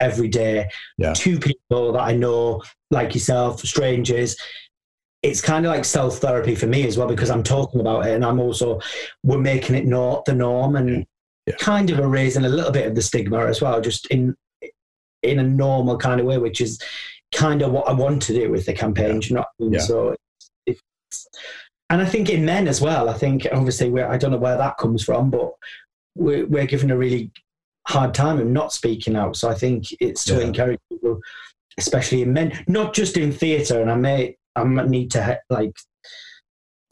every 0.00 0.28
day 0.28 0.68
yeah. 0.98 1.14
to 1.14 1.38
people 1.38 1.92
that 1.92 2.02
I 2.02 2.12
know, 2.12 2.62
like 2.90 3.14
yourself, 3.14 3.60
strangers. 3.60 4.36
It's 5.22 5.40
kind 5.40 5.64
of 5.64 5.72
like 5.72 5.86
self 5.86 6.18
therapy 6.18 6.54
for 6.54 6.66
me 6.66 6.86
as 6.86 6.98
well 6.98 7.08
because 7.08 7.30
I'm 7.30 7.42
talking 7.42 7.80
about 7.80 8.06
it 8.06 8.14
and 8.14 8.24
I'm 8.24 8.40
also 8.40 8.80
we're 9.22 9.38
making 9.38 9.76
it 9.76 9.86
not 9.86 10.24
the 10.24 10.34
norm 10.34 10.76
and 10.76 11.06
yeah. 11.46 11.54
kind 11.56 11.90
of 11.90 11.98
erasing 11.98 12.44
a 12.44 12.48
little 12.48 12.72
bit 12.72 12.86
of 12.86 12.94
the 12.94 13.02
stigma 13.02 13.46
as 13.46 13.60
well, 13.60 13.80
just 13.80 14.06
in 14.06 14.34
in 15.22 15.38
a 15.38 15.42
normal 15.42 15.98
kind 15.98 16.20
of 16.20 16.26
way, 16.26 16.38
which 16.38 16.60
is 16.60 16.80
kind 17.34 17.62
of 17.62 17.72
what 17.72 17.88
I 17.88 17.92
want 17.92 18.22
to 18.22 18.32
do 18.32 18.50
with 18.50 18.66
the 18.66 18.72
campaign. 18.72 19.20
Yeah. 19.22 19.44
You 19.58 19.70
know? 19.70 19.78
So 19.78 20.16
it's, 20.66 20.80
and 21.90 22.00
I 22.00 22.06
think 22.06 22.30
in 22.30 22.44
men 22.44 22.68
as 22.68 22.80
well. 22.80 23.08
I 23.08 23.14
think 23.14 23.46
obviously 23.52 24.02
I 24.02 24.16
don't 24.16 24.30
know 24.30 24.38
where 24.38 24.56
that 24.56 24.78
comes 24.78 25.04
from, 25.04 25.30
but 25.30 25.52
we're, 26.16 26.46
we're 26.46 26.66
given 26.66 26.90
a 26.90 26.96
really 26.96 27.30
hard 27.88 28.14
time 28.14 28.38
of 28.38 28.46
not 28.46 28.72
speaking 28.72 29.16
out. 29.16 29.36
So 29.36 29.48
I 29.48 29.54
think 29.54 29.86
it's 30.00 30.24
to 30.24 30.34
yeah. 30.34 30.46
encourage 30.46 30.80
people, 30.90 31.20
especially 31.78 32.22
in 32.22 32.32
men, 32.32 32.64
not 32.66 32.94
just 32.94 33.16
in 33.16 33.32
theatre. 33.32 33.80
And 33.80 33.90
I 33.90 33.96
may 33.96 34.36
I 34.56 34.64
might 34.64 34.88
need 34.88 35.10
to 35.12 35.38
like 35.48 35.76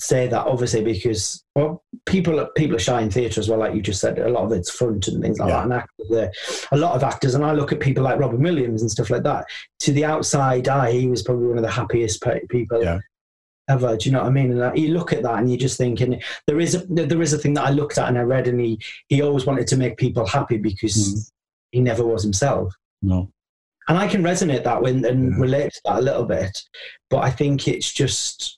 say 0.00 0.28
that 0.28 0.46
obviously 0.46 0.82
because 0.82 1.44
well 1.56 1.82
people 2.06 2.46
people 2.56 2.76
are 2.76 2.80
shy 2.80 3.00
in 3.00 3.11
theatre 3.11 3.40
as 3.40 3.48
well 3.48 3.58
like 3.58 3.74
you 3.74 3.82
just 3.82 4.00
said 4.00 4.16
a 4.18 4.28
lot 4.28 4.44
of 4.44 4.52
it's 4.52 4.70
front 4.70 5.08
and 5.08 5.20
things 5.20 5.40
like 5.40 5.48
yeah. 5.48 5.56
that 5.56 5.64
and 5.64 5.72
actors 5.72 6.06
there 6.08 6.32
a 6.70 6.76
lot 6.76 6.94
of 6.94 7.02
actors 7.02 7.34
and 7.34 7.44
I 7.44 7.52
look 7.52 7.72
at 7.72 7.80
people 7.80 8.04
like 8.04 8.20
Robin 8.20 8.40
Williams 8.40 8.82
and 8.82 8.90
stuff 8.90 9.11
like 9.11 9.24
that 9.24 9.44
to 9.80 9.92
the 9.92 10.04
outside 10.04 10.68
eye 10.68 10.92
he 10.92 11.08
was 11.08 11.22
probably 11.22 11.48
one 11.48 11.58
of 11.58 11.64
the 11.64 11.70
happiest 11.70 12.24
people 12.48 12.82
yeah 12.82 13.00
ever. 13.68 13.96
Do 13.96 14.08
you 14.08 14.12
know 14.12 14.20
what 14.20 14.28
I 14.28 14.32
mean? 14.32 14.61
And 14.61 14.78
you 14.78 14.88
look 14.88 15.12
at 15.12 15.22
that 15.22 15.38
and 15.38 15.50
you 15.50 15.56
just 15.56 15.78
think, 15.78 16.00
and 16.00 16.22
there 16.46 16.61
is 16.61 16.74
a, 16.74 16.87
there 16.88 17.22
is 17.22 17.32
a 17.32 17.38
thing 17.38 17.54
that 17.54 17.66
I 17.66 17.70
looked 17.70 17.98
at 17.98 18.08
and 18.08 18.18
I 18.18 18.22
read, 18.22 18.48
and 18.48 18.61
he 18.61 18.80
he 19.08 19.22
always 19.22 19.46
wanted 19.46 19.66
to 19.68 19.76
make 19.76 19.96
people 19.96 20.26
happy 20.26 20.56
because 20.56 20.96
mm. 20.96 21.30
he 21.70 21.80
never 21.80 22.04
was 22.04 22.22
himself. 22.22 22.74
No. 23.02 23.30
And 23.88 23.96
I 23.96 24.06
can 24.06 24.22
resonate 24.22 24.64
that 24.64 24.82
with 24.82 25.04
and 25.04 25.32
yeah. 25.32 25.38
relate 25.38 25.72
to 25.72 25.80
that 25.87 25.98
a 25.98 26.02
little 26.02 26.24
bit, 26.24 26.62
but 27.08 27.18
I 27.18 27.30
think 27.30 27.68
it's 27.68 27.90
just 27.90 28.58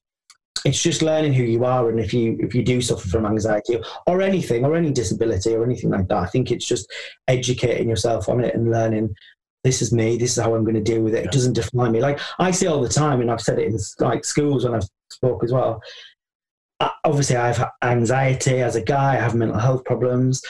it's 0.64 0.82
just 0.82 1.02
learning 1.02 1.32
who 1.32 1.42
you 1.42 1.64
are, 1.64 1.90
and 1.90 1.98
if 1.98 2.12
you 2.12 2.36
if 2.40 2.54
you 2.54 2.62
do 2.62 2.80
suffer 2.80 3.08
from 3.08 3.26
anxiety 3.26 3.78
or 4.06 4.22
anything 4.22 4.64
or 4.64 4.76
any 4.76 4.92
disability 4.92 5.54
or 5.54 5.64
anything 5.64 5.90
like 5.90 6.08
that, 6.08 6.18
I 6.18 6.26
think 6.26 6.50
it's 6.50 6.66
just 6.66 6.90
educating 7.28 7.88
yourself 7.88 8.28
on 8.28 8.44
it 8.44 8.54
and 8.54 8.70
learning 8.70 9.14
this 9.64 9.82
is 9.82 9.92
me, 9.92 10.16
this 10.16 10.36
is 10.36 10.42
how 10.42 10.54
I'm 10.54 10.64
going 10.64 10.74
to 10.74 10.80
deal 10.80 11.02
with 11.02 11.14
it. 11.14 11.26
It 11.26 11.32
doesn't 11.32 11.52
define 11.52 11.92
me. 11.92 12.00
Like 12.00 12.18
I 12.38 12.50
say 12.50 12.66
all 12.66 12.80
the 12.80 12.88
time, 12.88 13.20
and 13.20 13.30
I've 13.30 13.40
said 13.40 13.58
it 13.58 13.66
in 13.66 13.78
like 13.98 14.24
schools 14.24 14.64
when 14.64 14.74
I've 14.74 14.88
spoke 15.10 15.44
as 15.44 15.52
well. 15.52 15.82
Obviously, 17.04 17.36
I 17.36 17.52
have 17.52 17.70
anxiety 17.82 18.62
as 18.62 18.74
a 18.74 18.82
guy. 18.82 19.12
I 19.12 19.20
have 19.20 19.34
mental 19.34 19.58
health 19.58 19.84
problems. 19.84 20.42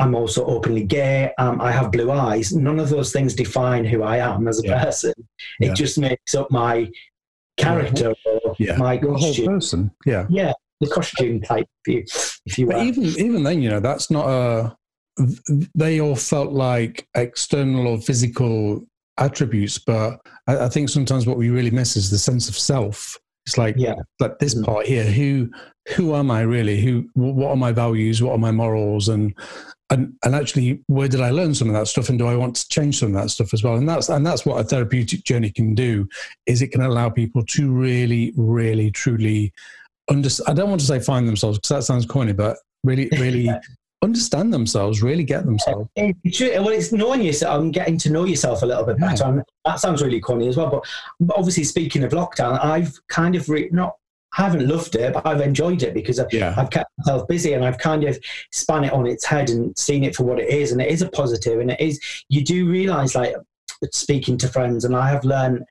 I'm 0.00 0.14
also 0.14 0.44
openly 0.46 0.84
gay. 0.84 1.32
Um, 1.38 1.60
I 1.60 1.70
have 1.70 1.92
blue 1.92 2.10
eyes. 2.10 2.54
None 2.54 2.78
of 2.78 2.88
those 2.88 3.12
things 3.12 3.34
define 3.34 3.84
who 3.84 4.02
I 4.02 4.18
am 4.18 4.48
as 4.48 4.62
a 4.62 4.66
yeah. 4.66 4.84
person. 4.84 5.14
It 5.60 5.68
yeah. 5.68 5.74
just 5.74 5.98
makes 5.98 6.34
up 6.34 6.50
my 6.50 6.90
character 7.56 8.14
or 8.24 8.56
yeah. 8.58 8.76
my 8.76 8.96
whole 8.96 9.34
person. 9.34 9.90
Yeah, 10.04 10.26
yeah, 10.28 10.52
the 10.80 10.88
costume 10.88 11.40
type. 11.40 11.66
view, 11.84 12.04
if 12.44 12.58
you 12.58 12.72
even 12.72 13.04
even 13.04 13.42
then, 13.42 13.62
you 13.62 13.70
know, 13.70 13.80
that's 13.80 14.10
not 14.10 14.28
a. 14.28 14.76
They 15.74 16.00
all 16.00 16.16
felt 16.16 16.52
like 16.52 17.08
external 17.14 17.86
or 17.86 17.98
physical 17.98 18.84
attributes, 19.18 19.78
but 19.78 20.20
I, 20.46 20.58
I 20.58 20.68
think 20.68 20.90
sometimes 20.90 21.26
what 21.26 21.38
we 21.38 21.48
really 21.48 21.70
miss 21.70 21.96
is 21.96 22.10
the 22.10 22.18
sense 22.18 22.50
of 22.50 22.58
self 22.58 23.18
it's 23.46 23.56
like, 23.56 23.76
yeah, 23.78 23.94
like 24.18 24.38
this 24.38 24.54
mm-hmm. 24.54 24.64
part 24.64 24.86
here. 24.86 25.04
Who, 25.04 25.50
who 25.94 26.14
am 26.16 26.30
I 26.30 26.40
really? 26.40 26.80
Who, 26.80 27.08
what 27.14 27.50
are 27.50 27.56
my 27.56 27.70
values? 27.70 28.20
What 28.20 28.32
are 28.32 28.38
my 28.38 28.50
morals? 28.50 29.08
And 29.08 29.34
and 29.90 30.14
and 30.24 30.34
actually, 30.34 30.82
where 30.86 31.08
did 31.08 31.20
I 31.20 31.30
learn 31.30 31.54
some 31.54 31.68
of 31.68 31.74
that 31.74 31.86
stuff? 31.86 32.08
And 32.08 32.18
do 32.18 32.26
I 32.26 32.36
want 32.36 32.56
to 32.56 32.68
change 32.68 32.98
some 32.98 33.14
of 33.14 33.22
that 33.22 33.30
stuff 33.30 33.54
as 33.54 33.62
well? 33.62 33.76
And 33.76 33.88
that's 33.88 34.08
and 34.08 34.26
that's 34.26 34.44
what 34.44 34.60
a 34.60 34.64
therapeutic 34.64 35.24
journey 35.24 35.50
can 35.50 35.74
do. 35.74 36.08
Is 36.46 36.62
it 36.62 36.72
can 36.72 36.82
allow 36.82 37.08
people 37.08 37.44
to 37.44 37.72
really, 37.72 38.32
really, 38.36 38.90
truly 38.90 39.52
understand. 40.10 40.48
I 40.50 40.60
don't 40.60 40.68
want 40.68 40.80
to 40.80 40.86
say 40.86 40.98
find 40.98 41.28
themselves 41.28 41.58
because 41.58 41.68
that 41.68 41.82
sounds 41.84 42.06
corny, 42.06 42.32
but 42.32 42.56
really, 42.82 43.08
really 43.18 43.48
understand 44.02 44.52
themselves, 44.52 45.02
really 45.02 45.24
get 45.24 45.44
themselves. 45.46 45.88
Well, 45.96 46.68
it's 46.68 46.92
knowing 46.92 47.22
yourself 47.22 47.60
i'm 47.60 47.70
getting 47.70 47.98
to 47.98 48.10
know 48.10 48.24
yourself 48.24 48.62
a 48.62 48.66
little 48.66 48.84
bit 48.84 48.98
better. 48.98 49.36
Yeah. 49.36 49.42
that 49.64 49.80
sounds 49.80 50.02
really 50.02 50.20
corny 50.20 50.48
as 50.48 50.56
well. 50.56 50.70
But, 50.70 50.84
but 51.20 51.36
obviously, 51.38 51.64
speaking 51.64 52.04
of 52.04 52.12
lockdown, 52.12 52.62
I've 52.62 52.98
kind 53.08 53.36
of 53.36 53.48
re- 53.48 53.68
not. 53.72 53.96
I 54.38 54.42
haven't 54.42 54.68
loved 54.68 54.94
it, 54.96 55.14
but 55.14 55.26
I've 55.26 55.40
enjoyed 55.40 55.82
it 55.82 55.94
because 55.94 56.18
I've, 56.18 56.32
yeah. 56.32 56.54
I've 56.56 56.70
kept 56.70 56.90
myself 56.98 57.26
busy 57.26 57.54
and 57.54 57.64
I've 57.64 57.78
kind 57.78 58.04
of 58.04 58.18
spun 58.52 58.84
it 58.84 58.92
on 58.92 59.06
its 59.06 59.24
head 59.24 59.50
and 59.50 59.76
seen 59.78 60.04
it 60.04 60.14
for 60.14 60.24
what 60.24 60.38
it 60.38 60.48
is. 60.48 60.72
And 60.72 60.80
it 60.80 60.90
is 60.90 61.02
a 61.02 61.08
positive, 61.08 61.60
and 61.60 61.70
it 61.70 61.80
is. 61.80 62.00
You 62.28 62.44
do 62.44 62.68
realize, 62.68 63.14
like 63.14 63.34
speaking 63.92 64.36
to 64.38 64.48
friends, 64.48 64.84
and 64.84 64.94
I 64.94 65.08
have 65.08 65.24
learned 65.24 65.64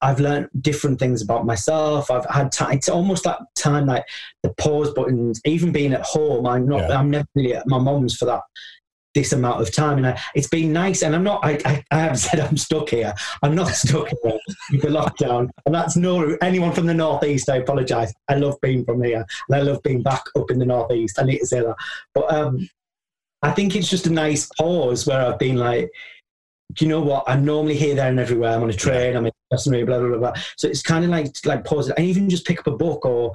I've 0.00 0.20
learned 0.20 0.48
different 0.60 1.00
things 1.00 1.22
about 1.22 1.44
myself. 1.44 2.10
I've 2.10 2.26
had 2.26 2.52
time. 2.52 2.72
It's 2.72 2.88
almost 2.88 3.24
that 3.24 3.40
time, 3.56 3.86
like 3.86 4.04
the 4.42 4.54
pause 4.54 4.92
buttons. 4.92 5.40
Even 5.44 5.72
being 5.72 5.92
at 5.92 6.02
home, 6.02 6.46
I'm 6.46 6.68
not. 6.68 6.88
Yeah. 6.88 6.98
I'm 6.98 7.10
never 7.10 7.26
really 7.34 7.54
at 7.54 7.66
my 7.66 7.78
mom's 7.78 8.16
for 8.16 8.26
that 8.26 8.42
this 9.18 9.32
amount 9.32 9.60
of 9.60 9.72
time, 9.72 9.98
and 9.98 10.06
I, 10.06 10.20
it's 10.34 10.48
been 10.48 10.72
nice. 10.72 11.02
And 11.02 11.14
I'm 11.14 11.24
not. 11.24 11.44
I, 11.44 11.58
I, 11.64 11.84
I 11.90 11.98
haven't 12.00 12.16
said 12.26 12.40
I'm 12.40 12.56
stuck 12.56 12.90
here. 12.90 13.12
I'm 13.42 13.54
not 13.54 13.68
stuck 13.68 14.08
here 14.08 14.38
with 14.70 14.82
the 14.82 14.88
lockdown, 14.88 15.50
and 15.66 15.74
that's 15.74 15.96
no 15.96 16.36
anyone 16.40 16.72
from 16.72 16.86
the 16.86 16.94
northeast. 16.94 17.50
I 17.50 17.56
apologise. 17.56 18.12
I 18.28 18.36
love 18.36 18.60
being 18.62 18.84
from 18.84 19.02
here, 19.02 19.26
and 19.48 19.56
I 19.56 19.60
love 19.62 19.82
being 19.82 20.02
back 20.02 20.24
up 20.36 20.50
in 20.50 20.58
the 20.58 20.66
northeast. 20.66 21.18
I 21.18 21.24
need 21.24 21.38
to 21.40 21.46
say 21.46 21.60
that, 21.60 21.76
but 22.14 22.32
um, 22.32 22.68
I 23.42 23.50
think 23.50 23.74
it's 23.74 23.90
just 23.90 24.06
a 24.06 24.12
nice 24.12 24.48
pause 24.58 25.06
where 25.06 25.26
I've 25.26 25.38
been 25.38 25.56
like 25.56 25.90
do 26.74 26.84
you 26.84 26.90
know 26.90 27.00
what? 27.00 27.24
I'm 27.26 27.46
normally 27.46 27.78
here, 27.78 27.94
there, 27.94 28.10
and 28.10 28.20
everywhere. 28.20 28.54
I'm 28.54 28.62
on 28.62 28.68
a 28.68 28.74
train. 28.74 29.16
I'm 29.16 29.24
in 29.24 29.32
a 29.32 29.54
customer, 29.54 29.86
blah 29.86 30.00
blah 30.00 30.08
blah. 30.08 30.18
blah. 30.18 30.32
So 30.56 30.68
it's 30.68 30.82
kind 30.82 31.02
of 31.02 31.10
like 31.10 31.34
like 31.46 31.64
pause 31.64 31.88
and 31.88 32.06
even 32.06 32.28
just 32.28 32.46
pick 32.46 32.60
up 32.60 32.66
a 32.66 32.76
book 32.76 33.06
or 33.06 33.32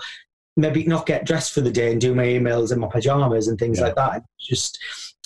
maybe 0.56 0.84
not 0.86 1.08
get 1.08 1.26
dressed 1.26 1.52
for 1.52 1.62
the 1.62 1.72
day 1.72 1.92
and 1.92 2.00
do 2.00 2.14
my 2.14 2.26
emails 2.26 2.72
in 2.72 2.80
my 2.80 2.88
pajamas 2.88 3.48
and 3.48 3.58
things 3.58 3.80
yeah. 3.80 3.86
like 3.86 3.96
that. 3.96 4.24
Just 4.40 4.78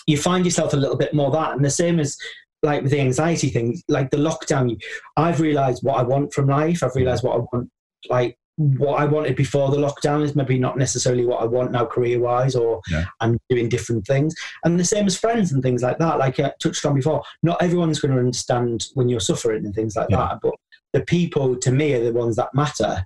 you 0.08 0.18
find 0.18 0.46
yourself 0.46 0.74
a 0.74 0.78
little 0.78 0.98
bit 0.98 1.14
more 1.14 1.32
that, 1.32 1.52
and 1.52 1.64
the 1.64 1.70
same 1.70 2.00
as 2.00 2.18
like 2.64 2.82
with 2.82 2.92
the 2.92 3.02
anxiety 3.02 3.50
thing, 3.50 3.80
like 3.88 4.10
the 4.10 4.18
lockdown. 4.18 4.82
I've 5.16 5.40
realised 5.40 5.84
what 5.84 6.00
I 6.00 6.04
want 6.04 6.34
from 6.34 6.48
life. 6.48 6.84
I've 6.84 6.96
realised 6.96 7.24
what 7.24 7.36
I 7.36 7.40
want 7.52 7.70
like 8.10 8.38
what 8.58 9.00
I 9.00 9.06
wanted 9.06 9.36
before 9.36 9.70
the 9.70 9.78
lockdown 9.78 10.24
is 10.24 10.36
maybe 10.36 10.58
not 10.58 10.80
necessarily 10.80 11.28
what 11.28 11.42
I 11.42 11.46
want 11.46 11.72
now 11.72 11.86
career 11.86 12.20
wise, 12.20 12.56
or 12.56 12.82
yeah. 12.90 13.06
I'm 13.20 13.38
doing 13.50 13.70
different 13.70 14.08
things. 14.08 14.34
And 14.64 14.80
the 14.80 14.86
same 14.86 15.06
as 15.06 15.18
friends 15.18 15.52
and 15.52 15.62
things 15.62 15.84
like 15.84 16.00
that. 16.00 16.18
Like 16.18 16.40
I 16.40 16.52
touched 16.60 16.84
on 16.86 16.96
before, 16.96 17.22
not 17.44 17.62
everyone's 17.62 18.00
going 18.00 18.14
to 18.14 18.20
understand 18.20 18.88
when 18.96 19.10
you're 19.10 19.20
suffering 19.20 19.64
and 19.66 19.76
things 19.76 19.96
like 19.96 20.10
yeah. 20.10 20.18
that. 20.18 20.40
But 20.42 20.56
the 20.94 21.02
people 21.02 21.56
to 21.56 21.72
me 21.72 21.94
are 21.94 22.04
the 22.04 22.12
ones 22.12 22.36
that 22.38 22.54
matter 22.56 23.06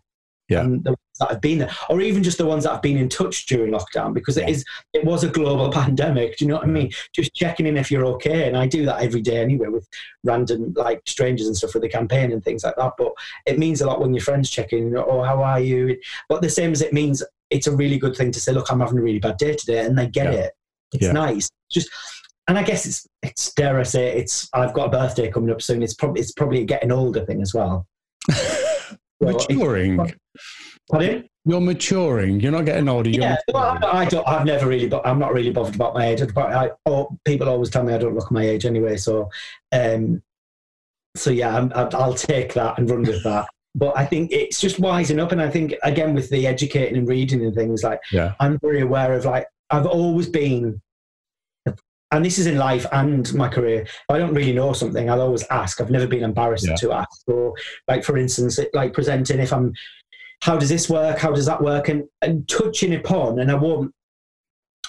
yeah. 0.51 0.61
and 0.61 0.83
the 0.83 0.91
ones 0.91 0.97
that 1.19 1.29
have 1.29 1.41
been 1.41 1.59
there, 1.59 1.71
or 1.89 2.01
even 2.01 2.23
just 2.23 2.37
the 2.37 2.45
ones 2.45 2.63
that 2.63 2.71
have 2.71 2.81
been 2.81 2.97
in 2.97 3.09
touch 3.09 3.45
during 3.45 3.71
lockdown, 3.71 4.13
because 4.13 4.37
it 4.37 4.47
is 4.49 4.65
it 4.93 5.03
was 5.03 5.23
a 5.23 5.29
global 5.29 5.71
pandemic. 5.71 6.37
Do 6.37 6.45
you 6.45 6.49
know 6.49 6.57
what 6.57 6.65
I 6.65 6.67
mean? 6.67 6.91
Just 7.13 7.33
checking 7.33 7.65
in 7.65 7.77
if 7.77 7.91
you're 7.91 8.05
okay, 8.05 8.47
and 8.47 8.57
I 8.57 8.67
do 8.67 8.85
that 8.85 9.01
every 9.01 9.21
day 9.21 9.41
anyway 9.41 9.67
with 9.67 9.87
random 10.23 10.73
like 10.75 11.01
strangers 11.07 11.47
and 11.47 11.55
stuff 11.55 11.71
for 11.71 11.79
the 11.79 11.89
campaign 11.89 12.31
and 12.31 12.43
things 12.43 12.63
like 12.63 12.75
that. 12.75 12.93
But 12.97 13.13
it 13.45 13.59
means 13.59 13.81
a 13.81 13.87
lot 13.87 14.01
when 14.01 14.13
your 14.13 14.23
friends 14.23 14.49
check 14.49 14.73
in. 14.73 14.95
Oh, 14.97 15.23
how 15.23 15.41
are 15.41 15.59
you? 15.59 15.97
But 16.29 16.41
the 16.41 16.49
same 16.49 16.71
as 16.71 16.81
it 16.81 16.93
means, 16.93 17.23
it's 17.49 17.67
a 17.67 17.75
really 17.75 17.97
good 17.97 18.15
thing 18.15 18.31
to 18.31 18.39
say. 18.39 18.51
Look, 18.51 18.71
I'm 18.71 18.79
having 18.79 18.97
a 18.97 19.01
really 19.01 19.19
bad 19.19 19.37
day 19.37 19.55
today, 19.55 19.85
and 19.85 19.97
they 19.97 20.07
get 20.07 20.33
it. 20.33 20.53
It's 20.93 21.07
nice. 21.13 21.49
Just 21.69 21.89
and 22.47 22.57
I 22.57 22.63
guess 22.63 22.85
it's 22.85 23.07
it's 23.21 23.53
dare 23.53 23.79
I 23.79 23.83
say 23.83 24.17
it's 24.17 24.49
I've 24.53 24.73
got 24.73 24.87
a 24.87 24.89
birthday 24.89 25.31
coming 25.31 25.51
up 25.51 25.61
soon. 25.61 25.83
It's 25.83 25.93
probably 25.93 26.21
it's 26.21 26.33
probably 26.33 26.61
a 26.61 26.65
getting 26.65 26.91
older 26.91 27.25
thing 27.25 27.41
as 27.41 27.53
well. 27.53 27.87
Maturing. 29.21 30.13
Pardon? 30.89 31.27
You're 31.45 31.61
maturing. 31.61 32.39
You're 32.39 32.51
not 32.51 32.65
getting 32.65 32.87
older. 32.87 33.09
yeah, 33.09 33.37
well, 33.51 33.77
I, 33.83 34.05
don't. 34.05 34.27
I've 34.27 34.45
never 34.45 34.67
really. 34.67 34.87
But 34.87 35.05
I'm 35.05 35.17
not 35.17 35.33
really 35.33 35.49
bothered 35.49 35.75
about 35.75 35.95
my 35.95 36.05
age. 36.07 36.21
I, 36.21 36.71
oh, 36.85 37.17
people 37.25 37.49
always 37.49 37.69
tell 37.69 37.83
me 37.83 37.93
I 37.93 37.97
don't 37.97 38.13
look 38.13 38.31
my 38.31 38.47
age 38.47 38.65
anyway. 38.65 38.97
So, 38.97 39.29
um, 39.71 40.21
so 41.15 41.31
yeah, 41.31 41.67
i 41.73 42.05
will 42.05 42.13
take 42.13 42.53
that 42.53 42.77
and 42.77 42.89
run 42.89 43.03
with 43.03 43.23
that. 43.23 43.47
but 43.75 43.97
I 43.97 44.05
think 44.05 44.31
it's 44.31 44.61
just 44.61 44.79
wising 44.79 45.19
up, 45.19 45.31
and 45.31 45.41
I 45.41 45.49
think 45.49 45.73
again 45.83 46.13
with 46.13 46.29
the 46.29 46.45
educating 46.45 46.97
and 46.97 47.07
reading 47.07 47.43
and 47.43 47.55
things 47.55 47.83
like, 47.83 48.01
yeah. 48.11 48.33
I'm 48.39 48.59
very 48.59 48.81
aware 48.81 49.13
of 49.13 49.25
like 49.25 49.47
I've 49.71 49.87
always 49.87 50.29
been 50.29 50.79
and 52.11 52.25
this 52.25 52.37
is 52.37 52.47
in 52.47 52.57
life 52.57 52.85
and 52.91 53.33
my 53.33 53.47
career. 53.47 53.81
If 53.83 53.99
I 54.09 54.17
don't 54.17 54.33
really 54.33 54.53
know 54.53 54.73
something, 54.73 55.09
I'll 55.09 55.21
always 55.21 55.45
ask. 55.49 55.79
I've 55.79 55.91
never 55.91 56.07
been 56.07 56.23
embarrassed 56.23 56.67
yeah. 56.67 56.75
to 56.75 56.91
ask. 56.91 57.21
Or, 57.27 57.53
like 57.87 58.03
for 58.03 58.17
instance, 58.17 58.59
like 58.73 58.93
presenting, 58.93 59.39
if 59.39 59.53
I'm, 59.53 59.73
how 60.41 60.57
does 60.57 60.69
this 60.69 60.89
work? 60.89 61.19
How 61.19 61.31
does 61.31 61.45
that 61.45 61.61
work? 61.61 61.87
And 61.87 62.03
and 62.21 62.47
touching 62.47 62.95
upon, 62.95 63.39
and 63.39 63.49
I 63.49 63.55
won't 63.55 63.93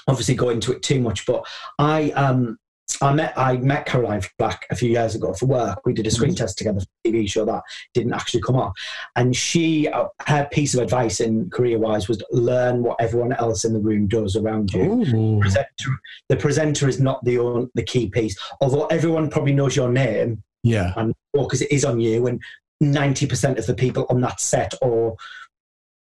obviously 0.09 0.35
go 0.35 0.49
into 0.49 0.73
it 0.73 0.83
too 0.83 1.01
much, 1.01 1.27
but 1.27 1.47
I 1.79 2.11
um 2.13 2.59
I 3.01 3.13
met 3.13 3.33
I 3.37 3.57
met 3.59 3.87
Caroline 3.87 4.23
Flack 4.39 4.67
a 4.71 4.77
few 4.77 4.91
years 4.91 5.15
ago 5.15 5.33
for 5.33 5.47
work. 5.47 5.81
We 5.85 5.93
did 5.93 6.07
a 6.07 6.11
screen 6.11 6.33
mm-hmm. 6.33 6.39
test 6.39 6.59
together 6.59 6.81
for 6.81 6.87
a 7.05 7.09
TV 7.09 7.29
show 7.31 7.45
that 7.45 7.63
didn't 7.95 8.13
actually 8.13 8.43
come 8.43 8.57
off. 8.57 8.73
And 9.17 9.35
she 9.35 9.89
uh, 9.89 10.09
her 10.27 10.49
piece 10.51 10.75
of 10.75 10.81
advice 10.81 11.21
in 11.21 11.51
career 11.51 11.79
wise 11.79 12.09
was 12.09 12.23
learn 12.31 12.83
what 12.83 13.01
everyone 13.01 13.33
else 13.35 13.65
in 13.65 13.73
the 13.73 13.81
room 13.81 14.09
does 14.09 14.37
around 14.37 14.73
you. 14.73 15.39
Presenter, 15.41 16.01
the 16.29 16.37
presenter 16.37 16.89
is 16.89 17.01
not 17.01 17.25
the 17.25 17.69
the 17.75 17.83
key 17.83 18.09
piece, 18.09 18.37
although 18.61 18.87
everyone 18.87 19.31
probably 19.31 19.55
knows 19.55 19.77
your 19.77 19.91
name. 19.91 20.43
Yeah, 20.63 20.93
and 20.97 21.15
because 21.33 21.63
it 21.63 21.73
is 21.73 21.85
on 21.85 22.01
you, 22.01 22.27
and 22.27 22.41
ninety 22.81 23.27
percent 23.27 23.59
of 23.59 23.67
the 23.67 23.75
people 23.75 24.07
on 24.11 24.21
that 24.21 24.41
set 24.41 24.75
or 24.83 25.17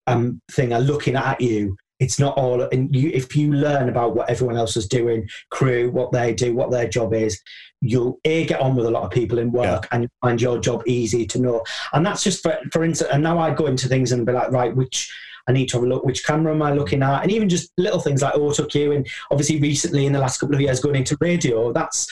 um, 0.06 0.40
thing 0.50 0.72
are 0.72 0.80
looking 0.80 1.16
at 1.16 1.40
you 1.40 1.76
it's 2.02 2.18
not 2.18 2.36
all 2.36 2.60
and 2.72 2.94
you 2.94 3.10
if 3.14 3.36
you 3.36 3.52
learn 3.52 3.88
about 3.88 4.16
what 4.16 4.28
everyone 4.28 4.56
else 4.56 4.76
is 4.76 4.88
doing 4.88 5.28
crew 5.50 5.88
what 5.92 6.10
they 6.10 6.34
do 6.34 6.54
what 6.54 6.70
their 6.70 6.88
job 6.88 7.14
is 7.14 7.40
you'll 7.80 8.18
a 8.24 8.44
get 8.46 8.60
on 8.60 8.74
with 8.74 8.86
a 8.86 8.90
lot 8.90 9.04
of 9.04 9.10
people 9.10 9.38
in 9.38 9.52
work 9.52 9.84
yeah. 9.84 9.88
and 9.92 10.08
find 10.20 10.42
your 10.42 10.58
job 10.58 10.82
easy 10.86 11.24
to 11.24 11.38
know 11.38 11.62
and 11.92 12.04
that's 12.04 12.24
just 12.24 12.42
for 12.42 12.58
for 12.72 12.82
instance 12.82 13.08
and 13.12 13.22
now 13.22 13.38
i 13.38 13.54
go 13.54 13.66
into 13.66 13.86
things 13.86 14.10
and 14.10 14.26
be 14.26 14.32
like 14.32 14.50
right 14.50 14.74
which 14.74 15.10
I 15.48 15.52
need 15.52 15.68
to 15.70 15.76
have 15.76 15.84
a 15.84 15.88
look 15.88 16.04
which 16.04 16.24
camera 16.24 16.54
am 16.54 16.62
I 16.62 16.72
looking 16.72 17.02
at, 17.02 17.22
and 17.22 17.32
even 17.32 17.48
just 17.48 17.72
little 17.76 17.98
things 17.98 18.22
like 18.22 18.36
auto 18.36 18.64
cue, 18.64 18.92
and 18.92 19.04
obviously 19.28 19.58
recently 19.58 20.06
in 20.06 20.12
the 20.12 20.20
last 20.20 20.38
couple 20.38 20.54
of 20.54 20.60
years 20.60 20.78
going 20.78 20.94
into 20.94 21.16
radio. 21.20 21.72
That's 21.72 22.06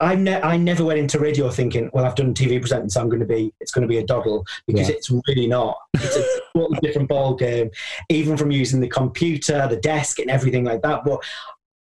I, 0.00 0.14
ne- 0.14 0.40
I 0.42 0.56
never 0.56 0.84
went 0.84 0.98
into 0.98 1.18
radio 1.18 1.48
thinking, 1.48 1.90
well, 1.92 2.04
I've 2.04 2.14
done 2.14 2.34
TV 2.34 2.60
presenting, 2.60 2.90
so 2.90 3.00
I'm 3.00 3.08
going 3.08 3.20
to 3.20 3.26
be, 3.26 3.52
it's 3.60 3.72
going 3.72 3.82
to 3.82 3.88
be 3.88 3.98
a 3.98 4.04
doddle 4.04 4.44
because 4.66 4.88
yeah. 4.88 4.96
it's 4.96 5.10
really 5.10 5.46
not. 5.46 5.78
It's 5.94 6.16
a 6.16 6.24
totally 6.54 6.78
different 6.82 7.08
ball 7.08 7.34
game, 7.34 7.70
even 8.10 8.36
from 8.36 8.50
using 8.50 8.80
the 8.80 8.88
computer, 8.88 9.66
the 9.68 9.76
desk, 9.76 10.18
and 10.18 10.30
everything 10.30 10.64
like 10.64 10.82
that. 10.82 11.04
But 11.04 11.24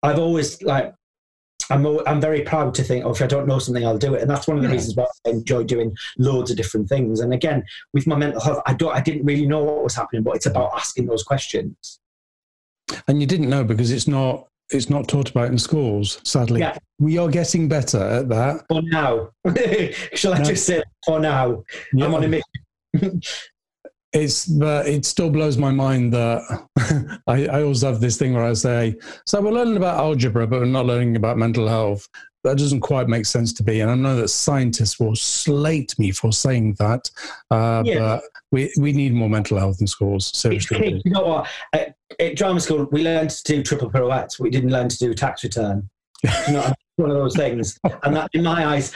I've 0.02 0.18
always 0.18 0.60
like, 0.62 0.94
I'm, 1.70 1.86
I'm 2.06 2.20
very 2.20 2.42
proud 2.42 2.74
to 2.74 2.82
think, 2.82 3.04
oh, 3.06 3.12
if 3.12 3.22
I 3.22 3.26
don't 3.26 3.48
know 3.48 3.58
something, 3.58 3.86
I'll 3.86 3.96
do 3.96 4.14
it. 4.14 4.20
And 4.20 4.30
that's 4.30 4.46
one 4.46 4.58
of 4.58 4.62
the 4.62 4.68
yeah. 4.68 4.74
reasons 4.74 4.96
why 4.96 5.06
I 5.26 5.30
enjoy 5.30 5.64
doing 5.64 5.96
loads 6.18 6.50
of 6.50 6.58
different 6.58 6.88
things. 6.90 7.20
And 7.20 7.32
again, 7.32 7.64
with 7.94 8.06
my 8.06 8.16
mental 8.16 8.42
health, 8.42 8.62
I 8.66 8.74
don't, 8.74 8.94
I 8.94 9.00
didn't 9.00 9.24
really 9.24 9.46
know 9.46 9.64
what 9.64 9.84
was 9.84 9.94
happening, 9.94 10.22
but 10.22 10.36
it's 10.36 10.46
about 10.46 10.72
asking 10.74 11.06
those 11.06 11.22
questions. 11.22 11.98
And 13.08 13.22
you 13.22 13.26
didn't 13.26 13.48
know 13.48 13.64
because 13.64 13.90
it's 13.90 14.08
not 14.08 14.48
it's 14.72 14.90
not 14.90 15.08
taught 15.08 15.30
about 15.30 15.48
in 15.48 15.58
schools, 15.58 16.20
sadly. 16.24 16.60
Yeah. 16.60 16.76
We 16.98 17.18
are 17.18 17.28
getting 17.28 17.68
better 17.68 18.02
at 18.02 18.28
that. 18.28 18.64
For 18.68 18.82
now. 18.82 19.30
Shall 20.16 20.34
I 20.34 20.38
no. 20.38 20.44
just 20.44 20.66
say 20.66 20.82
for 21.04 21.20
now? 21.20 21.62
Yeah. 21.92 22.06
I'm 22.06 22.14
on 22.14 22.24
a 22.24 22.28
mission. 22.28 23.20
it's 24.12 24.46
but 24.46 24.86
it 24.86 25.04
still 25.04 25.30
blows 25.30 25.56
my 25.56 25.70
mind 25.70 26.12
that 26.12 26.42
I, 27.26 27.46
I 27.46 27.62
always 27.62 27.82
have 27.82 28.00
this 28.00 28.18
thing 28.18 28.34
where 28.34 28.44
I 28.44 28.52
say, 28.52 28.96
so 29.26 29.40
we're 29.40 29.52
learning 29.52 29.76
about 29.76 29.98
algebra, 29.98 30.46
but 30.46 30.60
we're 30.60 30.66
not 30.66 30.86
learning 30.86 31.16
about 31.16 31.38
mental 31.38 31.66
health. 31.66 32.06
That 32.44 32.58
doesn't 32.58 32.80
quite 32.80 33.08
make 33.08 33.26
sense 33.26 33.52
to 33.54 33.64
me. 33.64 33.80
And 33.80 33.90
I 33.90 33.94
know 33.94 34.16
that 34.16 34.28
scientists 34.28 34.98
will 34.98 35.14
slate 35.14 35.96
me 35.98 36.10
for 36.10 36.32
saying 36.32 36.74
that. 36.78 37.10
Uh, 37.50 37.82
yeah. 37.84 37.98
But 37.98 38.22
we, 38.50 38.72
we 38.78 38.92
need 38.92 39.14
more 39.14 39.30
mental 39.30 39.58
health 39.58 39.80
in 39.80 39.86
schools. 39.86 40.36
Seriously. 40.36 41.00
You 41.04 41.10
know 41.12 41.24
what? 41.24 41.48
At, 41.72 41.94
at, 42.18 42.36
drama 42.36 42.60
school, 42.60 42.88
we 42.90 43.04
learned 43.04 43.30
to 43.30 43.42
do 43.44 43.62
triple 43.62 43.90
pirouettes. 43.90 44.40
We 44.40 44.50
didn't 44.50 44.70
learn 44.70 44.88
to 44.88 44.98
do 44.98 45.14
tax 45.14 45.44
return. 45.44 45.88
you 46.46 46.54
know, 46.54 46.72
one 46.96 47.10
of 47.10 47.16
those 47.16 47.36
things. 47.36 47.78
And 48.02 48.16
that, 48.16 48.30
in 48.32 48.42
my 48.42 48.66
eyes, 48.66 48.92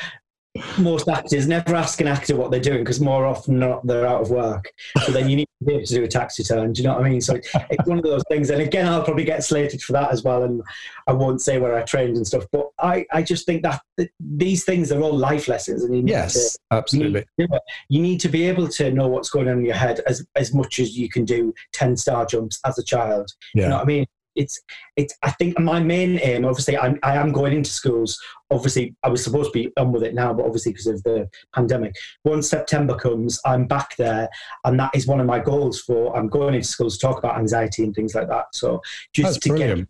most 0.78 1.08
actors 1.08 1.46
never 1.46 1.74
ask 1.74 2.00
an 2.00 2.06
actor 2.06 2.36
what 2.36 2.50
they're 2.50 2.60
doing 2.60 2.78
because 2.78 3.00
more 3.00 3.26
often 3.26 3.58
not 3.58 3.86
they're 3.86 4.06
out 4.06 4.22
of 4.22 4.30
work. 4.30 4.72
So 5.04 5.12
then 5.12 5.28
you 5.28 5.36
need 5.36 5.48
to 5.60 5.66
be 5.66 5.74
able 5.74 5.86
to 5.86 5.94
do 5.94 6.04
a 6.04 6.08
tax 6.08 6.38
return. 6.38 6.72
Do 6.72 6.82
you 6.82 6.88
know 6.88 6.94
what 6.94 7.06
I 7.06 7.08
mean? 7.08 7.20
So 7.20 7.34
it's 7.34 7.86
one 7.86 7.98
of 7.98 8.04
those 8.04 8.22
things. 8.28 8.50
And 8.50 8.62
again, 8.62 8.86
I'll 8.86 9.02
probably 9.02 9.24
get 9.24 9.44
slated 9.44 9.82
for 9.82 9.92
that 9.92 10.10
as 10.12 10.22
well. 10.22 10.42
And 10.42 10.62
I 11.06 11.12
won't 11.12 11.40
say 11.40 11.58
where 11.58 11.76
I 11.76 11.82
trained 11.82 12.16
and 12.16 12.26
stuff. 12.26 12.44
But 12.52 12.68
I, 12.78 13.06
I 13.12 13.22
just 13.22 13.46
think 13.46 13.62
that 13.62 13.80
these 14.20 14.64
things 14.64 14.92
are 14.92 15.00
all 15.00 15.16
life 15.16 15.48
lessons. 15.48 15.84
And 15.84 15.94
you 15.94 16.02
need 16.02 16.10
yes, 16.10 16.52
to, 16.52 16.58
absolutely. 16.72 17.24
You 17.36 17.46
need, 17.48 17.60
you 17.88 18.02
need, 18.02 18.20
to 18.20 18.28
be 18.28 18.44
able 18.44 18.68
to 18.68 18.90
know 18.90 19.08
what's 19.08 19.30
going 19.30 19.48
on 19.48 19.58
in 19.58 19.64
your 19.64 19.74
head 19.74 20.00
as, 20.06 20.26
as 20.36 20.54
much 20.54 20.78
as 20.78 20.96
you 20.96 21.08
can 21.08 21.24
do 21.24 21.54
10 21.72 21.96
star 21.96 22.26
jumps 22.26 22.60
as 22.64 22.78
a 22.78 22.82
child. 22.82 23.30
Yeah. 23.54 23.64
You 23.64 23.68
know 23.68 23.76
what 23.76 23.82
I 23.82 23.86
mean? 23.86 24.06
It's 24.36 24.60
it's 24.96 25.14
I 25.22 25.30
think 25.32 25.58
my 25.58 25.80
main 25.80 26.18
aim, 26.22 26.44
obviously, 26.44 26.76
I'm, 26.76 26.98
I 27.02 27.16
am 27.16 27.32
going 27.32 27.52
into 27.52 27.70
schools. 27.70 28.18
Obviously, 28.50 28.94
I 29.02 29.08
was 29.08 29.24
supposed 29.24 29.52
to 29.52 29.58
be 29.58 29.72
on 29.76 29.92
with 29.92 30.02
it 30.02 30.14
now, 30.14 30.32
but 30.32 30.46
obviously 30.46 30.72
because 30.72 30.86
of 30.86 31.02
the 31.02 31.28
pandemic, 31.54 31.94
once 32.24 32.48
September 32.48 32.94
comes, 32.94 33.40
I'm 33.44 33.66
back 33.66 33.96
there, 33.96 34.28
and 34.64 34.78
that 34.78 34.94
is 34.94 35.06
one 35.06 35.20
of 35.20 35.26
my 35.26 35.38
goals. 35.38 35.80
For 35.80 36.16
I'm 36.16 36.28
going 36.28 36.54
into 36.54 36.68
schools 36.68 36.98
to 36.98 37.06
talk 37.06 37.18
about 37.18 37.38
anxiety 37.38 37.84
and 37.84 37.94
things 37.94 38.14
like 38.14 38.28
that. 38.28 38.46
So 38.52 38.80
just 39.12 39.34
that's 39.34 39.38
to 39.44 39.48
brilliant. 39.50 39.78
get 39.78 39.88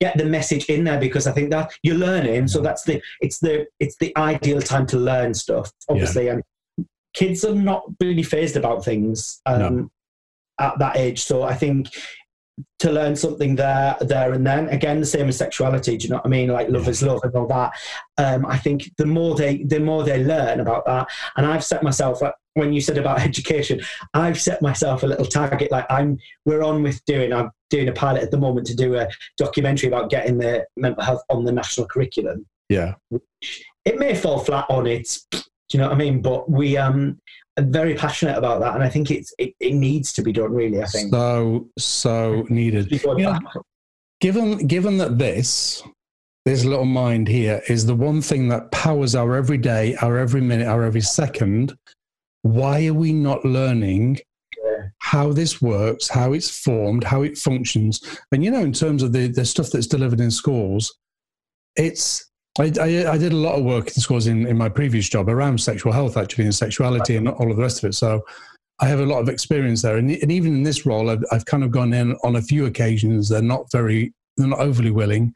get 0.00 0.16
the 0.16 0.24
message 0.24 0.64
in 0.66 0.84
there 0.84 0.98
because 0.98 1.26
I 1.26 1.32
think 1.32 1.50
that 1.50 1.72
you're 1.82 1.96
learning. 1.96 2.48
So 2.48 2.60
that's 2.60 2.84
the 2.84 3.02
it's 3.20 3.38
the 3.38 3.66
it's 3.78 3.96
the 3.98 4.16
ideal 4.16 4.60
time 4.60 4.86
to 4.86 4.96
learn 4.96 5.34
stuff. 5.34 5.70
Obviously, 5.88 6.26
yeah. 6.26 6.32
and 6.32 6.42
kids 7.14 7.44
are 7.44 7.54
not 7.54 7.84
really 8.00 8.22
fazed 8.22 8.56
about 8.56 8.84
things 8.84 9.40
um, 9.46 9.76
no. 9.76 9.90
at 10.58 10.78
that 10.78 10.96
age. 10.96 11.22
So 11.22 11.42
I 11.42 11.54
think 11.54 11.88
to 12.80 12.92
learn 12.92 13.16
something 13.16 13.56
there, 13.56 13.96
there 14.00 14.32
and 14.32 14.46
then. 14.46 14.68
Again, 14.68 15.00
the 15.00 15.06
same 15.06 15.28
as 15.28 15.36
sexuality. 15.36 15.96
Do 15.96 16.04
you 16.04 16.10
know 16.10 16.16
what 16.16 16.26
I 16.26 16.28
mean? 16.28 16.48
Like 16.48 16.68
love 16.68 16.88
is 16.88 17.02
love 17.02 17.20
and 17.22 17.34
all 17.34 17.46
that. 17.48 17.72
Um, 18.18 18.46
I 18.46 18.58
think 18.58 18.90
the 18.96 19.06
more 19.06 19.34
they, 19.34 19.64
the 19.64 19.80
more 19.80 20.04
they 20.04 20.24
learn 20.24 20.60
about 20.60 20.86
that. 20.86 21.08
And 21.36 21.46
I've 21.46 21.64
set 21.64 21.82
myself 21.82 22.22
like 22.22 22.34
when 22.54 22.72
you 22.72 22.80
said 22.80 22.98
about 22.98 23.20
education, 23.28 23.80
I've 24.14 24.40
set 24.40 24.62
myself 24.62 25.02
a 25.02 25.06
little 25.06 25.26
target. 25.26 25.70
Like 25.70 25.86
I'm, 25.90 26.18
we're 26.44 26.62
on 26.62 26.82
with 26.82 27.04
doing. 27.04 27.32
I'm 27.32 27.50
doing 27.70 27.88
a 27.88 27.92
pilot 27.92 28.22
at 28.22 28.30
the 28.30 28.38
moment 28.38 28.66
to 28.66 28.74
do 28.74 28.96
a 28.96 29.08
documentary 29.36 29.88
about 29.88 30.10
getting 30.10 30.38
the 30.38 30.66
mental 30.76 31.02
health 31.02 31.22
on 31.30 31.44
the 31.44 31.52
national 31.52 31.86
curriculum. 31.86 32.46
Yeah, 32.68 32.94
it 33.84 33.98
may 33.98 34.14
fall 34.14 34.38
flat 34.38 34.66
on 34.68 34.86
it. 34.86 35.18
Do 35.70 35.78
you 35.78 35.84
know 35.84 35.90
what 35.90 35.94
I 35.94 35.98
mean? 35.98 36.20
But 36.20 36.50
we, 36.50 36.76
um, 36.76 37.20
very 37.62 37.94
passionate 37.94 38.36
about 38.36 38.60
that, 38.60 38.74
and 38.74 38.82
I 38.82 38.88
think 38.88 39.10
it's 39.10 39.32
it, 39.38 39.54
it 39.60 39.74
needs 39.74 40.12
to 40.14 40.22
be 40.22 40.32
done. 40.32 40.52
Really, 40.52 40.82
I 40.82 40.86
think 40.86 41.12
so 41.12 41.68
so 41.78 42.46
needed. 42.48 42.90
You 42.90 43.16
know, 43.16 43.38
given 44.20 44.66
given 44.66 44.98
that 44.98 45.18
this 45.18 45.82
this 46.44 46.64
little 46.64 46.84
mind 46.84 47.28
here 47.28 47.62
is 47.68 47.86
the 47.86 47.94
one 47.94 48.22
thing 48.22 48.48
that 48.48 48.70
powers 48.70 49.14
our 49.14 49.34
every 49.34 49.58
day, 49.58 49.94
our 49.96 50.18
every 50.18 50.40
minute, 50.40 50.66
our 50.66 50.84
every 50.84 51.00
second. 51.00 51.74
Why 52.42 52.86
are 52.86 52.94
we 52.94 53.12
not 53.12 53.44
learning 53.44 54.20
how 54.98 55.32
this 55.32 55.60
works, 55.60 56.08
how 56.08 56.32
it's 56.32 56.48
formed, 56.48 57.04
how 57.04 57.22
it 57.22 57.36
functions? 57.36 58.00
And 58.32 58.42
you 58.42 58.50
know, 58.50 58.60
in 58.62 58.72
terms 58.72 59.02
of 59.02 59.12
the 59.12 59.28
the 59.28 59.44
stuff 59.44 59.70
that's 59.70 59.86
delivered 59.86 60.20
in 60.20 60.30
schools, 60.30 60.96
it's 61.76 62.29
I, 62.60 62.72
I, 62.80 63.12
I, 63.12 63.18
did 63.18 63.32
a 63.32 63.36
lot 63.36 63.56
of 63.56 63.64
work 63.64 63.88
in 63.88 63.94
schools 63.94 64.26
in, 64.26 64.46
in 64.46 64.58
my 64.58 64.68
previous 64.68 65.08
job 65.08 65.28
around 65.28 65.60
sexual 65.60 65.92
health, 65.92 66.16
actually, 66.16 66.44
and 66.44 66.54
sexuality 66.54 67.16
and 67.16 67.28
all 67.28 67.50
of 67.50 67.56
the 67.56 67.62
rest 67.62 67.82
of 67.82 67.88
it. 67.88 67.94
So 67.94 68.24
I 68.80 68.86
have 68.86 69.00
a 69.00 69.06
lot 69.06 69.20
of 69.20 69.28
experience 69.28 69.82
there. 69.82 69.96
And, 69.96 70.10
and 70.10 70.30
even 70.30 70.54
in 70.54 70.62
this 70.62 70.84
role, 70.86 71.10
I've, 71.10 71.24
I've 71.32 71.44
kind 71.44 71.64
of 71.64 71.70
gone 71.70 71.92
in 71.92 72.16
on 72.24 72.36
a 72.36 72.42
few 72.42 72.66
occasions. 72.66 73.28
They're 73.28 73.42
not 73.42 73.70
very, 73.72 74.12
they're 74.36 74.46
not 74.46 74.60
overly 74.60 74.90
willing, 74.90 75.34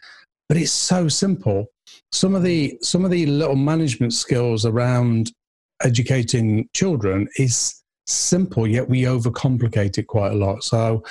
but 0.48 0.58
it's 0.58 0.72
so 0.72 1.08
simple. 1.08 1.66
Some 2.12 2.34
of 2.34 2.42
the, 2.42 2.78
some 2.82 3.04
of 3.04 3.10
the 3.10 3.26
little 3.26 3.56
management 3.56 4.12
skills 4.12 4.64
around 4.64 5.32
educating 5.82 6.68
children 6.74 7.28
is 7.38 7.82
simple, 8.06 8.66
yet 8.66 8.88
we 8.88 9.02
overcomplicate 9.02 9.98
it 9.98 10.06
quite 10.06 10.32
a 10.32 10.36
lot. 10.36 10.62
So, 10.64 11.02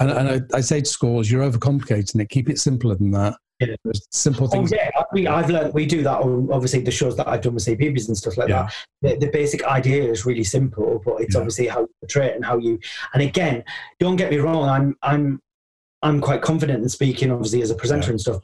and, 0.00 0.10
and 0.10 0.28
I, 0.28 0.56
I 0.56 0.60
say 0.60 0.80
to 0.80 0.86
schools, 0.86 1.30
you're 1.30 1.48
overcomplicating 1.48 2.20
it. 2.20 2.28
Keep 2.30 2.50
it 2.50 2.58
simpler 2.58 2.94
than 2.94 3.10
that. 3.12 3.36
Yeah. 3.68 3.92
Simple 4.10 4.48
things. 4.48 4.72
Oh, 4.72 4.76
yeah, 4.76 4.90
we, 5.12 5.26
I've 5.26 5.50
learned 5.50 5.74
we 5.74 5.86
do 5.86 6.02
that 6.02 6.20
on 6.20 6.48
obviously 6.52 6.80
the 6.80 6.90
shows 6.90 7.16
that 7.16 7.28
I've 7.28 7.42
done 7.42 7.54
with 7.54 7.64
CBeebies 7.64 8.08
and 8.08 8.16
stuff 8.16 8.36
like 8.36 8.48
yeah. 8.48 8.68
that. 9.02 9.20
The, 9.20 9.26
the, 9.26 9.32
basic 9.32 9.64
idea 9.64 10.04
is 10.04 10.24
really 10.24 10.44
simple, 10.44 11.02
but 11.04 11.20
it's 11.20 11.34
yeah. 11.34 11.40
obviously 11.40 11.66
how 11.66 11.80
you 11.80 11.90
portray 12.00 12.26
it 12.28 12.36
and 12.36 12.44
how 12.44 12.58
you. 12.58 12.78
And 13.12 13.22
again, 13.22 13.64
don't 13.98 14.16
get 14.16 14.30
me 14.30 14.38
wrong, 14.38 14.68
I'm 14.68 14.96
I'm 15.02 15.40
I'm 16.04 16.20
quite 16.20 16.42
confident 16.42 16.82
in 16.82 16.88
speaking, 16.88 17.30
obviously 17.30 17.62
as 17.62 17.70
a 17.70 17.74
presenter 17.74 18.10
and 18.10 18.20
stuff. 18.20 18.42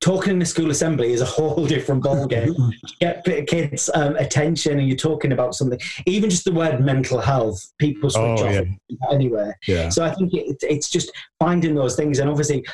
talking 0.00 0.32
in 0.32 0.38
the 0.38 0.46
school 0.46 0.70
assembly 0.70 1.12
is 1.12 1.20
a 1.20 1.24
whole 1.36 1.66
different 1.66 2.02
ballgame. 2.02 2.56
get 3.00 3.24
kids' 3.46 3.90
um, 3.94 4.16
attention, 4.16 4.78
and 4.78 4.88
you're 4.88 4.96
talking 4.96 5.32
about 5.32 5.54
something. 5.54 5.78
Even 6.06 6.30
just 6.30 6.44
the 6.44 6.52
word 6.52 6.80
mental 6.80 7.20
health, 7.20 7.62
people 7.78 8.08
switch 8.08 8.40
oh, 8.40 8.60
off 8.60 8.66
anywhere. 9.12 9.58
Yeah. 9.68 9.90
So 9.90 10.02
I 10.02 10.14
think 10.14 10.32
it, 10.32 10.56
it's 10.62 10.88
just 10.88 11.12
finding 11.38 11.74
those 11.74 11.94
things, 11.94 12.18
and 12.18 12.30
obviously 12.30 12.64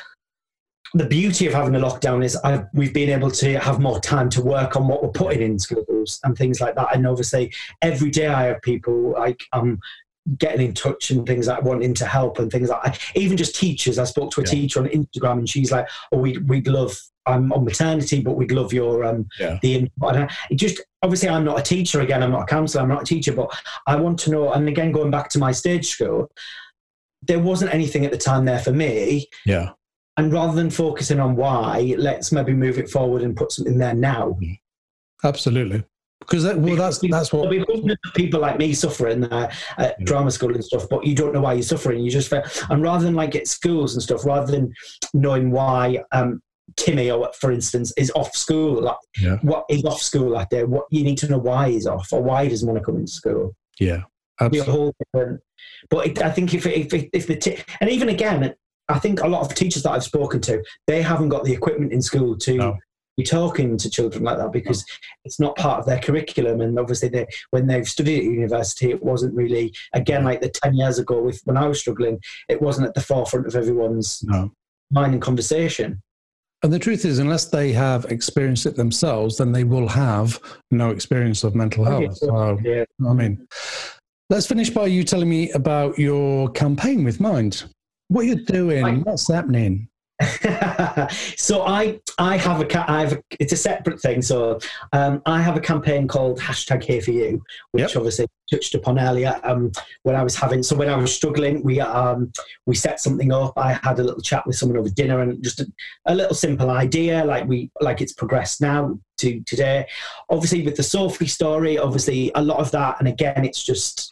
the 0.93 1.05
beauty 1.05 1.47
of 1.47 1.53
having 1.53 1.75
a 1.75 1.79
lockdown 1.79 2.23
is 2.23 2.35
I've, 2.37 2.65
we've 2.73 2.93
been 2.93 3.09
able 3.09 3.31
to 3.31 3.59
have 3.59 3.79
more 3.79 3.99
time 3.99 4.29
to 4.31 4.41
work 4.41 4.75
on 4.75 4.87
what 4.87 5.03
we're 5.03 5.09
putting 5.09 5.41
in 5.41 5.59
schools 5.59 6.19
and 6.23 6.37
things 6.37 6.59
like 6.59 6.75
that. 6.75 6.95
And 6.95 7.05
obviously, 7.05 7.53
every 7.81 8.09
day 8.09 8.27
I 8.27 8.45
have 8.45 8.61
people 8.61 9.13
like 9.13 9.43
I'm 9.53 9.79
getting 10.37 10.67
in 10.67 10.73
touch 10.73 11.11
and 11.11 11.25
things 11.25 11.47
like 11.47 11.63
wanting 11.63 11.93
to 11.95 12.05
help 12.05 12.39
and 12.39 12.51
things 12.51 12.69
like 12.69 12.99
even 13.15 13.37
just 13.37 13.55
teachers. 13.55 13.99
I 13.99 14.03
spoke 14.03 14.31
to 14.31 14.41
a 14.41 14.43
yeah. 14.45 14.51
teacher 14.51 14.79
on 14.79 14.87
Instagram 14.87 15.39
and 15.39 15.49
she's 15.49 15.71
like, 15.71 15.87
"Oh, 16.11 16.17
we 16.17 16.37
we'd 16.37 16.67
love." 16.67 16.97
I'm 17.25 17.53
on 17.53 17.63
maternity, 17.63 18.21
but 18.21 18.37
we'd 18.37 18.51
love 18.51 18.73
your 18.73 19.03
um 19.03 19.27
yeah. 19.39 19.59
the 19.61 19.75
input. 19.75 20.31
It 20.49 20.55
just 20.55 20.81
obviously 21.03 21.29
I'm 21.29 21.45
not 21.45 21.59
a 21.59 21.63
teacher 21.63 22.01
again. 22.01 22.23
I'm 22.23 22.31
not 22.31 22.43
a 22.43 22.45
counsellor. 22.47 22.81
I'm 22.81 22.89
not 22.89 23.03
a 23.03 23.05
teacher, 23.05 23.33
but 23.33 23.55
I 23.85 23.95
want 23.97 24.17
to 24.21 24.31
know. 24.31 24.51
And 24.51 24.67
again, 24.67 24.91
going 24.91 25.11
back 25.11 25.29
to 25.29 25.39
my 25.39 25.51
stage 25.51 25.89
school, 25.89 26.31
there 27.21 27.39
wasn't 27.39 27.73
anything 27.73 28.03
at 28.03 28.11
the 28.11 28.17
time 28.17 28.45
there 28.45 28.59
for 28.59 28.71
me. 28.71 29.27
Yeah. 29.45 29.71
And 30.19 30.33
rather 30.33 30.53
than 30.53 30.69
focusing 30.69 31.21
on 31.21 31.37
why, 31.37 31.95
let's 31.97 32.33
maybe 32.33 32.51
move 32.51 32.77
it 32.77 32.89
forward 32.89 33.21
and 33.21 33.37
put 33.37 33.53
something 33.53 33.77
there 33.77 33.93
now. 33.93 34.37
Absolutely 35.23 35.85
because 36.19 36.43
that, 36.43 36.59
well, 36.59 36.75
that's 36.75 36.99
that's 36.99 37.31
what 37.31 37.49
people 38.15 38.41
like 38.41 38.57
me 38.59 38.73
suffering 38.73 39.23
uh, 39.23 39.49
at 39.77 39.95
yeah. 39.97 40.05
drama 40.05 40.29
school 40.29 40.53
and 40.53 40.63
stuff. 40.63 40.87
But 40.89 41.05
you 41.05 41.15
don't 41.15 41.33
know 41.33 41.39
why 41.39 41.53
you're 41.53 41.63
suffering. 41.63 42.03
You 42.03 42.11
just 42.11 42.29
feel, 42.29 42.43
and 42.69 42.83
rather 42.83 43.05
than 43.05 43.15
like 43.15 43.35
at 43.35 43.47
schools 43.47 43.95
and 43.95 44.03
stuff, 44.03 44.25
rather 44.25 44.51
than 44.51 44.73
knowing 45.13 45.51
why 45.51 46.03
um, 46.11 46.41
Timmy, 46.75 47.09
or 47.09 47.31
for 47.39 47.53
instance, 47.53 47.93
is 47.97 48.11
off 48.13 48.35
school, 48.35 48.83
like 48.83 48.97
yeah. 49.17 49.37
what 49.41 49.63
is 49.69 49.85
off 49.85 50.01
school 50.01 50.29
like 50.29 50.49
there, 50.49 50.67
what 50.67 50.85
you 50.91 51.03
need 51.03 51.17
to 51.19 51.29
know 51.29 51.37
why 51.37 51.71
he's 51.71 51.87
off 51.87 52.11
or 52.11 52.21
why 52.21 52.43
he 52.43 52.49
doesn't 52.49 52.67
want 52.67 52.77
to 52.77 52.85
come 52.85 52.97
into 52.97 53.11
school. 53.11 53.55
Yeah, 53.79 54.01
absolutely. 54.41 54.73
whole. 54.73 54.93
But 55.89 56.07
it, 56.07 56.21
I 56.21 56.29
think 56.29 56.53
if 56.53 56.65
if 56.65 56.93
if 56.93 57.25
the 57.25 57.37
t- 57.37 57.63
and 57.79 57.89
even 57.89 58.09
again, 58.09 58.53
I 58.89 58.99
think 58.99 59.21
a 59.21 59.27
lot 59.27 59.41
of 59.41 59.53
teachers 59.53 59.83
that 59.83 59.91
I've 59.91 60.03
spoken 60.03 60.41
to, 60.41 60.63
they 60.87 61.01
haven't 61.01 61.29
got 61.29 61.43
the 61.43 61.53
equipment 61.53 61.93
in 61.93 62.01
school 62.01 62.37
to 62.37 62.53
no 62.55 62.77
be 63.19 63.23
talking 63.25 63.77
to 63.77 63.89
children 63.89 64.23
like 64.23 64.37
that 64.37 64.53
because 64.53 64.85
it's 65.25 65.41
not 65.41 65.57
part 65.57 65.79
of 65.79 65.85
their 65.85 65.99
curriculum. 65.99 66.61
And 66.61 66.79
obviously, 66.79 67.09
they, 67.09 67.27
when 67.51 67.67
they've 67.67 67.87
studied 67.87 68.19
at 68.19 68.23
university, 68.23 68.91
it 68.91 69.03
wasn't 69.03 69.35
really, 69.35 69.73
again, 69.93 70.23
like 70.23 70.39
the 70.39 70.49
10 70.49 70.73
years 70.73 70.99
ago 70.99 71.21
with, 71.21 71.41
when 71.43 71.57
I 71.57 71.67
was 71.67 71.81
struggling, 71.81 72.19
it 72.47 72.61
wasn't 72.61 72.87
at 72.87 72.93
the 72.93 73.01
forefront 73.01 73.45
of 73.45 73.55
everyone's 73.55 74.23
no. 74.23 74.53
mind 74.89 75.13
and 75.13 75.21
conversation. 75.21 76.01
And 76.63 76.71
the 76.71 76.79
truth 76.79 77.03
is, 77.03 77.19
unless 77.19 77.45
they 77.45 77.73
have 77.73 78.05
experienced 78.05 78.65
it 78.65 78.77
themselves, 78.77 79.37
then 79.37 79.51
they 79.51 79.65
will 79.65 79.89
have 79.89 80.39
no 80.71 80.89
experience 80.89 81.43
of 81.43 81.55
mental 81.55 81.83
health. 81.83 82.17
So, 82.17 82.57
yeah. 82.63 82.85
I 83.05 83.13
mean, 83.13 83.45
let's 84.29 84.47
finish 84.47 84.69
by 84.69 84.87
you 84.87 85.03
telling 85.03 85.29
me 85.29 85.51
about 85.51 85.99
your 85.99 86.49
campaign 86.51 87.03
with 87.03 87.19
Mind. 87.19 87.65
What 88.09 88.21
are 88.21 88.23
you're 88.25 88.35
doing, 88.37 89.01
what's 89.03 89.31
happening? 89.31 89.87
so 91.37 91.63
I 91.65 91.97
I 92.17 92.35
have 92.35 92.59
a 92.59 92.91
I 92.91 93.01
have 93.01 93.13
a, 93.13 93.23
it's 93.39 93.53
a 93.53 93.57
separate 93.57 94.01
thing. 94.01 94.21
So 94.21 94.59
um, 94.91 95.21
I 95.25 95.41
have 95.41 95.55
a 95.55 95.61
campaign 95.61 96.09
called 96.09 96.39
hashtag 96.39 96.83
Here 96.83 97.01
for 97.01 97.11
You, 97.11 97.41
which 97.71 97.83
yep. 97.83 97.95
obviously 97.95 98.27
touched 98.51 98.75
upon 98.75 98.99
earlier. 98.99 99.39
Um, 99.43 99.71
when 100.03 100.17
I 100.17 100.23
was 100.23 100.35
having 100.35 100.61
so 100.61 100.75
when 100.75 100.89
I 100.89 100.97
was 100.97 101.15
struggling, 101.15 101.63
we 101.63 101.79
um 101.79 102.33
we 102.65 102.75
set 102.75 102.99
something 102.99 103.31
up. 103.31 103.53
I 103.55 103.79
had 103.81 103.99
a 103.99 104.03
little 104.03 104.21
chat 104.21 104.45
with 104.45 104.57
someone 104.57 104.77
over 104.77 104.89
dinner 104.89 105.21
and 105.21 105.41
just 105.41 105.61
a, 105.61 105.71
a 106.05 106.15
little 106.15 106.35
simple 106.35 106.69
idea, 106.69 107.23
like 107.23 107.47
we 107.47 107.71
like 107.79 108.01
it's 108.01 108.13
progressed 108.13 108.59
now 108.59 108.99
to 109.19 109.39
today. 109.45 109.87
Obviously 110.29 110.63
with 110.63 110.75
the 110.75 110.83
Sophie 110.83 111.27
story, 111.27 111.77
obviously 111.77 112.29
a 112.35 112.41
lot 112.41 112.59
of 112.59 112.71
that, 112.71 112.97
and 112.99 113.07
again 113.07 113.45
it's 113.45 113.63
just 113.63 114.11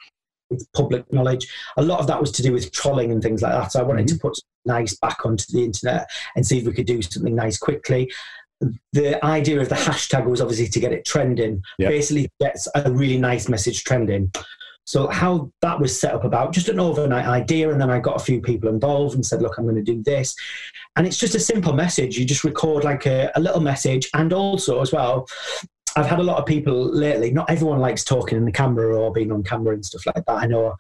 it's 0.50 0.66
public 0.76 1.12
knowledge. 1.12 1.48
A 1.78 1.82
lot 1.82 2.00
of 2.00 2.08
that 2.08 2.20
was 2.20 2.32
to 2.34 2.44
do 2.44 2.54
with 2.54 2.72
trolling 2.72 3.12
and 3.12 3.22
things 3.22 3.42
like 3.42 3.54
that. 3.54 3.72
So 3.72 3.80
I 3.80 3.84
wanted 3.84 4.08
mm-hmm. 4.08 4.16
to 4.16 4.22
put 4.22 4.40
nice 4.66 4.96
back 4.98 5.26
onto 5.26 5.46
the 5.52 5.64
internet 5.64 6.10
and 6.36 6.46
see 6.46 6.60
if 6.60 6.66
we 6.66 6.74
could 6.74 6.86
do 6.86 7.02
something 7.02 7.36
nice 7.36 7.58
quickly. 7.58 8.12
The 8.94 9.24
idea 9.24 9.60
of 9.62 9.70
the 9.70 9.76
hashtag 9.76 10.26
was 10.26 10.42
obviously 10.42 10.68
to 10.68 10.80
get 10.80 10.92
it 10.92 11.06
trending, 11.06 11.62
yep. 11.78 11.90
basically 11.90 12.30
gets 12.40 12.68
a 12.76 12.92
really 12.92 13.18
nice 13.18 13.48
message 13.48 13.84
trending. 13.84 14.32
So 14.86 15.08
how 15.08 15.52
that 15.62 15.82
was 15.82 16.00
set 16.00 16.14
up 16.14 16.24
about 16.24 16.54
just 16.54 16.70
an 16.70 16.80
overnight 16.80 17.26
idea, 17.26 17.70
and 17.70 17.80
then 17.80 17.90
I 17.90 18.00
got 18.00 18.16
a 18.16 18.24
few 18.24 18.40
people 18.40 18.70
involved 18.70 19.16
and 19.16 19.26
said, 19.26 19.42
"Look, 19.42 19.58
I'm 19.58 19.66
going 19.66 19.76
to 19.76 19.84
do 19.84 20.02
this," 20.02 20.34
and 20.96 21.06
it's 21.06 21.18
just 21.18 21.36
a 21.36 21.42
simple 21.42 21.74
message. 21.74 22.18
You 22.18 22.24
just 22.24 22.46
record 22.46 22.86
like 22.86 23.06
a, 23.06 23.30
a 23.36 23.42
little 23.42 23.60
message, 23.60 24.10
and 24.14 24.32
also 24.32 24.80
as 24.80 24.94
well, 24.94 25.28
I've 25.98 26.06
had 26.06 26.20
a 26.20 26.24
lot 26.24 26.38
of 26.38 26.46
people 26.46 26.86
lately. 26.94 27.32
Not 27.32 27.50
everyone 27.50 27.80
likes 27.80 28.04
talking 28.04 28.38
in 28.38 28.46
the 28.46 28.52
camera 28.52 28.96
or 28.96 29.12
being 29.12 29.32
on 29.32 29.44
camera 29.44 29.74
and 29.74 29.86
stuff 29.86 30.06
like 30.06 30.26
that. 30.26 30.30
I 30.30 30.46
know 30.46 30.76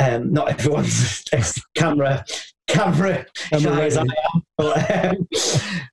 um, 0.00 0.32
not 0.32 0.48
everyone's 0.50 1.24
camera 1.76 2.24
camera 2.66 3.26
shy 3.50 3.84
as 3.84 3.96
I 3.96 4.02
am. 4.02 4.42
But, 4.56 4.90
um, 4.90 5.28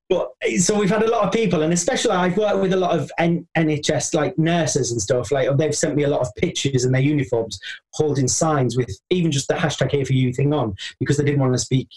but, 0.10 0.30
so 0.58 0.80
we've 0.80 0.90
had 0.90 1.04
a 1.04 1.10
lot 1.10 1.26
of 1.26 1.32
people, 1.32 1.62
and 1.62 1.72
especially 1.74 2.12
I've 2.12 2.38
worked 2.38 2.62
with 2.62 2.74
a 2.74 2.78
lot 2.78 2.98
of 2.98 3.12
N- 3.20 3.48
NHS 3.56 4.16
like 4.16 4.38
nurses 4.40 4.92
and 4.92 5.00
stuff. 5.00 5.32
Like 5.32 5.56
they've 5.58 5.76
sent 5.76 5.96
me 5.96 6.04
a 6.04 6.10
lot 6.10 6.22
of 6.22 6.34
pictures 6.38 6.86
in 6.86 6.92
their 6.92 7.02
uniforms 7.02 7.60
holding 7.94 8.28
signs 8.28 8.76
with 8.76 8.90
even 9.12 9.32
just 9.32 9.50
the 9.50 9.54
hashtag 9.54 9.92
here 9.92 10.06
for 10.06 10.14
you 10.14 10.34
thing 10.34 10.52
on 10.54 10.76
because 11.00 11.18
they 11.18 11.26
didn't 11.26 11.42
want 11.42 11.54
to 11.54 11.60
speak. 11.60 11.90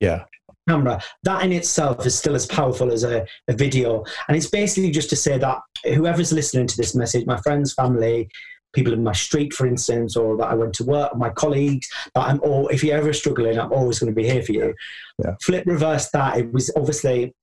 Yeah 0.00 0.24
camera, 0.68 1.00
that 1.22 1.44
in 1.44 1.52
itself 1.52 2.04
is 2.06 2.16
still 2.16 2.34
as 2.34 2.46
powerful 2.46 2.92
as 2.92 3.04
a, 3.04 3.26
a 3.48 3.52
video. 3.52 4.04
And 4.28 4.36
it's 4.36 4.50
basically 4.50 4.90
just 4.90 5.10
to 5.10 5.16
say 5.16 5.38
that 5.38 5.58
whoever's 5.84 6.32
listening 6.32 6.66
to 6.66 6.76
this 6.76 6.94
message, 6.94 7.26
my 7.26 7.38
friends, 7.38 7.72
family, 7.72 8.28
people 8.74 8.92
in 8.92 9.02
my 9.02 9.12
street, 9.12 9.52
for 9.54 9.66
instance, 9.66 10.16
or 10.16 10.36
that 10.36 10.48
I 10.48 10.54
went 10.54 10.74
to 10.74 10.84
work, 10.84 11.16
my 11.16 11.30
colleagues, 11.30 11.88
that 12.14 12.28
I'm 12.28 12.40
all, 12.40 12.68
if 12.68 12.84
you're 12.84 12.96
ever 12.96 13.12
struggling, 13.12 13.58
I'm 13.58 13.72
always 13.72 13.98
going 13.98 14.12
to 14.12 14.16
be 14.16 14.28
here 14.28 14.42
for 14.42 14.52
you. 14.52 14.74
Yeah. 15.24 15.34
Flip 15.42 15.64
reverse 15.66 16.10
that. 16.10 16.38
It 16.38 16.52
was 16.52 16.70
obviously 16.76 17.34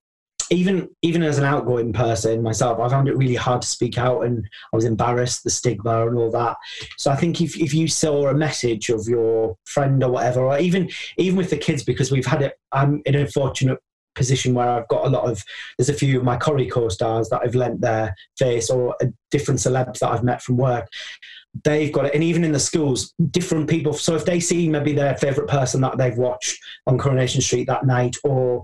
even 0.49 0.89
even 1.01 1.23
as 1.23 1.37
an 1.37 1.43
outgoing 1.43 1.93
person 1.93 2.43
myself, 2.43 2.79
I 2.79 2.89
found 2.89 3.07
it 3.07 3.17
really 3.17 3.35
hard 3.35 3.61
to 3.61 3.67
speak 3.67 3.97
out, 3.97 4.21
and 4.21 4.47
I 4.73 4.75
was 4.75 4.85
embarrassed, 4.85 5.43
the 5.43 5.49
stigma 5.49 6.07
and 6.07 6.17
all 6.17 6.31
that. 6.31 6.57
So 6.97 7.11
I 7.11 7.15
think 7.15 7.41
if 7.41 7.57
if 7.59 7.73
you 7.73 7.87
saw 7.87 8.27
a 8.27 8.33
message 8.33 8.89
of 8.89 9.07
your 9.07 9.57
friend 9.65 10.03
or 10.03 10.11
whatever, 10.11 10.41
or 10.41 10.59
even 10.59 10.89
even 11.17 11.37
with 11.37 11.49
the 11.49 11.57
kids, 11.57 11.83
because 11.83 12.11
we've 12.11 12.25
had 12.25 12.41
it, 12.41 12.53
I'm 12.71 13.01
in 13.05 13.15
a 13.15 13.27
fortunate 13.27 13.79
position 14.15 14.53
where 14.53 14.69
I've 14.69 14.87
got 14.87 15.05
a 15.05 15.09
lot 15.09 15.29
of 15.29 15.43
there's 15.77 15.89
a 15.89 15.93
few 15.93 16.17
of 16.17 16.23
my 16.23 16.37
Corrie 16.37 16.69
co-stars 16.69 17.29
that 17.29 17.41
I've 17.43 17.55
lent 17.55 17.81
their 17.81 18.15
face 18.37 18.69
or 18.69 18.95
different 19.29 19.59
celebs 19.59 19.99
that 19.99 20.09
I've 20.09 20.23
met 20.23 20.41
from 20.41 20.55
work 20.55 20.87
they've 21.63 21.91
got 21.91 22.05
it 22.05 22.13
and 22.13 22.23
even 22.23 22.43
in 22.43 22.51
the 22.51 22.59
schools 22.59 23.13
different 23.31 23.69
people 23.69 23.93
so 23.93 24.15
if 24.15 24.25
they 24.25 24.39
see 24.39 24.67
maybe 24.67 24.91
their 24.91 25.15
favorite 25.15 25.47
person 25.47 25.79
that 25.81 25.97
they've 25.97 26.17
watched 26.17 26.57
on 26.87 26.97
coronation 26.97 27.41
street 27.41 27.67
that 27.67 27.85
night 27.85 28.15
or 28.23 28.63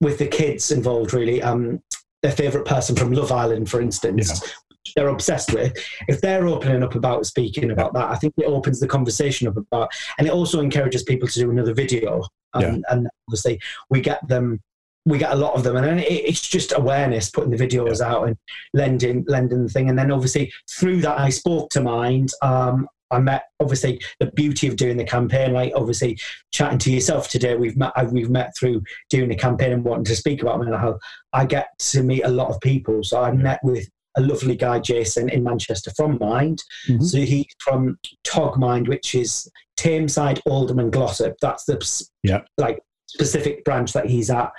with 0.00 0.18
the 0.18 0.26
kids 0.26 0.70
involved, 0.70 1.12
really. 1.12 1.42
Um, 1.42 1.82
their 2.22 2.32
favourite 2.32 2.66
person 2.66 2.96
from 2.96 3.12
Love 3.12 3.32
Island, 3.32 3.70
for 3.70 3.80
instance, 3.80 4.42
yeah. 4.42 4.92
they're 4.96 5.08
obsessed 5.08 5.54
with. 5.54 5.76
If 6.08 6.20
they're 6.20 6.46
opening 6.46 6.82
up 6.82 6.94
about 6.94 7.26
speaking 7.26 7.70
about 7.70 7.94
that, 7.94 8.10
I 8.10 8.16
think 8.16 8.34
it 8.36 8.46
opens 8.46 8.80
the 8.80 8.88
conversation 8.88 9.48
up 9.48 9.56
about, 9.56 9.90
and 10.18 10.26
it 10.26 10.32
also 10.32 10.60
encourages 10.60 11.02
people 11.02 11.28
to 11.28 11.40
do 11.40 11.50
another 11.50 11.74
video. 11.74 12.22
Um, 12.52 12.62
yeah. 12.62 12.76
And 12.90 13.08
obviously, 13.28 13.60
we 13.88 14.00
get 14.00 14.26
them 14.28 14.60
we 15.06 15.18
get 15.18 15.32
a 15.32 15.36
lot 15.36 15.54
of 15.54 15.64
them, 15.64 15.76
and 15.76 16.00
it's 16.00 16.46
just 16.46 16.72
awareness, 16.76 17.30
putting 17.30 17.50
the 17.50 17.56
videos 17.56 18.00
yeah. 18.00 18.12
out 18.12 18.28
and 18.28 18.36
lending 18.74 19.24
lending 19.28 19.62
the 19.62 19.68
thing, 19.68 19.88
and 19.88 19.98
then 19.98 20.10
obviously 20.10 20.52
through 20.70 21.00
that, 21.02 21.18
I 21.18 21.30
spoke 21.30 21.70
to 21.70 21.80
Mind. 21.80 22.32
Um, 22.42 22.86
I 23.10 23.18
met 23.18 23.44
obviously 23.60 24.00
the 24.18 24.30
beauty 24.32 24.68
of 24.68 24.76
doing 24.76 24.96
the 24.96 25.04
campaign, 25.04 25.52
like 25.52 25.72
obviously 25.74 26.18
chatting 26.52 26.78
to 26.80 26.92
yourself 26.92 27.28
today. 27.28 27.56
We've 27.56 27.76
met 27.76 27.92
we've 28.12 28.30
met 28.30 28.52
through 28.58 28.82
doing 29.08 29.28
the 29.28 29.36
campaign 29.36 29.72
and 29.72 29.84
wanting 29.84 30.04
to 30.04 30.16
speak 30.16 30.42
about 30.42 30.58
mental 30.58 30.78
health. 30.78 31.00
I 31.32 31.46
get 31.46 31.68
to 31.78 32.02
meet 32.02 32.24
a 32.24 32.28
lot 32.28 32.50
of 32.50 32.60
people, 32.60 33.02
so 33.02 33.22
I 33.22 33.32
met 33.32 33.60
with 33.62 33.88
a 34.16 34.20
lovely 34.20 34.56
guy, 34.56 34.78
Jason, 34.80 35.28
in 35.28 35.44
Manchester 35.44 35.92
from 35.96 36.18
Mind. 36.20 36.62
Mm-hmm. 36.88 37.04
So 37.04 37.18
he's 37.18 37.46
from 37.60 37.98
Tog 38.24 38.58
Mind, 38.58 38.88
which 38.88 39.14
is 39.14 39.50
Tameside, 39.76 40.40
Oldham, 40.46 40.78
and 40.78 40.92
Glossop. 40.92 41.36
That's 41.40 41.64
the 41.64 42.08
yeah. 42.22 42.40
like 42.58 42.80
specific 43.06 43.64
branch 43.64 43.92
that 43.92 44.06
he's 44.06 44.30
at. 44.30 44.52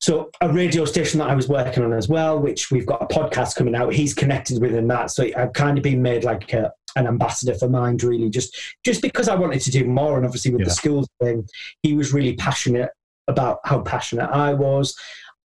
So 0.00 0.30
a 0.40 0.52
radio 0.52 0.84
station 0.84 1.20
that 1.20 1.30
I 1.30 1.34
was 1.36 1.48
working 1.48 1.84
on 1.84 1.92
as 1.92 2.08
well, 2.08 2.40
which 2.40 2.72
we've 2.72 2.86
got 2.86 3.02
a 3.02 3.06
podcast 3.06 3.54
coming 3.54 3.76
out. 3.76 3.92
He's 3.92 4.14
connected 4.14 4.60
within 4.60 4.88
that, 4.88 5.12
so 5.12 5.28
I've 5.36 5.52
kind 5.52 5.78
of 5.78 5.84
been 5.84 6.02
made 6.02 6.24
like 6.24 6.52
a, 6.52 6.72
an 6.96 7.06
ambassador 7.06 7.54
for 7.54 7.68
Mind, 7.68 8.02
really, 8.02 8.30
just 8.30 8.56
just 8.84 9.02
because 9.02 9.28
I 9.28 9.34
wanted 9.34 9.60
to 9.62 9.70
do 9.70 9.84
more. 9.84 10.16
And 10.16 10.26
obviously 10.26 10.52
with 10.52 10.60
yeah. 10.60 10.66
the 10.66 10.72
schools 10.72 11.08
thing, 11.20 11.46
he 11.82 11.94
was 11.94 12.12
really 12.12 12.34
passionate 12.34 12.90
about 13.28 13.60
how 13.64 13.80
passionate 13.80 14.30
I 14.30 14.54
was. 14.54 14.96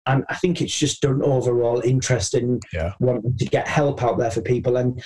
And 0.06 0.24
I 0.30 0.36
think 0.36 0.62
it's 0.62 0.78
just 0.78 1.04
an 1.04 1.22
overall 1.22 1.82
interest 1.82 2.34
in 2.34 2.62
yeah. 2.72 2.94
wanting 3.00 3.38
to 3.38 3.46
get 3.46 3.68
help 3.68 4.02
out 4.04 4.18
there 4.18 4.32
for 4.32 4.42
people. 4.42 4.78
And 4.78 5.04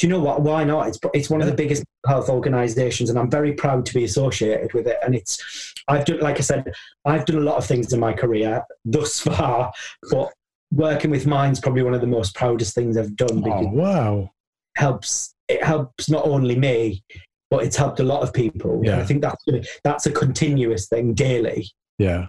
do 0.00 0.06
you 0.06 0.12
know 0.12 0.20
what? 0.20 0.42
Why 0.42 0.64
not? 0.64 0.88
It's 0.88 0.98
it's 1.12 1.30
one 1.30 1.42
of 1.42 1.46
the 1.46 1.54
biggest 1.54 1.84
health 2.06 2.30
organisations, 2.30 3.10
and 3.10 3.18
I'm 3.18 3.30
very 3.30 3.52
proud 3.52 3.84
to 3.84 3.94
be 3.94 4.04
associated 4.04 4.72
with 4.72 4.86
it. 4.86 4.96
And 5.04 5.14
it's 5.14 5.74
I've 5.88 6.06
done, 6.06 6.20
like 6.20 6.38
I 6.38 6.40
said, 6.40 6.72
I've 7.04 7.26
done 7.26 7.36
a 7.36 7.40
lot 7.44 7.58
of 7.58 7.66
things 7.66 7.92
in 7.92 8.00
my 8.00 8.14
career 8.14 8.64
thus 8.84 9.20
far, 9.20 9.72
but 10.10 10.32
working 10.72 11.10
with 11.10 11.26
Mind's 11.26 11.60
probably 11.60 11.82
one 11.82 11.94
of 11.94 12.00
the 12.00 12.06
most 12.06 12.34
proudest 12.34 12.74
things 12.74 12.96
I've 12.96 13.14
done. 13.14 13.42
Oh 13.46 13.68
wow! 13.68 14.30
Helps 14.76 15.34
it 15.50 15.64
helps 15.64 16.08
not 16.08 16.24
only 16.26 16.56
me, 16.56 17.02
but 17.50 17.64
it's 17.64 17.76
helped 17.76 18.00
a 18.00 18.04
lot 18.04 18.22
of 18.22 18.32
people. 18.32 18.80
Yeah. 18.84 18.98
I 18.98 19.04
think 19.04 19.22
that's 19.22 19.44
that's 19.84 20.06
a 20.06 20.12
continuous 20.12 20.88
thing 20.88 21.14
daily. 21.14 21.70
Yeah, 21.98 22.26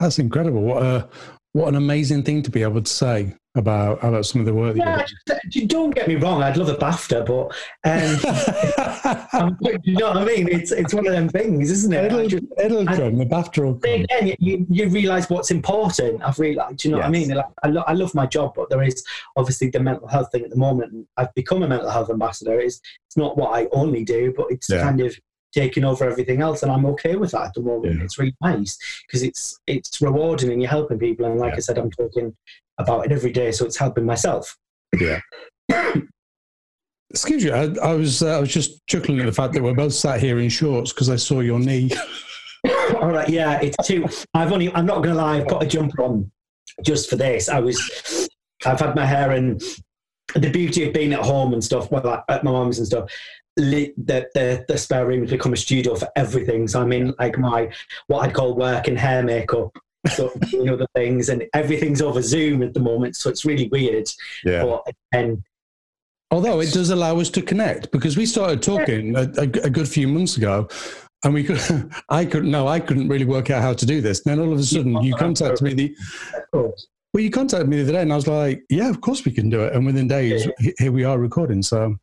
that's 0.00 0.18
incredible. 0.18 0.62
What 0.62 0.82
a 0.82 1.08
what 1.58 1.68
an 1.68 1.74
amazing 1.74 2.22
thing 2.22 2.40
to 2.42 2.50
be 2.50 2.62
able 2.62 2.80
to 2.80 2.90
say 2.90 3.34
about 3.56 4.02
about 4.04 4.24
some 4.24 4.40
of 4.40 4.46
the 4.46 4.54
work. 4.54 4.76
Yeah, 4.76 5.04
just, 5.50 5.68
don't 5.68 5.90
get 5.92 6.06
me 6.06 6.14
wrong. 6.14 6.40
I'd 6.40 6.56
love 6.56 6.68
a 6.68 6.76
BAFTA, 6.76 7.26
but 7.26 7.52
um, 9.32 9.58
you 9.82 9.96
know 9.96 10.08
what 10.08 10.18
I 10.18 10.24
mean. 10.24 10.48
It's 10.48 10.70
it's 10.70 10.94
one 10.94 11.04
of 11.06 11.12
them 11.12 11.28
things, 11.28 11.70
isn't 11.72 11.92
it? 11.92 12.04
It'll, 12.04 12.28
just, 12.28 12.44
it'll 12.58 12.86
come. 12.86 13.18
The 13.18 13.26
BAFTA 13.26 13.64
will 13.64 13.74
come. 13.74 13.90
Again, 13.90 14.36
you, 14.38 14.66
you 14.70 14.88
realise 14.88 15.28
what's 15.28 15.50
important. 15.50 16.22
I've 16.22 16.38
realised. 16.38 16.78
Do 16.78 16.88
You 16.88 16.92
know 16.92 16.98
yes. 16.98 17.04
what 17.04 17.08
I 17.08 17.18
mean? 17.18 17.28
Like, 17.30 17.46
I, 17.64 17.68
lo- 17.68 17.84
I 17.88 17.92
love 17.94 18.14
my 18.14 18.26
job, 18.26 18.52
but 18.54 18.70
there 18.70 18.82
is 18.82 19.02
obviously 19.36 19.70
the 19.70 19.80
mental 19.80 20.06
health 20.06 20.30
thing 20.30 20.44
at 20.44 20.50
the 20.50 20.56
moment. 20.56 21.08
I've 21.16 21.34
become 21.34 21.64
a 21.64 21.68
mental 21.68 21.90
health 21.90 22.10
ambassador. 22.10 22.60
It's 22.60 22.80
it's 23.08 23.16
not 23.16 23.36
what 23.36 23.58
I 23.58 23.66
only 23.72 24.04
do, 24.04 24.32
but 24.36 24.46
it's 24.50 24.70
yeah. 24.70 24.82
kind 24.82 25.00
of 25.00 25.18
taking 25.54 25.84
over 25.84 26.08
everything 26.08 26.42
else 26.42 26.62
and 26.62 26.70
I'm 26.70 26.86
okay 26.86 27.16
with 27.16 27.30
that 27.32 27.46
at 27.46 27.54
the 27.54 27.62
moment. 27.62 27.96
Yeah. 27.96 28.04
It's 28.04 28.18
really 28.18 28.36
nice 28.40 28.78
because 29.06 29.22
it's 29.22 29.58
it's 29.66 30.00
rewarding 30.00 30.50
and 30.50 30.60
you're 30.60 30.70
helping 30.70 30.98
people 30.98 31.26
and 31.26 31.38
like 31.38 31.52
yeah. 31.52 31.56
I 31.56 31.60
said 31.60 31.78
I'm 31.78 31.90
talking 31.90 32.36
about 32.78 33.06
it 33.06 33.12
every 33.12 33.32
day, 33.32 33.52
so 33.52 33.64
it's 33.64 33.76
helping 33.76 34.04
myself. 34.04 34.56
Yeah. 34.98 35.20
Excuse 37.10 37.42
you, 37.42 37.54
I, 37.54 37.74
I 37.82 37.94
was 37.94 38.22
uh, 38.22 38.36
I 38.36 38.40
was 38.40 38.52
just 38.52 38.86
chuckling 38.86 39.18
at 39.20 39.26
the 39.26 39.32
fact 39.32 39.54
that 39.54 39.62
we're 39.62 39.74
both 39.74 39.94
sat 39.94 40.20
here 40.20 40.38
in 40.40 40.50
shorts 40.50 40.92
because 40.92 41.08
I 41.08 41.16
saw 41.16 41.40
your 41.40 41.58
knee. 41.58 41.90
All 43.00 43.10
right, 43.10 43.28
yeah, 43.28 43.60
it's 43.62 43.86
too. 43.86 44.06
I've 44.34 44.52
only. 44.52 44.72
I'm 44.74 44.84
not 44.84 45.02
going 45.02 45.14
to 45.14 45.22
lie. 45.22 45.38
I've 45.38 45.48
got 45.48 45.62
a 45.62 45.66
jumper 45.66 46.02
on 46.02 46.30
just 46.84 47.08
for 47.08 47.16
this. 47.16 47.48
I 47.48 47.60
was. 47.60 48.28
I've 48.66 48.80
had 48.80 48.94
my 48.94 49.06
hair 49.06 49.30
and 49.30 49.62
the 50.34 50.50
beauty 50.50 50.86
of 50.86 50.92
being 50.92 51.14
at 51.14 51.20
home 51.20 51.54
and 51.54 51.64
stuff. 51.64 51.90
Well, 51.90 52.24
at 52.28 52.44
my 52.44 52.50
mum's 52.50 52.78
and 52.78 52.86
stuff. 52.86 53.10
The, 53.58 53.92
the, 54.34 54.64
the 54.68 54.78
spare 54.78 55.06
room 55.06 55.22
has 55.22 55.30
become 55.30 55.52
a 55.52 55.56
studio 55.56 55.94
for 55.96 56.08
everything. 56.16 56.68
So 56.68 56.80
I'm 56.80 56.92
in 56.92 57.14
like 57.18 57.38
my 57.38 57.70
what 58.06 58.24
I'd 58.24 58.34
call 58.34 58.54
work 58.54 58.88
and 58.88 58.96
hair 58.96 59.22
makeup 59.22 59.76
sort 60.06 60.34
of 60.34 60.40
doing 60.50 60.70
other 60.70 60.86
things, 60.94 61.28
and 61.28 61.44
everything's 61.54 62.02
over 62.02 62.22
Zoom 62.22 62.62
at 62.62 62.74
the 62.74 62.80
moment, 62.80 63.16
so 63.16 63.30
it's 63.30 63.44
really 63.44 63.68
weird. 63.68 64.08
Yeah. 64.44 64.64
But, 64.64 64.94
and 65.12 65.42
although 66.30 66.60
it 66.60 66.72
does 66.72 66.90
allow 66.90 67.18
us 67.18 67.30
to 67.30 67.42
connect, 67.42 67.90
because 67.90 68.16
we 68.16 68.26
started 68.26 68.62
talking 68.62 69.16
a, 69.16 69.22
a, 69.36 69.42
a 69.42 69.70
good 69.70 69.88
few 69.88 70.08
months 70.08 70.36
ago, 70.36 70.68
and 71.24 71.34
we 71.34 71.44
could, 71.44 71.60
I 72.08 72.24
couldn't, 72.24 72.50
no, 72.50 72.68
I 72.68 72.80
couldn't 72.80 73.08
really 73.08 73.24
work 73.24 73.50
out 73.50 73.62
how 73.62 73.72
to 73.72 73.86
do 73.86 74.00
this. 74.00 74.24
And 74.24 74.32
then 74.38 74.46
all 74.46 74.52
of 74.52 74.58
a 74.58 74.62
sudden, 74.62 75.02
you 75.02 75.14
contacted 75.14 75.62
me. 75.62 75.74
The, 75.74 75.96
well, 76.52 77.22
you 77.22 77.30
contacted 77.30 77.68
me 77.68 77.76
the 77.76 77.82
other 77.84 77.92
day, 77.92 78.02
and 78.02 78.12
I 78.12 78.16
was 78.16 78.26
like, 78.26 78.62
"Yeah, 78.68 78.90
of 78.90 79.00
course 79.00 79.24
we 79.24 79.32
can 79.32 79.48
do 79.50 79.62
it." 79.62 79.72
And 79.72 79.84
within 79.84 80.08
days, 80.08 80.46
yeah. 80.60 80.72
here 80.78 80.92
we 80.92 81.04
are 81.04 81.18
recording. 81.18 81.62
So 81.62 81.96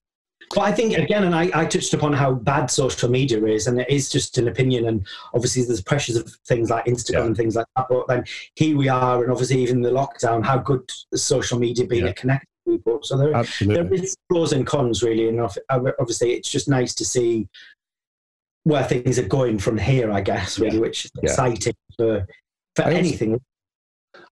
but 0.53 0.61
I 0.61 0.71
think 0.71 0.97
again, 0.97 1.23
and 1.23 1.35
I, 1.35 1.49
I, 1.53 1.65
touched 1.65 1.93
upon 1.93 2.13
how 2.13 2.33
bad 2.33 2.69
social 2.69 3.09
media 3.09 3.43
is, 3.45 3.67
and 3.67 3.79
it 3.79 3.89
is 3.89 4.09
just 4.09 4.37
an 4.37 4.47
opinion. 4.47 4.87
And 4.87 5.05
obviously, 5.33 5.63
there's 5.63 5.81
pressures 5.81 6.15
of 6.15 6.29
things 6.47 6.69
like 6.69 6.85
Instagram 6.85 7.13
yeah. 7.13 7.25
and 7.25 7.37
things 7.37 7.55
like 7.55 7.65
that. 7.75 7.87
But 7.89 8.07
then 8.07 8.25
here 8.55 8.77
we 8.77 8.87
are, 8.87 9.23
and 9.23 9.31
obviously, 9.31 9.61
even 9.61 9.81
the 9.81 9.89
lockdown, 9.89 10.45
how 10.45 10.57
good 10.57 10.89
social 11.13 11.59
media 11.59 11.85
being 11.85 12.05
yeah. 12.05 12.13
to 12.13 12.19
connect 12.19 12.45
people. 12.67 12.99
So 13.03 13.17
there, 13.17 13.43
there 13.61 13.93
is 13.93 14.15
pros 14.29 14.53
and 14.53 14.65
cons, 14.65 15.03
really. 15.03 15.29
And 15.29 15.39
obviously, 15.69 16.33
it's 16.33 16.49
just 16.49 16.69
nice 16.69 16.93
to 16.95 17.05
see 17.05 17.47
where 18.63 18.83
things 18.83 19.17
are 19.17 19.27
going 19.27 19.59
from 19.59 19.77
here. 19.77 20.11
I 20.11 20.21
guess 20.21 20.59
really, 20.59 20.75
yeah. 20.75 20.81
which 20.81 21.05
is 21.05 21.11
exciting 21.21 21.73
for 21.97 22.27
for 22.75 22.83
anything. 22.83 23.41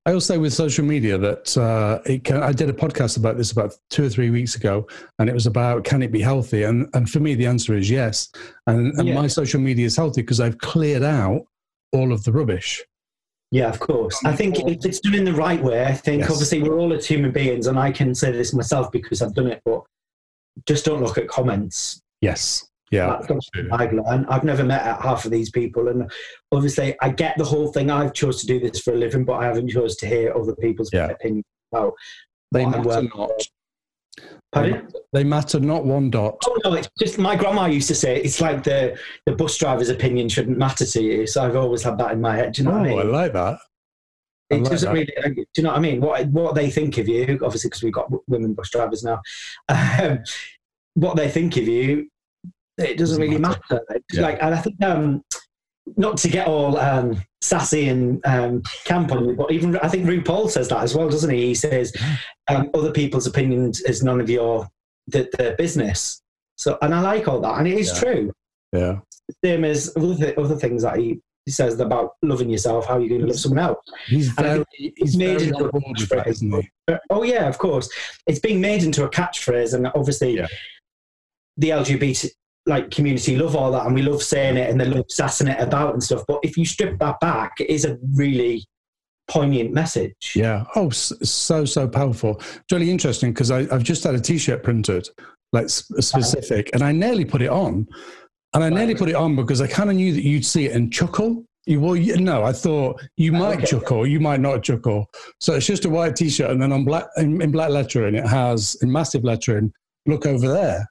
I 0.05 0.11
will 0.11 0.21
say 0.21 0.37
with 0.37 0.53
social 0.53 0.83
media 0.83 1.17
that 1.17 1.57
uh, 1.57 1.99
can, 2.19 2.43
I 2.43 2.51
did 2.51 2.69
a 2.69 2.73
podcast 2.73 3.17
about 3.17 3.37
this 3.37 3.51
about 3.51 3.73
two 3.89 4.05
or 4.05 4.09
three 4.09 4.31
weeks 4.31 4.55
ago, 4.55 4.85
and 5.19 5.29
it 5.29 5.33
was 5.33 5.47
about 5.47 5.85
can 5.85 6.01
it 6.01 6.11
be 6.11 6.21
healthy? 6.21 6.63
And 6.63 6.89
and 6.93 7.09
for 7.09 7.19
me, 7.19 7.35
the 7.35 7.45
answer 7.45 7.73
is 7.75 7.89
yes. 7.89 8.29
And, 8.67 8.93
and 8.97 9.07
yeah. 9.07 9.15
my 9.15 9.27
social 9.27 9.61
media 9.61 9.85
is 9.85 9.95
healthy 9.95 10.21
because 10.21 10.41
I've 10.41 10.57
cleared 10.57 11.03
out 11.03 11.45
all 11.93 12.11
of 12.11 12.23
the 12.23 12.33
rubbish. 12.33 12.83
Yeah, 13.51 13.69
of 13.69 13.79
course. 13.79 14.19
I 14.25 14.35
think 14.35 14.55
it's 14.59 14.99
done 14.99 15.13
in 15.13 15.25
the 15.25 15.33
right 15.33 15.63
way. 15.63 15.85
I 15.85 15.93
think 15.93 16.21
yes. 16.21 16.31
obviously 16.31 16.63
we're 16.63 16.77
all 16.77 16.91
as 16.91 17.05
human 17.05 17.31
beings, 17.31 17.67
and 17.67 17.79
I 17.79 17.91
can 17.91 18.13
say 18.13 18.31
this 18.31 18.51
myself 18.53 18.91
because 18.91 19.21
I've 19.21 19.35
done 19.35 19.47
it. 19.47 19.61
But 19.63 19.83
just 20.65 20.85
don't 20.85 21.01
look 21.01 21.17
at 21.17 21.27
comments. 21.27 22.01
Yes. 22.19 22.67
Yeah, 22.93 23.19
I've 23.71 23.91
learned. 23.91 24.27
I've 24.29 24.43
never 24.43 24.63
met 24.63 24.83
half 25.01 25.25
of 25.25 25.31
these 25.31 25.49
people, 25.49 25.87
and 25.87 26.11
obviously, 26.51 26.95
I 27.01 27.09
get 27.09 27.35
the 27.39 27.43
whole 27.43 27.73
thing. 27.73 27.89
I've 27.89 28.13
chose 28.13 28.39
to 28.41 28.45
do 28.45 28.59
this 28.59 28.81
for 28.81 28.93
a 28.93 28.97
living, 28.97 29.25
but 29.25 29.33
I 29.33 29.45
haven't 29.45 29.69
chose 29.69 29.95
to 29.97 30.07
hear 30.07 30.31
other 30.37 30.55
people's 30.55 30.91
yeah. 30.93 31.07
opinions 31.07 31.45
about. 31.71 31.93
They 32.51 32.67
matter 32.67 33.01
not. 33.15 33.31
Pardon? 34.51 34.87
They 35.11 35.23
matter 35.23 35.59
not 35.59 35.85
one 35.85 36.11
dot. 36.11 36.37
Oh 36.45 36.55
no, 36.63 36.73
it's 36.75 36.87
just 36.99 37.17
my 37.17 37.35
grandma 37.35 37.65
used 37.65 37.87
to 37.87 37.95
say 37.95 38.21
it's 38.21 38.39
like 38.39 38.63
the 38.63 38.95
the 39.25 39.35
bus 39.35 39.57
driver's 39.57 39.89
opinion 39.89 40.29
shouldn't 40.29 40.59
matter 40.59 40.85
to 40.85 41.01
you. 41.01 41.25
So 41.25 41.43
I've 41.43 41.55
always 41.55 41.81
had 41.81 41.97
that 41.97 42.11
in 42.11 42.21
my 42.21 42.35
head. 42.35 42.53
Do 42.53 42.61
you 42.61 42.69
know 42.69 42.75
oh, 42.75 42.79
what 42.79 42.85
I 42.85 42.89
mean? 42.89 42.99
I 42.99 43.03
like 43.03 43.33
that. 43.33 43.57
I 44.51 44.55
it 44.55 44.61
like 44.61 44.71
doesn't 44.71 44.93
that. 44.93 44.93
really. 44.93 45.33
Do 45.33 45.45
you 45.57 45.63
know 45.63 45.69
what 45.69 45.77
I 45.79 45.81
mean? 45.81 45.99
What 45.99 46.27
what 46.27 46.53
they 46.53 46.69
think 46.69 46.99
of 46.99 47.07
you, 47.07 47.39
obviously, 47.43 47.69
because 47.69 47.81
we've 47.81 47.91
got 47.91 48.11
women 48.27 48.53
bus 48.53 48.69
drivers 48.69 49.03
now. 49.03 49.19
Um, 49.99 50.19
what 50.95 51.15
they 51.15 51.27
think 51.27 51.57
of 51.57 51.67
you 51.67 52.07
it 52.77 52.97
doesn't, 52.97 53.21
really 53.21 53.37
matter. 53.37 53.81
Yeah. 54.11 54.21
Like, 54.21 54.41
and 54.41 54.53
I 54.53 54.61
think 54.61 54.81
um, 54.83 55.23
not 55.97 56.17
to 56.17 56.27
get 56.27 56.47
all 56.47 56.77
um, 56.77 57.21
sassy 57.41 57.89
and 57.89 58.25
um, 58.25 58.63
camp 58.85 59.11
on 59.11 59.29
you, 59.29 59.35
but 59.35 59.51
even 59.51 59.77
I 59.77 59.87
think 59.87 60.05
RuPaul 60.05 60.49
says 60.49 60.69
that 60.69 60.83
as 60.83 60.95
well, 60.95 61.09
doesn't 61.09 61.29
he? 61.29 61.47
He 61.47 61.55
says 61.55 61.93
um, 62.47 62.69
other 62.73 62.91
people's 62.91 63.27
opinions 63.27 63.81
is 63.81 64.03
none 64.03 64.21
of 64.21 64.29
your 64.29 64.67
the, 65.07 65.29
the, 65.37 65.55
business. 65.57 66.21
So, 66.57 66.77
and 66.81 66.93
I 66.93 67.01
like 67.01 67.27
all 67.27 67.41
that, 67.41 67.59
and 67.59 67.67
it 67.67 67.77
is 67.77 67.91
yeah. 67.93 67.99
true. 67.99 68.31
Yeah. 68.71 68.99
Same 69.43 69.65
as 69.65 69.93
other, 69.95 70.33
other 70.37 70.55
things 70.55 70.83
that 70.83 70.97
he, 70.97 71.19
he 71.45 71.51
says 71.51 71.79
about 71.79 72.11
loving 72.21 72.49
yourself, 72.49 72.85
how 72.85 72.95
are 72.95 72.99
you're 72.99 73.09
going 73.09 73.21
to 73.21 73.27
love 73.27 73.39
someone 73.39 73.59
else. 73.59 73.79
He's 74.07 74.29
very, 74.29 74.63
he's 74.77 75.17
made 75.17 75.39
very 75.39 75.49
into 75.49 75.65
a 75.65 75.71
catchphrase. 75.71 76.67
That, 76.87 77.01
oh 77.09 77.23
yeah, 77.23 77.47
of 77.47 77.57
course. 77.57 77.89
It's 78.27 78.39
being 78.39 78.61
made 78.61 78.83
into 78.83 79.03
a 79.03 79.09
catchphrase, 79.09 79.73
and 79.73 79.87
obviously. 79.95 80.37
Yeah 80.37 80.47
the 81.57 81.69
LGBT 81.69 82.29
like 82.65 82.91
community 82.91 83.35
love 83.35 83.55
all 83.55 83.71
that 83.71 83.85
and 83.85 83.93
we 83.93 84.01
love 84.01 84.23
saying 84.23 84.57
it 84.57 84.69
and 84.69 84.79
they 84.79 84.85
love 84.85 85.05
sassing 85.09 85.47
it 85.47 85.59
about 85.59 85.93
and 85.93 86.03
stuff. 86.03 86.23
But 86.27 86.39
if 86.43 86.57
you 86.57 86.65
strip 86.65 86.97
that 86.99 87.19
back, 87.19 87.53
it 87.59 87.69
is 87.69 87.85
a 87.85 87.97
really 88.15 88.65
poignant 89.27 89.73
message. 89.73 90.33
Yeah. 90.35 90.65
Oh, 90.75 90.89
so, 90.89 91.65
so 91.65 91.87
powerful. 91.87 92.39
It's 92.39 92.71
really 92.71 92.89
interesting 92.91 93.33
because 93.33 93.51
I've 93.51 93.83
just 93.83 94.03
had 94.03 94.15
a 94.15 94.19
t 94.19 94.37
shirt 94.37 94.63
printed, 94.63 95.07
like 95.51 95.69
specific, 95.69 96.69
and 96.73 96.83
I 96.83 96.91
nearly 96.91 97.25
put 97.25 97.41
it 97.41 97.49
on. 97.49 97.87
And 98.53 98.63
I 98.63 98.69
nearly 98.69 98.93
put 98.93 99.09
it 99.09 99.15
on 99.15 99.35
because 99.35 99.61
I 99.61 99.67
kind 99.67 99.89
of 99.89 99.95
knew 99.95 100.13
that 100.13 100.23
you'd 100.23 100.45
see 100.45 100.65
it 100.67 100.75
and 100.75 100.93
chuckle. 100.93 101.43
You 101.65 101.79
well, 101.79 101.95
you, 101.95 102.17
no, 102.17 102.43
I 102.43 102.51
thought 102.51 103.01
you 103.17 103.33
oh, 103.33 103.39
might 103.39 103.57
okay. 103.59 103.65
chuckle, 103.65 104.05
you 104.05 104.19
might 104.19 104.41
not 104.41 104.63
chuckle. 104.63 105.07
So 105.39 105.53
it's 105.55 105.65
just 105.65 105.85
a 105.85 105.89
white 105.89 106.15
T-shirt, 106.15 106.51
and 106.51 106.61
then 106.61 106.71
on 106.71 106.83
black 106.85 107.05
in, 107.17 107.41
in 107.41 107.51
black 107.51 107.69
lettering, 107.71 108.15
it 108.15 108.27
has 108.27 108.75
in 108.81 108.91
massive 108.91 109.23
lettering, 109.23 109.71
"Look 110.05 110.25
over 110.25 110.47
there." 110.47 110.85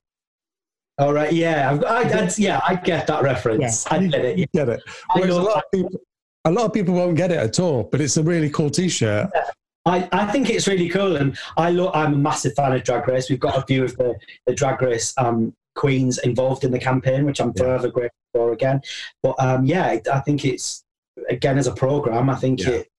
All 1.03 1.13
right, 1.13 1.33
yeah, 1.33 1.77
I, 1.85 2.03
I, 2.03 2.31
yeah, 2.39 2.61
I 2.67 2.77
get 2.77 3.09
that 3.09 3.25
reference. 3.25 3.85
Yeah. 3.91 3.97
I 3.97 4.07
get 4.07 4.25
it. 4.25 4.39
Yeah. 4.39 4.47
Get 4.55 4.69
it. 4.69 4.83
Whereas 5.15 5.35
a 5.35 5.43
lot 5.43 5.57
of 5.57 5.63
people, 5.75 6.01
a 6.45 6.51
lot 6.53 6.67
of 6.67 6.73
people 6.73 6.95
won't 6.95 7.17
get 7.17 7.33
it 7.33 7.39
at 7.39 7.59
all, 7.59 7.83
but 7.91 8.01
it's 8.01 8.17
a 8.19 8.23
really 8.23 8.49
cool 8.49 8.71
T-shirt. 8.71 9.29
Yeah. 9.35 9.51
I, 9.85 10.09
I 10.13 10.31
think 10.31 10.49
it's 10.49 10.69
really 10.69 10.89
cool, 10.89 11.17
and 11.17 11.37
I 11.57 11.71
lo- 11.71 11.91
I'm 11.93 12.15
a 12.15 12.17
massive 12.17 12.55
fan 12.55 12.73
of 12.73 12.85
Drag 12.85 13.09
Race. 13.09 13.29
We've 13.29 13.41
got 13.41 13.59
a 13.59 13.63
few 13.63 13.83
of 13.83 13.97
the, 13.97 14.15
the 14.47 14.55
Drag 14.55 14.81
Race 14.81 15.13
um, 15.19 15.53
queens 15.75 16.19
involved 16.19 16.63
in 16.63 16.71
the 16.71 16.79
campaign, 16.79 17.25
which 17.25 17.41
I'm 17.41 17.53
forever 17.53 17.89
grateful 17.89 18.17
for 18.33 18.53
again. 18.53 18.81
But 19.25 19.35
um, 19.41 19.65
yeah, 19.65 19.99
I 20.13 20.21
think 20.21 20.45
it's 20.45 20.85
again 21.29 21.59
as 21.59 21.67
a 21.67 21.75
program. 21.75 22.31
I 22.31 22.37
think 22.37 22.61
it 22.61 22.92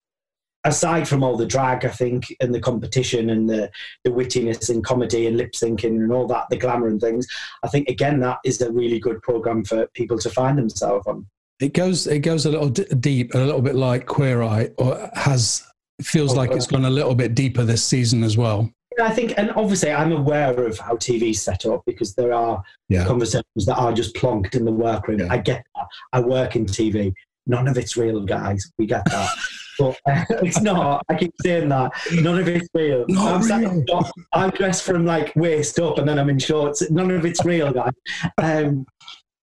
aside 0.66 1.08
from 1.08 1.24
all 1.24 1.36
the 1.36 1.46
drag, 1.46 1.86
I 1.86 1.90
think, 1.90 2.34
and 2.40 2.54
the 2.54 2.60
competition 2.60 3.30
and 3.30 3.50
the, 3.50 3.70
the 4.04 4.12
wittiness 4.12 4.70
and 4.70 4.84
comedy 4.84 5.28
and 5.28 5.38
lip 5.38 5.54
syncing 5.54 5.98
and 5.98 6.12
all 6.12 6.28
that, 6.28 6.46
the 6.50 6.58
glamour 6.58 6.88
and 6.88 7.02
things, 7.02 7.28
I 7.64 7.68
think 7.68 7.90
again 7.90 8.20
that 8.22 8.40
is 8.46 8.62
a 8.62 8.72
really 8.72 9.00
good 9.00 9.22
program 9.22 9.64
for 9.64 9.88
people 9.88 10.18
to 10.20 10.30
find 10.30 10.58
themselves 10.58 11.06
on. 11.08 11.28
It 11.60 11.74
goes 11.74 12.08
it 12.08 12.20
goes 12.20 12.46
a 12.46 12.50
little 12.50 12.70
d- 12.70 12.86
deep, 13.00 13.36
a 13.36 13.38
little 13.38 13.62
bit 13.62 13.76
like 13.76 14.06
Queer 14.06 14.42
Eye, 14.42 14.72
or 14.78 15.10
has 15.14 15.66
feels 16.02 16.34
oh, 16.34 16.38
like 16.38 16.52
it's 16.52 16.68
gone 16.68 16.86
a 16.86 16.90
little 16.90 17.16
bit 17.16 17.36
deeper 17.36 17.64
this 17.64 17.84
season 17.84 18.24
as 18.24 18.38
well. 18.38 18.70
I 19.02 19.12
think, 19.12 19.34
and 19.38 19.52
obviously, 19.52 19.92
I'm 19.92 20.12
aware 20.12 20.66
of 20.66 20.78
how 20.78 20.96
TV's 20.96 21.42
set 21.42 21.66
up 21.66 21.82
because 21.86 22.14
there 22.14 22.32
are 22.32 22.62
yeah. 22.90 23.06
conversations 23.06 23.66
that 23.66 23.76
are 23.76 23.92
just 23.92 24.16
plonked 24.16 24.56
in 24.56 24.66
the 24.66 24.72
workroom. 24.72 25.20
Yeah. 25.20 25.28
I 25.32 25.38
get 25.38 25.66
that. 25.76 25.88
I 26.12 26.20
work 26.20 26.56
in 26.56 26.66
TV. 26.66 27.14
None 27.48 27.68
of 27.68 27.78
it's 27.78 27.98
real, 27.98 28.22
guys. 28.22 28.72
We 28.78 28.86
get 28.86 29.04
that. 29.06 29.30
but 29.78 29.98
uh, 30.08 30.26
it's 30.44 30.62
not. 30.62 31.04
I 31.10 31.16
keep 31.16 31.34
saying 31.42 31.70
that. 31.70 31.92
None 32.14 32.40
of 32.40 32.48
it's 32.48 32.68
real. 32.74 33.06
Not 33.08 33.52
I'm, 33.52 33.62
real. 33.62 34.12
I'm 34.34 34.50
dressed 34.52 34.84
from 34.84 35.06
like 35.06 35.36
waist 35.36 35.80
up 35.80 35.98
and 35.98 36.08
then 36.08 36.20
I'm 36.20 36.30
in 36.30 36.40
shorts. 36.40 36.90
None 36.92 37.12
of 37.12 37.26
it's 37.26 37.44
real, 37.46 37.72
guys. 37.72 37.92
Um, 38.38 38.86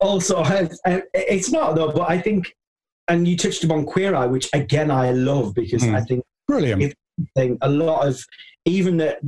also, 0.01 0.37
uh, 0.43 0.68
it's 1.14 1.51
not 1.51 1.74
though, 1.74 1.93
but 1.93 2.09
I 2.09 2.18
think, 2.18 2.55
and 3.09 3.26
you 3.26 3.37
touched 3.37 3.64
upon 3.64 3.87
Queer 3.87 4.14
Eye, 4.14 4.26
which 4.26 4.49
again 4.53 4.91
I 4.91 5.12
love 5.12 5.55
because 5.55 5.83
mm. 5.83 5.95
I 5.95 6.03
think 6.03 6.24
brilliant. 6.47 6.95
Thing, 7.37 7.59
a 7.61 7.68
lot 7.68 8.07
of 8.07 8.18
even 8.64 8.97
the 8.97 9.18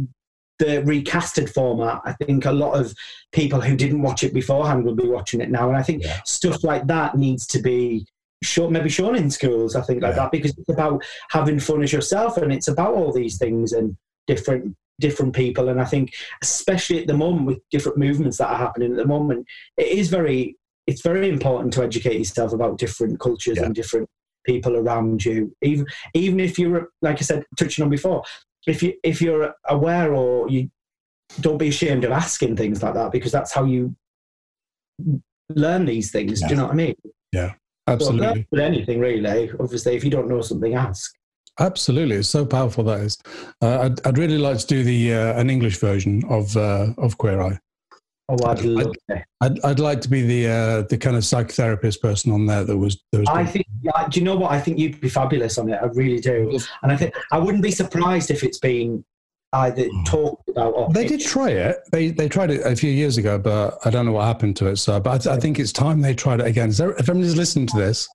the 0.59 0.81
recasted 0.83 1.53
format, 1.53 2.01
I 2.05 2.13
think 2.13 2.45
a 2.45 2.53
lot 2.53 2.75
of 2.81 2.95
people 3.33 3.61
who 3.61 3.77
didn't 3.77 4.03
watch 4.03 4.23
it 4.23 4.33
beforehand 4.33 4.85
will 4.85 4.95
be 4.95 5.09
watching 5.09 5.41
it 5.41 5.51
now. 5.51 5.69
And 5.69 5.77
I 5.77 5.83
think 5.83 6.05
yeah. 6.05 6.21
stuff 6.25 6.63
like 6.63 6.87
that 6.87 7.17
needs 7.17 7.47
to 7.49 7.61
be 7.61 8.07
shown, 8.07 8.22
maybe 8.71 8.89
shown 8.89 9.17
in 9.17 9.31
schools. 9.31 9.77
I 9.77 9.83
think 9.83 10.03
like 10.03 10.13
yeah. 10.13 10.23
that 10.23 10.33
because 10.33 10.57
it's 10.57 10.69
about 10.69 11.03
having 11.31 11.61
fun 11.61 11.83
as 11.83 11.93
yourself, 11.93 12.37
and 12.37 12.53
it's 12.53 12.69
about 12.69 12.95
all 12.95 13.13
these 13.13 13.39
things 13.39 13.73
and 13.73 13.97
different 14.27 14.77
different 15.01 15.35
people. 15.35 15.69
And 15.69 15.81
I 15.81 15.85
think, 15.85 16.15
especially 16.43 17.01
at 17.01 17.07
the 17.07 17.15
moment 17.15 17.47
with 17.47 17.59
different 17.71 17.99
movements 17.99 18.39
that 18.39 18.49
are 18.49 18.59
happening 18.59 18.93
at 18.93 18.97
the 18.97 19.07
moment, 19.07 19.47
it 19.77 19.89
is 19.89 20.09
very 20.09 20.57
it's 20.87 21.03
very 21.03 21.29
important 21.29 21.73
to 21.75 21.83
educate 21.83 22.19
yourself 22.19 22.53
about 22.53 22.79
different 22.79 23.21
cultures 23.21 23.59
yeah. 23.59 23.65
and 23.65 23.75
different 23.75 24.09
people 24.45 24.77
around 24.77 25.25
you. 25.25 25.55
Even 25.63 25.87
even 26.15 26.41
if 26.41 26.59
you're 26.59 26.89
like 27.03 27.19
I 27.19 27.23
said, 27.23 27.45
touching 27.59 27.83
on 27.83 27.91
before, 27.91 28.23
if 28.67 28.83
you 28.83 28.95
if 29.03 29.21
you're 29.21 29.55
aware 29.69 30.15
or 30.15 30.49
you 30.49 30.71
don't 31.41 31.59
be 31.59 31.69
ashamed 31.69 32.05
of 32.05 32.13
asking 32.13 32.57
things 32.57 32.83
like 32.83 32.95
that 32.95 33.13
because 33.13 33.33
that's 33.33 33.53
how 33.53 33.65
you 33.65 33.95
learn 35.49 35.85
these 35.85 36.11
things. 36.11 36.41
Yeah. 36.41 36.49
Do 36.49 36.55
you 36.55 36.61
know 36.61 36.67
what 36.67 36.73
I 36.73 36.77
mean? 36.77 36.95
Yeah, 37.33 37.55
absolutely. 37.87 38.47
with 38.51 38.61
anything 38.61 39.01
really. 39.01 39.51
Obviously, 39.61 39.97
if 39.97 40.05
you 40.05 40.11
don't 40.11 40.29
know 40.29 40.41
something, 40.41 40.75
ask. 40.75 41.15
Absolutely, 41.61 42.17
it's 42.17 42.29
so 42.29 42.47
powerful 42.47 42.85
that 42.85 43.01
is. 43.01 43.19
Uh, 43.61 43.81
I'd, 43.81 44.07
I'd 44.07 44.19
really 44.19 44.39
like 44.39 44.59
to 44.59 44.67
do 44.67 44.83
the 44.83 45.15
uh, 45.15 45.39
an 45.39 45.51
English 45.51 45.79
version 45.79 46.23
of 46.29 46.57
uh, 46.57 46.89
of 46.99 47.19
Queer 47.19 47.41
Eye. 47.41 47.59
Oh, 48.29 48.37
I'd, 48.47 48.65
love 48.65 48.95
I'd, 49.11 49.25
I'd, 49.43 49.65
I'd, 49.65 49.81
like 49.81 50.01
to 50.03 50.09
be 50.09 50.23
the 50.23 50.49
uh, 50.49 50.83
the 50.89 50.97
kind 50.97 51.17
of 51.17 51.23
psychotherapist 51.23 52.01
person 52.01 52.33
on 52.33 52.47
there 52.47 52.65
that 52.65 52.79
was. 52.79 53.03
That 53.13 53.21
was 53.21 53.29
I 53.29 53.45
think. 53.45 53.67
Yeah, 53.83 54.09
do 54.09 54.21
you 54.21 54.25
know 54.25 54.37
what? 54.37 54.53
I 54.53 54.61
think 54.61 54.79
you'd 54.79 55.01
be 55.01 55.11
fabulous 55.11 55.59
on 55.59 55.69
it. 55.69 55.79
I 55.83 55.87
really 55.87 56.21
do. 56.21 56.59
And 56.83 56.93
I 56.93 56.97
think 56.97 57.15
I 57.33 57.39
wouldn't 57.39 57.63
be 57.63 57.73
surprised 57.73 58.31
if 58.31 58.43
it's 58.45 58.59
been 58.59 59.05
either 59.53 59.85
hmm. 59.85 60.03
talked 60.05 60.49
about 60.49 60.75
or. 60.75 60.93
They 60.93 61.07
did 61.07 61.21
try 61.21 61.51
it. 61.51 61.79
They 61.91 62.11
they 62.11 62.29
tried 62.29 62.51
it 62.51 62.65
a 62.65 62.75
few 62.77 62.91
years 62.91 63.19
ago, 63.19 63.39
but 63.39 63.79
I 63.85 63.91
don't 63.91 64.07
know 64.07 64.13
what 64.13 64.25
happened 64.25 64.57
to 64.57 64.67
it. 64.67 64.77
So, 64.77 64.99
but 65.01 65.27
I, 65.27 65.35
I 65.35 65.41
think 65.41 65.59
it's 65.59 65.73
time 65.73 66.01
they 66.01 66.15
tried 66.15 66.41
it 66.41 66.47
again. 66.47 66.71
There, 66.71 66.93
if 66.93 67.09
anybody's 67.09 67.37
listening 67.37 67.67
to 67.69 67.77
this, 67.77 68.09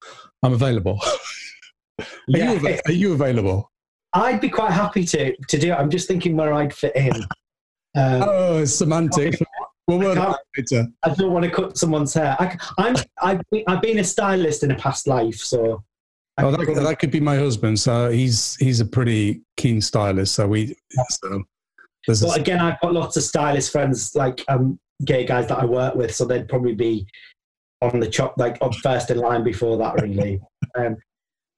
I'm 0.44 0.54
available. 0.54 1.00
are, 2.00 2.06
yeah. 2.28 2.54
you, 2.54 2.80
are 2.86 2.92
you 2.92 3.14
available? 3.14 3.72
I'd 4.14 4.42
be 4.42 4.50
quite 4.50 4.72
happy 4.72 5.06
to 5.06 5.36
to 5.36 5.58
do 5.58 5.72
it. 5.72 5.76
I'm 5.76 5.90
just 5.90 6.08
thinking 6.08 6.36
where 6.36 6.54
I'd 6.54 6.74
fit 6.74 6.96
in. 6.96 7.14
Um, 7.96 8.24
oh, 8.24 8.66
semantics. 8.66 9.40
Well, 9.88 10.20
I, 10.20 10.36
I, 11.04 11.14
don't 11.16 11.32
want 11.32 11.46
to 11.46 11.50
cut 11.52 11.78
someone's 11.78 12.14
hair. 12.14 12.36
I, 12.40 12.58
am 12.78 12.96
I've, 13.22 13.42
I've 13.68 13.82
been 13.82 14.00
a 14.00 14.04
stylist 14.04 14.64
in 14.64 14.72
a 14.72 14.76
past 14.76 15.08
life, 15.08 15.38
so. 15.38 15.82
Oh, 16.40 16.52
that, 16.52 16.84
that, 16.84 17.00
could 17.00 17.10
be 17.10 17.20
my 17.20 17.36
husband. 17.36 17.80
So 17.80 18.12
he's 18.12 18.56
he's 18.58 18.80
a 18.80 18.86
pretty 18.86 19.42
keen 19.56 19.82
stylist. 19.82 20.36
So 20.36 20.48
we. 20.48 20.76
So 21.10 21.44
well, 22.08 22.32
a, 22.32 22.36
again, 22.36 22.60
I've 22.60 22.80
got 22.80 22.94
lots 22.94 23.18
of 23.18 23.24
stylist 23.24 23.72
friends, 23.72 24.16
like 24.16 24.44
um, 24.48 24.80
gay 25.04 25.26
guys 25.26 25.48
that 25.48 25.58
I 25.58 25.66
work 25.66 25.96
with. 25.96 26.14
So 26.14 26.26
they'd 26.26 26.48
probably 26.48 26.76
be 26.76 27.08
on 27.82 28.00
the 28.00 28.08
chop, 28.08 28.36
like 28.38 28.58
on 28.62 28.72
first 28.72 29.10
in 29.10 29.18
line 29.18 29.44
before 29.44 29.78
that. 29.78 30.00
Really. 30.02 30.40
um, 30.78 30.96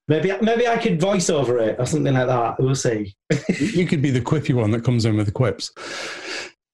maybe 0.08 0.32
maybe 0.40 0.66
I 0.66 0.78
could 0.78 0.98
voice 0.98 1.28
over 1.28 1.58
it 1.58 1.76
or 1.78 1.84
something 1.84 2.14
like 2.14 2.26
that. 2.26 2.58
We'll 2.58 2.74
see. 2.74 3.14
you 3.48 3.86
could 3.86 4.00
be 4.00 4.10
the 4.10 4.20
quippy 4.20 4.54
one 4.54 4.70
that 4.70 4.82
comes 4.82 5.04
in 5.04 5.16
with 5.16 5.26
the 5.26 5.32
quips. 5.32 5.70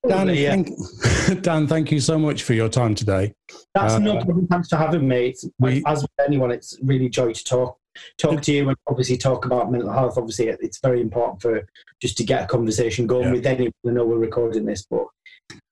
Dan, 0.07 0.29
yeah. 0.29 0.51
thank, 0.51 1.43
Dan, 1.43 1.67
thank 1.67 1.91
you 1.91 1.99
so 1.99 2.17
much 2.17 2.45
for 2.45 2.55
your 2.55 2.69
time 2.69 2.95
today. 2.95 3.35
That's 3.75 3.95
uh, 3.95 3.99
no 3.99 4.17
problem. 4.17 4.47
Thanks 4.47 4.69
for 4.69 4.77
having 4.77 5.09
me. 5.09 5.31
It's, 5.31 5.45
we, 5.59 5.83
as 5.85 6.03
with 6.03 6.11
anyone, 6.25 6.53
it's 6.53 6.79
really 6.81 7.09
joy 7.09 7.33
to 7.33 7.45
talk 7.45 7.77
talk 8.18 8.42
to 8.42 8.53
you 8.53 8.68
and 8.68 8.78
obviously 8.86 9.16
talk 9.16 9.44
about 9.44 9.70
mental 9.70 9.92
health. 9.92 10.18
Obviously, 10.18 10.49
it's 10.49 10.80
very 10.80 11.01
important 11.01 11.42
for 11.42 11.66
just 12.01 12.16
to 12.18 12.24
get 12.24 12.44
a 12.44 12.47
conversation 12.47 13.07
going 13.07 13.26
yeah. 13.26 13.32
with 13.32 13.47
anyone. 13.47 13.72
I 13.86 13.90
know 13.90 14.05
we're 14.05 14.18
recording 14.18 14.64
this, 14.64 14.86
but 14.90 15.07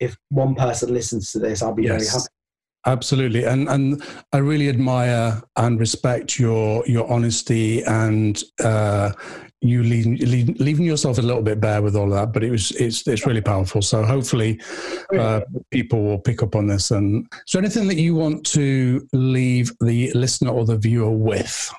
if 0.00 0.16
one 0.30 0.54
person 0.54 0.92
listens 0.92 1.32
to 1.32 1.38
this, 1.38 1.62
I'll 1.62 1.74
be 1.74 1.84
yes. 1.84 1.92
very 1.92 2.06
happy. 2.10 2.28
Absolutely, 2.86 3.44
and 3.44 3.66
and 3.68 4.02
I 4.32 4.38
really 4.38 4.68
admire 4.68 5.42
and 5.56 5.80
respect 5.80 6.38
your 6.38 6.86
your 6.86 7.10
honesty 7.10 7.82
and 7.84 8.42
uh, 8.62 9.12
you 9.62 9.82
leaving, 9.82 10.16
leaving 10.58 10.84
yourself 10.84 11.16
a 11.16 11.22
little 11.22 11.40
bit 11.40 11.60
bare 11.60 11.80
with 11.80 11.96
all 11.96 12.04
of 12.04 12.10
that. 12.10 12.32
But 12.34 12.44
it 12.44 12.50
was 12.50 12.72
it's 12.72 13.06
it's 13.08 13.26
really 13.26 13.40
powerful. 13.40 13.80
So 13.80 14.04
hopefully, 14.04 14.60
uh, 15.16 15.40
people 15.70 16.02
will 16.02 16.18
pick 16.18 16.42
up 16.42 16.54
on 16.54 16.66
this. 16.66 16.90
And 16.90 17.26
so, 17.46 17.58
anything 17.58 17.88
that 17.88 17.96
you 17.96 18.14
want 18.14 18.44
to 18.48 19.06
leave 19.14 19.72
the 19.80 20.12
listener 20.12 20.50
or 20.50 20.66
the 20.66 20.76
viewer 20.76 21.10
with? 21.10 21.72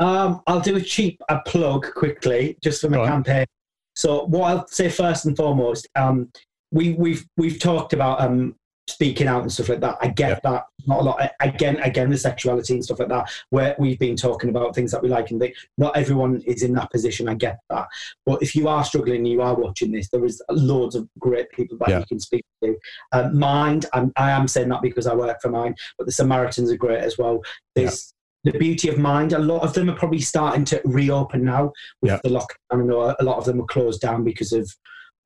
Um, 0.00 0.42
I'll 0.46 0.60
do 0.60 0.76
a 0.76 0.80
cheap 0.80 1.20
a 1.28 1.40
plug 1.40 1.92
quickly, 1.94 2.56
just 2.62 2.80
for 2.80 2.88
my 2.88 3.04
campaign. 3.06 3.46
So 3.94 4.26
what 4.26 4.50
I'll 4.50 4.66
say 4.68 4.88
first 4.88 5.26
and 5.26 5.36
foremost, 5.36 5.88
um, 5.96 6.30
we, 6.70 6.92
we've 6.92 7.26
we've 7.36 7.58
talked 7.58 7.92
about 7.92 8.20
um, 8.20 8.54
speaking 8.88 9.26
out 9.26 9.42
and 9.42 9.52
stuff 9.52 9.68
like 9.68 9.80
that. 9.80 9.98
I 10.00 10.08
get 10.08 10.30
yeah. 10.30 10.50
that. 10.50 10.64
Not 10.86 11.00
a 11.00 11.02
lot. 11.02 11.30
Again, 11.40 11.76
again, 11.78 12.08
the 12.08 12.16
sexuality 12.16 12.74
and 12.74 12.84
stuff 12.84 13.00
like 13.00 13.08
that. 13.08 13.30
Where 13.50 13.74
we've 13.78 13.98
been 13.98 14.16
talking 14.16 14.50
about 14.50 14.74
things 14.74 14.90
that 14.92 15.02
we 15.02 15.08
like 15.08 15.30
and 15.30 15.40
think 15.40 15.54
not 15.76 15.96
everyone 15.96 16.40
is 16.46 16.62
in 16.62 16.72
that 16.74 16.90
position. 16.90 17.28
I 17.28 17.34
get 17.34 17.58
that. 17.70 17.88
But 18.24 18.42
if 18.42 18.54
you 18.54 18.68
are 18.68 18.84
struggling, 18.84 19.18
and 19.18 19.28
you 19.28 19.42
are 19.42 19.54
watching 19.54 19.92
this. 19.92 20.08
There 20.08 20.24
is 20.24 20.40
loads 20.48 20.94
of 20.94 21.08
great 21.18 21.50
people 21.50 21.76
that 21.78 21.88
yeah. 21.88 21.98
you 21.98 22.06
can 22.06 22.20
speak 22.20 22.44
to. 22.62 22.76
Uh, 23.12 23.30
Mind. 23.30 23.86
I'm, 23.92 24.12
I 24.16 24.30
am 24.30 24.48
saying 24.48 24.68
that 24.68 24.82
because 24.82 25.06
I 25.06 25.14
work 25.14 25.38
for 25.42 25.50
Mind, 25.50 25.76
but 25.98 26.06
the 26.06 26.12
Samaritans 26.12 26.70
are 26.70 26.76
great 26.76 27.00
as 27.00 27.18
well. 27.18 27.42
There's. 27.74 28.14
The 28.44 28.52
beauty 28.52 28.88
of 28.88 28.98
Mind. 28.98 29.32
A 29.32 29.38
lot 29.38 29.62
of 29.62 29.74
them 29.74 29.90
are 29.90 29.96
probably 29.96 30.20
starting 30.20 30.64
to 30.66 30.80
reopen 30.84 31.44
now 31.44 31.72
with 32.02 32.20
the 32.22 32.28
lockdown. 32.28 32.54
I 32.70 32.76
know 32.76 33.14
a 33.18 33.24
lot 33.24 33.38
of 33.38 33.44
them 33.44 33.60
are 33.60 33.66
closed 33.66 34.00
down 34.00 34.24
because 34.24 34.52
of 34.52 34.70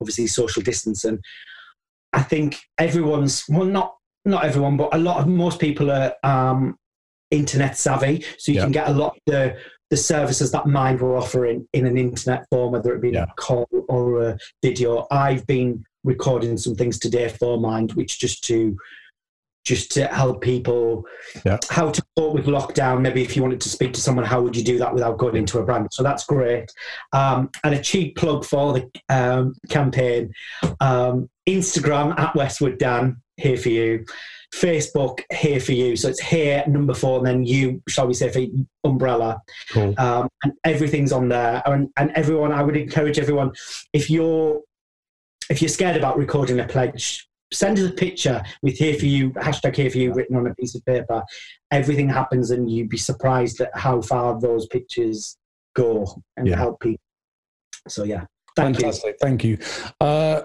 obviously 0.01 0.27
social 0.27 0.63
distancing. 0.63 1.21
I 2.13 2.23
think 2.23 2.59
everyone's 2.79 3.45
well, 3.49 3.65
not 3.65 3.97
not 4.25 4.45
everyone, 4.45 4.77
but 4.77 4.95
a 4.95 4.99
lot 4.99 5.19
of 5.19 5.27
most 5.27 5.59
people 5.59 5.91
are 5.91 6.15
um, 6.23 6.77
internet 7.31 7.77
savvy, 7.77 8.25
so 8.39 8.53
you 8.53 8.57
yeah. 8.57 8.65
can 8.65 8.73
get 8.73 8.89
a 8.89 8.93
lot 8.93 9.17
of 9.17 9.23
the 9.27 9.57
the 9.91 9.97
services 9.97 10.51
that 10.53 10.67
Mind 10.67 11.01
were 11.01 11.19
offering 11.19 11.69
in 11.75 11.87
an 11.87 11.99
internet 11.99 12.47
form, 12.51 12.73
whether 12.73 12.95
it 12.95 13.03
be 13.03 13.11
yeah. 13.11 13.25
a 13.25 13.35
call 13.35 13.69
or 13.89 14.23
a 14.23 14.39
video. 14.63 15.07
I've 15.11 15.47
been 15.47 15.85
recording 16.05 16.57
some 16.57 16.75
things 16.75 16.99
today 16.99 17.29
for 17.29 17.61
Mind, 17.61 17.93
which 17.93 18.19
just 18.19 18.43
to 18.45 18.77
just 19.65 19.93
to 19.93 20.07
help 20.07 20.41
people 20.41 21.05
yeah. 21.45 21.59
how 21.71 21.91
to 21.91 22.03
cope 22.17 22.35
with 22.35 22.47
lockdown. 22.47 23.01
Maybe 23.01 23.23
if 23.23 23.37
you 23.37 23.43
wanted 23.43 23.61
to 23.61 23.69
speak 23.69 23.93
to 23.95 24.01
someone, 24.01 24.25
how 24.25 24.43
would 24.43 24.57
you 24.57 24.65
do 24.65 24.79
that 24.79 24.93
without 24.93 25.19
going 25.19 25.37
into 25.37 25.59
a 25.59 25.65
brand? 25.65 25.89
So 25.93 26.03
that's 26.03 26.25
great. 26.25 26.73
Um, 27.13 27.51
and 27.65 27.75
a 27.75 27.81
cheap 27.81 28.17
plug 28.17 28.45
for 28.45 28.73
the 28.73 28.91
um, 29.09 29.55
campaign 29.69 30.33
um, 30.81 31.29
Instagram 31.49 32.19
at 32.19 32.35
Westwood 32.35 32.79
Dan, 32.79 33.23
here 33.37 33.57
for 33.57 33.69
you. 33.69 34.05
Facebook, 34.55 35.21
here 35.33 35.61
for 35.61 35.73
you. 35.73 35.97
So 35.97 36.09
it's 36.09 36.21
here, 36.21 36.63
number 36.67 36.93
four, 36.93 37.19
and 37.19 37.27
then 37.27 37.45
you, 37.45 37.83
shall 37.89 38.07
we 38.07 38.15
say, 38.15 38.29
for 38.29 38.43
umbrella. 38.87 39.41
Cool. 39.71 39.95
Um, 39.99 40.29
and 40.45 40.53
everything's 40.65 41.11
on 41.11 41.29
there. 41.29 41.63
And, 41.65 41.89
and 41.97 42.11
everyone, 42.15 42.53
I 42.53 42.63
would 42.63 42.77
encourage 42.77 43.19
everyone, 43.19 43.53
if 43.93 44.11
you're 44.11 44.61
if 45.51 45.61
you're 45.61 45.69
scared 45.69 45.97
about 45.97 46.17
recording 46.17 46.61
a 46.61 46.67
pledge, 46.67 47.29
send 47.53 47.79
us 47.79 47.91
a 47.91 47.93
picture 47.93 48.43
with 48.63 48.77
here 48.77 48.95
for 48.99 49.07
you, 49.07 49.31
hashtag 49.33 49.77
here 49.77 49.91
for 49.91 49.99
you 49.99 50.13
written 50.13 50.37
on 50.37 50.47
a 50.47 50.55
piece 50.55 50.75
of 50.75 50.85
paper. 50.85 51.23
Everything 51.71 52.09
happens 52.09 52.51
and 52.51 52.71
you'd 52.71 52.89
be 52.89 52.99
surprised 52.99 53.61
at 53.61 53.71
how 53.75 54.01
far 54.01 54.41
those 54.41 54.67
pictures 54.67 55.37
go 55.75 56.23
and 56.37 56.47
yeah. 56.49 56.57
help 56.57 56.81
people. 56.81 57.03
So 57.89 58.05
yeah. 58.05 58.25
Thank 58.55 58.77
Fantastic. 58.77 59.17
You. 59.21 59.27
Thank 59.27 59.45
you. 59.45 59.59
Uh, 60.01 60.43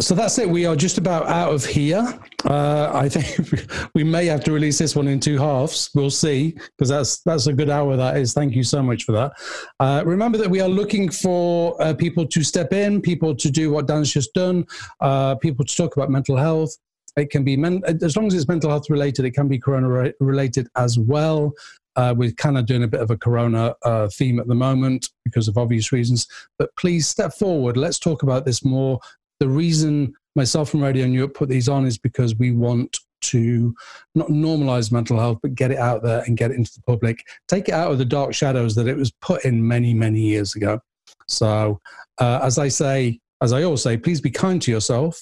so 0.00 0.14
that's 0.14 0.38
it. 0.38 0.48
We 0.48 0.66
are 0.66 0.74
just 0.74 0.98
about 0.98 1.26
out 1.26 1.52
of 1.54 1.64
here. 1.64 2.18
Uh, 2.44 2.90
I 2.92 3.08
think 3.08 3.90
we 3.94 4.02
may 4.02 4.26
have 4.26 4.42
to 4.44 4.52
release 4.52 4.78
this 4.78 4.96
one 4.96 5.06
in 5.06 5.20
two 5.20 5.38
halves. 5.38 5.90
We'll 5.94 6.10
see, 6.10 6.52
because 6.52 6.88
that's 6.88 7.20
that's 7.22 7.46
a 7.46 7.52
good 7.52 7.70
hour. 7.70 7.96
That 7.96 8.16
is. 8.16 8.32
Thank 8.34 8.54
you 8.54 8.64
so 8.64 8.82
much 8.82 9.04
for 9.04 9.12
that. 9.12 9.32
Uh, 9.78 10.02
remember 10.04 10.36
that 10.38 10.50
we 10.50 10.60
are 10.60 10.68
looking 10.68 11.10
for 11.10 11.80
uh, 11.80 11.94
people 11.94 12.26
to 12.26 12.42
step 12.42 12.72
in, 12.72 13.00
people 13.00 13.36
to 13.36 13.50
do 13.50 13.70
what 13.70 13.86
Dan's 13.86 14.12
just 14.12 14.34
done, 14.34 14.66
uh, 15.00 15.36
people 15.36 15.64
to 15.64 15.76
talk 15.76 15.96
about 15.96 16.10
mental 16.10 16.36
health. 16.36 16.76
It 17.16 17.30
can 17.30 17.44
be 17.44 17.56
men- 17.56 17.82
as 17.86 18.16
long 18.16 18.26
as 18.26 18.34
it's 18.34 18.48
mental 18.48 18.70
health 18.70 18.90
related. 18.90 19.24
It 19.24 19.30
can 19.30 19.46
be 19.46 19.58
corona 19.58 20.12
related 20.18 20.66
as 20.76 20.98
well. 20.98 21.52
Uh, 21.96 22.12
we're 22.16 22.32
kind 22.32 22.58
of 22.58 22.66
doing 22.66 22.82
a 22.82 22.88
bit 22.88 23.00
of 23.00 23.10
a 23.12 23.16
corona 23.16 23.72
uh, 23.84 24.08
theme 24.08 24.40
at 24.40 24.48
the 24.48 24.54
moment 24.54 25.10
because 25.24 25.46
of 25.46 25.56
obvious 25.56 25.92
reasons. 25.92 26.26
But 26.58 26.74
please 26.76 27.06
step 27.06 27.32
forward. 27.32 27.76
Let's 27.76 28.00
talk 28.00 28.24
about 28.24 28.44
this 28.44 28.64
more 28.64 28.98
the 29.40 29.48
reason 29.48 30.14
myself 30.36 30.74
and 30.74 30.82
Radio 30.82 31.06
Europe 31.06 31.34
put 31.34 31.48
these 31.48 31.68
on 31.68 31.86
is 31.86 31.98
because 31.98 32.36
we 32.36 32.50
want 32.52 32.98
to 33.22 33.74
not 34.14 34.28
normalize 34.28 34.92
mental 34.92 35.18
health, 35.18 35.38
but 35.42 35.54
get 35.54 35.70
it 35.70 35.78
out 35.78 36.02
there 36.02 36.22
and 36.26 36.36
get 36.36 36.50
it 36.50 36.56
into 36.56 36.72
the 36.74 36.82
public. 36.82 37.24
Take 37.48 37.68
it 37.68 37.74
out 37.74 37.90
of 37.90 37.98
the 37.98 38.04
dark 38.04 38.34
shadows 38.34 38.74
that 38.74 38.86
it 38.86 38.96
was 38.96 39.10
put 39.20 39.44
in 39.44 39.66
many, 39.66 39.94
many 39.94 40.20
years 40.20 40.54
ago. 40.54 40.78
So, 41.26 41.80
uh, 42.18 42.40
as 42.42 42.58
I 42.58 42.68
say, 42.68 43.18
as 43.42 43.52
I 43.52 43.62
always 43.62 43.82
say, 43.82 43.96
please 43.96 44.20
be 44.20 44.30
kind 44.30 44.60
to 44.62 44.70
yourself 44.70 45.20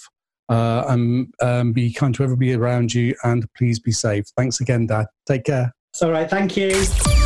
uh, 0.49 0.85
and 0.89 1.33
um, 1.41 1.73
be 1.73 1.93
kind 1.93 2.15
to 2.15 2.25
everybody 2.25 2.55
around 2.55 2.93
you, 2.93 3.15
and 3.25 3.47
please 3.57 3.79
be 3.79 3.93
safe. 3.93 4.27
Thanks 4.37 4.61
again, 4.61 4.87
Dan. 4.87 5.07
Take 5.27 5.45
care. 5.45 5.73
It's 5.93 6.03
all 6.03 6.11
right. 6.11 6.29
Thank 6.29 6.57
you. 6.57 7.22